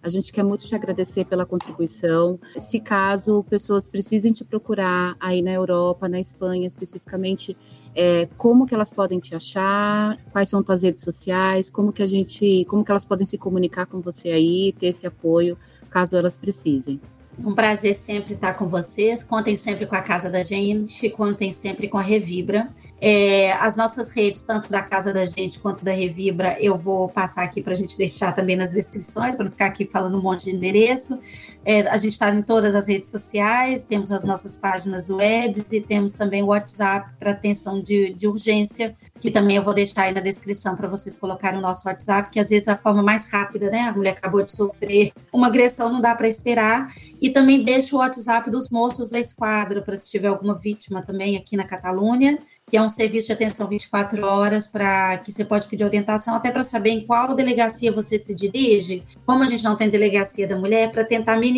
A 0.06 0.10
gente 0.10 0.32
quer 0.32 0.44
muito 0.44 0.68
te 0.68 0.76
agradecer 0.76 1.26
pela 1.26 1.48
contribuição. 1.48 2.40
Se 2.60 2.80
caso 2.80 3.44
pessoas 3.50 3.90
precisem 3.90 4.32
te 4.32 4.46
procurar 4.46 5.16
aí 5.20 5.42
na 5.42 5.50
Europa, 5.50 6.08
na 6.08 6.20
Espanha 6.20 6.68
especificamente, 6.68 7.58
é, 7.96 8.30
como 8.38 8.68
que 8.68 8.76
elas 8.76 8.92
podem 8.92 9.20
te 9.20 9.34
achar? 9.34 10.16
Quais 10.32 10.48
são 10.48 10.62
tuas 10.62 10.84
redes 10.84 11.02
sociais? 11.02 11.72
Como 11.72 11.92
que 11.92 12.04
a 12.04 12.08
gente, 12.08 12.66
como 12.66 12.86
que 12.86 12.92
elas 12.92 13.04
podem 13.04 13.26
se 13.26 13.36
comunicar 13.36 13.88
com 13.88 14.00
você 14.00 14.30
aí, 14.30 14.76
ter 14.78 14.90
esse 14.90 15.08
apoio, 15.08 15.58
caso 15.90 16.16
elas 16.16 16.38
precisem? 16.38 17.02
Um 17.40 17.56
prazer 17.56 17.96
sempre 17.96 18.36
estar 18.36 18.54
com 18.54 18.68
vocês. 18.68 19.24
Contem 19.24 19.58
sempre 19.58 19.88
com 19.88 19.96
a 19.96 20.02
Casa 20.02 20.30
da 20.30 20.44
Gente, 20.44 21.10
contem 21.10 21.52
sempre 21.52 21.88
com 21.88 21.98
a 21.98 22.02
Revibra. 22.04 22.72
É, 23.08 23.52
as 23.52 23.76
nossas 23.76 24.10
redes, 24.10 24.42
tanto 24.42 24.68
da 24.72 24.82
Casa 24.82 25.14
da 25.14 25.28
Gente 25.28 25.60
quanto 25.60 25.86
da 25.86 25.92
Revibra, 25.92 26.58
eu 26.60 26.76
vou 26.76 27.08
passar 27.08 27.44
aqui 27.44 27.62
para 27.62 27.74
a 27.74 27.76
gente 27.76 27.96
deixar 28.00 28.34
também 28.34 28.56
nas 28.56 28.72
descrições, 28.72 29.36
para 29.36 29.44
não 29.44 29.52
ficar 29.52 29.68
aqui 29.68 29.86
falando 29.86 30.18
um 30.18 30.22
monte 30.24 30.46
de 30.46 30.56
endereço. 30.56 31.22
É, 31.66 31.82
a 31.90 31.98
gente 31.98 32.12
está 32.12 32.30
em 32.30 32.44
todas 32.44 32.76
as 32.76 32.88
redes 32.88 33.10
sociais, 33.10 33.84
temos 33.84 34.12
as 34.12 34.24
nossas 34.24 34.56
páginas 34.56 35.10
webs 35.10 35.72
e 35.72 35.82
temos 35.82 36.14
também 36.14 36.44
o 36.44 36.48
WhatsApp 36.48 37.10
para 37.20 37.32
atenção 37.32 37.82
de, 37.82 38.14
de 38.14 38.28
urgência, 38.28 38.96
que 39.20 39.32
também 39.32 39.58
eu 39.58 39.64
vou 39.64 39.74
deixar 39.74 40.04
aí 40.04 40.14
na 40.14 40.22
descrição 40.22 40.76
para 40.76 40.88
vocês 40.88 41.18
colocarem 41.18 41.58
o 41.58 41.62
nosso 41.62 41.88
WhatsApp, 41.88 42.30
que 42.30 42.40
às 42.40 42.50
vezes 42.50 42.68
é 42.68 42.72
a 42.72 42.78
forma 42.78 43.02
mais 43.02 43.26
rápida, 43.32 43.72
né? 43.72 43.80
A 43.80 43.94
mulher 43.94 44.12
acabou 44.12 44.44
de 44.44 44.52
sofrer 44.52 45.12
uma 45.34 45.48
agressão, 45.48 45.92
não 45.92 46.00
dá 46.00 46.14
para 46.14 46.30
esperar. 46.30 46.94
E 47.20 47.32
também 47.32 47.64
deixo 47.64 47.96
o 47.96 48.00
WhatsApp 48.00 48.52
dos 48.52 48.70
moços 48.70 49.10
da 49.10 49.18
esquadra, 49.18 49.82
para 49.82 49.96
se 49.96 50.12
tiver 50.12 50.28
alguma 50.28 50.54
vítima 50.54 51.02
também 51.02 51.36
aqui 51.36 51.58
na 51.58 51.64
Catalunha, 51.64 52.38
que 52.68 52.78
é 52.78 52.82
um 52.82 52.90
serviço 52.90 53.28
de 53.28 53.34
atenção 53.34 53.68
24 53.68 54.24
horas 54.24 54.68
para 54.68 55.18
que 55.18 55.32
você 55.32 55.44
pode 55.44 55.68
pedir 55.68 55.86
orientação 55.86 56.36
até 56.36 56.52
para 56.52 56.64
saber 56.64 56.92
em 56.92 57.08
qual 57.08 57.34
delegacia 57.34 57.92
você 57.92 58.20
se 58.20 58.36
dirige. 58.36 59.02
Como 59.26 59.44
a 59.44 59.48
gente 59.48 59.64
não 59.64 59.76
tem 59.76 59.90
delegacia 59.90 60.48
da 60.48 60.56
mulher, 60.56 60.92
para 60.92 61.04
tentar 61.04 61.38
minimizar 61.38 61.55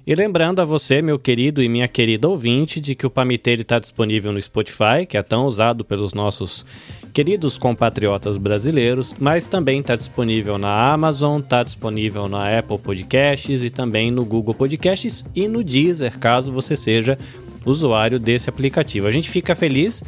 E 0.07 0.15
lembrando 0.15 0.61
a 0.61 0.63
você, 0.63 1.01
meu 1.01 1.19
querido 1.19 1.61
e 1.61 1.67
minha 1.67 1.87
querida 1.87 2.29
ouvinte, 2.29 2.79
de 2.79 2.95
que 2.95 3.05
o 3.05 3.09
Pamiteiro 3.09 3.63
está 3.63 3.77
disponível 3.77 4.31
no 4.31 4.39
Spotify, 4.39 5.05
que 5.05 5.17
é 5.17 5.21
tão 5.21 5.45
usado 5.45 5.83
pelos 5.83 6.13
nossos 6.13 6.65
queridos 7.13 7.57
compatriotas 7.57 8.37
brasileiros, 8.37 9.15
mas 9.19 9.47
também 9.47 9.79
está 9.79 9.95
disponível 9.95 10.57
na 10.57 10.93
Amazon, 10.93 11.39
está 11.39 11.63
disponível 11.63 12.27
na 12.27 12.57
Apple 12.57 12.77
Podcasts 12.77 13.63
e 13.63 13.69
também 13.69 14.11
no 14.11 14.23
Google 14.23 14.53
Podcasts 14.53 15.25
e 15.35 15.47
no 15.47 15.63
Deezer, 15.63 16.17
caso 16.19 16.51
você 16.51 16.75
seja 16.75 17.17
usuário 17.65 18.19
desse 18.19 18.49
aplicativo. 18.49 19.07
A 19.07 19.11
gente 19.11 19.29
fica 19.29 19.55
feliz 19.55 20.03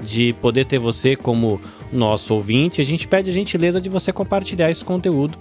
de 0.00 0.32
poder 0.34 0.66
ter 0.66 0.78
você 0.78 1.16
como 1.16 1.60
nosso 1.92 2.34
ouvinte. 2.34 2.80
A 2.80 2.84
gente 2.84 3.06
pede 3.06 3.30
a 3.30 3.32
gentileza 3.32 3.80
de 3.80 3.88
você 3.88 4.12
compartilhar 4.12 4.70
esse 4.70 4.84
conteúdo 4.84 5.38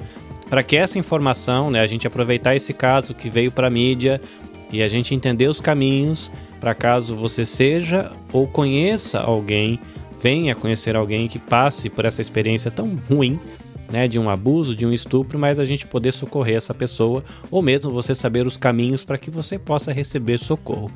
para 0.50 0.64
que 0.64 0.78
essa 0.78 1.00
informação, 1.00 1.72
né, 1.72 1.80
a 1.80 1.88
gente 1.88 2.06
aproveitar 2.06 2.56
esse 2.56 2.74
caso 2.74 3.14
que 3.14 3.30
veio 3.30 3.52
para 3.52 3.68
a 3.68 3.70
mídia 3.70 4.22
e 4.72 4.82
a 4.82 4.88
gente 4.88 5.14
entender 5.14 5.48
os 5.48 5.60
caminhos 5.60 6.32
para 6.60 6.74
caso 6.74 7.16
você 7.16 7.44
seja 7.44 8.12
ou 8.32 8.48
conheça 8.48 9.20
alguém, 9.20 9.80
venha 10.24 10.56
conhecer 10.56 10.96
alguém 10.96 11.28
que 11.28 11.38
passe 11.38 11.90
por 11.90 12.06
essa 12.06 12.22
experiência 12.22 12.72
tão 12.72 12.98
ruim, 13.10 13.38
né, 13.92 14.08
de 14.08 14.18
um 14.18 14.30
abuso, 14.30 14.74
de 14.74 14.86
um 14.86 14.94
estupro, 14.94 15.38
mas 15.38 15.60
a 15.60 15.66
gente 15.66 15.86
poder 15.86 16.14
socorrer 16.14 16.56
essa 16.56 16.74
pessoa 16.74 17.24
ou 17.52 17.62
mesmo 17.62 17.92
você 17.92 18.16
saber 18.16 18.48
os 18.48 18.56
caminhos 18.56 19.04
para 19.04 19.18
que 19.18 19.30
você 19.30 19.60
possa 19.60 19.92
receber 19.92 20.40
socorro. 20.40 20.90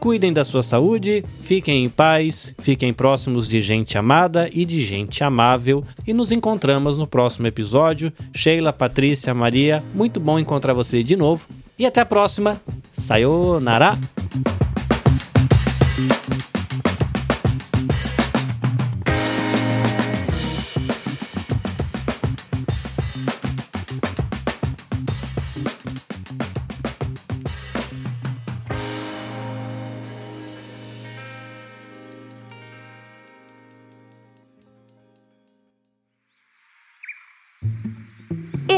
Cuidem 0.00 0.32
da 0.32 0.44
sua 0.44 0.62
saúde, 0.62 1.24
fiquem 1.42 1.84
em 1.84 1.88
paz, 1.88 2.54
fiquem 2.58 2.92
próximos 2.92 3.48
de 3.48 3.60
gente 3.60 3.96
amada 3.96 4.50
e 4.52 4.64
de 4.64 4.84
gente 4.84 5.22
amável 5.22 5.84
e 6.04 6.12
nos 6.12 6.32
encontramos 6.32 6.96
no 6.96 7.06
próximo 7.06 7.46
episódio. 7.46 8.12
Sheila, 8.34 8.72
Patrícia, 8.72 9.32
Maria, 9.32 9.82
muito 9.94 10.18
bom 10.18 10.38
encontrar 10.38 10.74
você 10.74 11.04
de 11.04 11.14
novo 11.16 11.46
e 11.78 11.86
até 11.86 12.00
a 12.00 12.06
próxima. 12.06 12.60
Sayonara! 12.92 13.96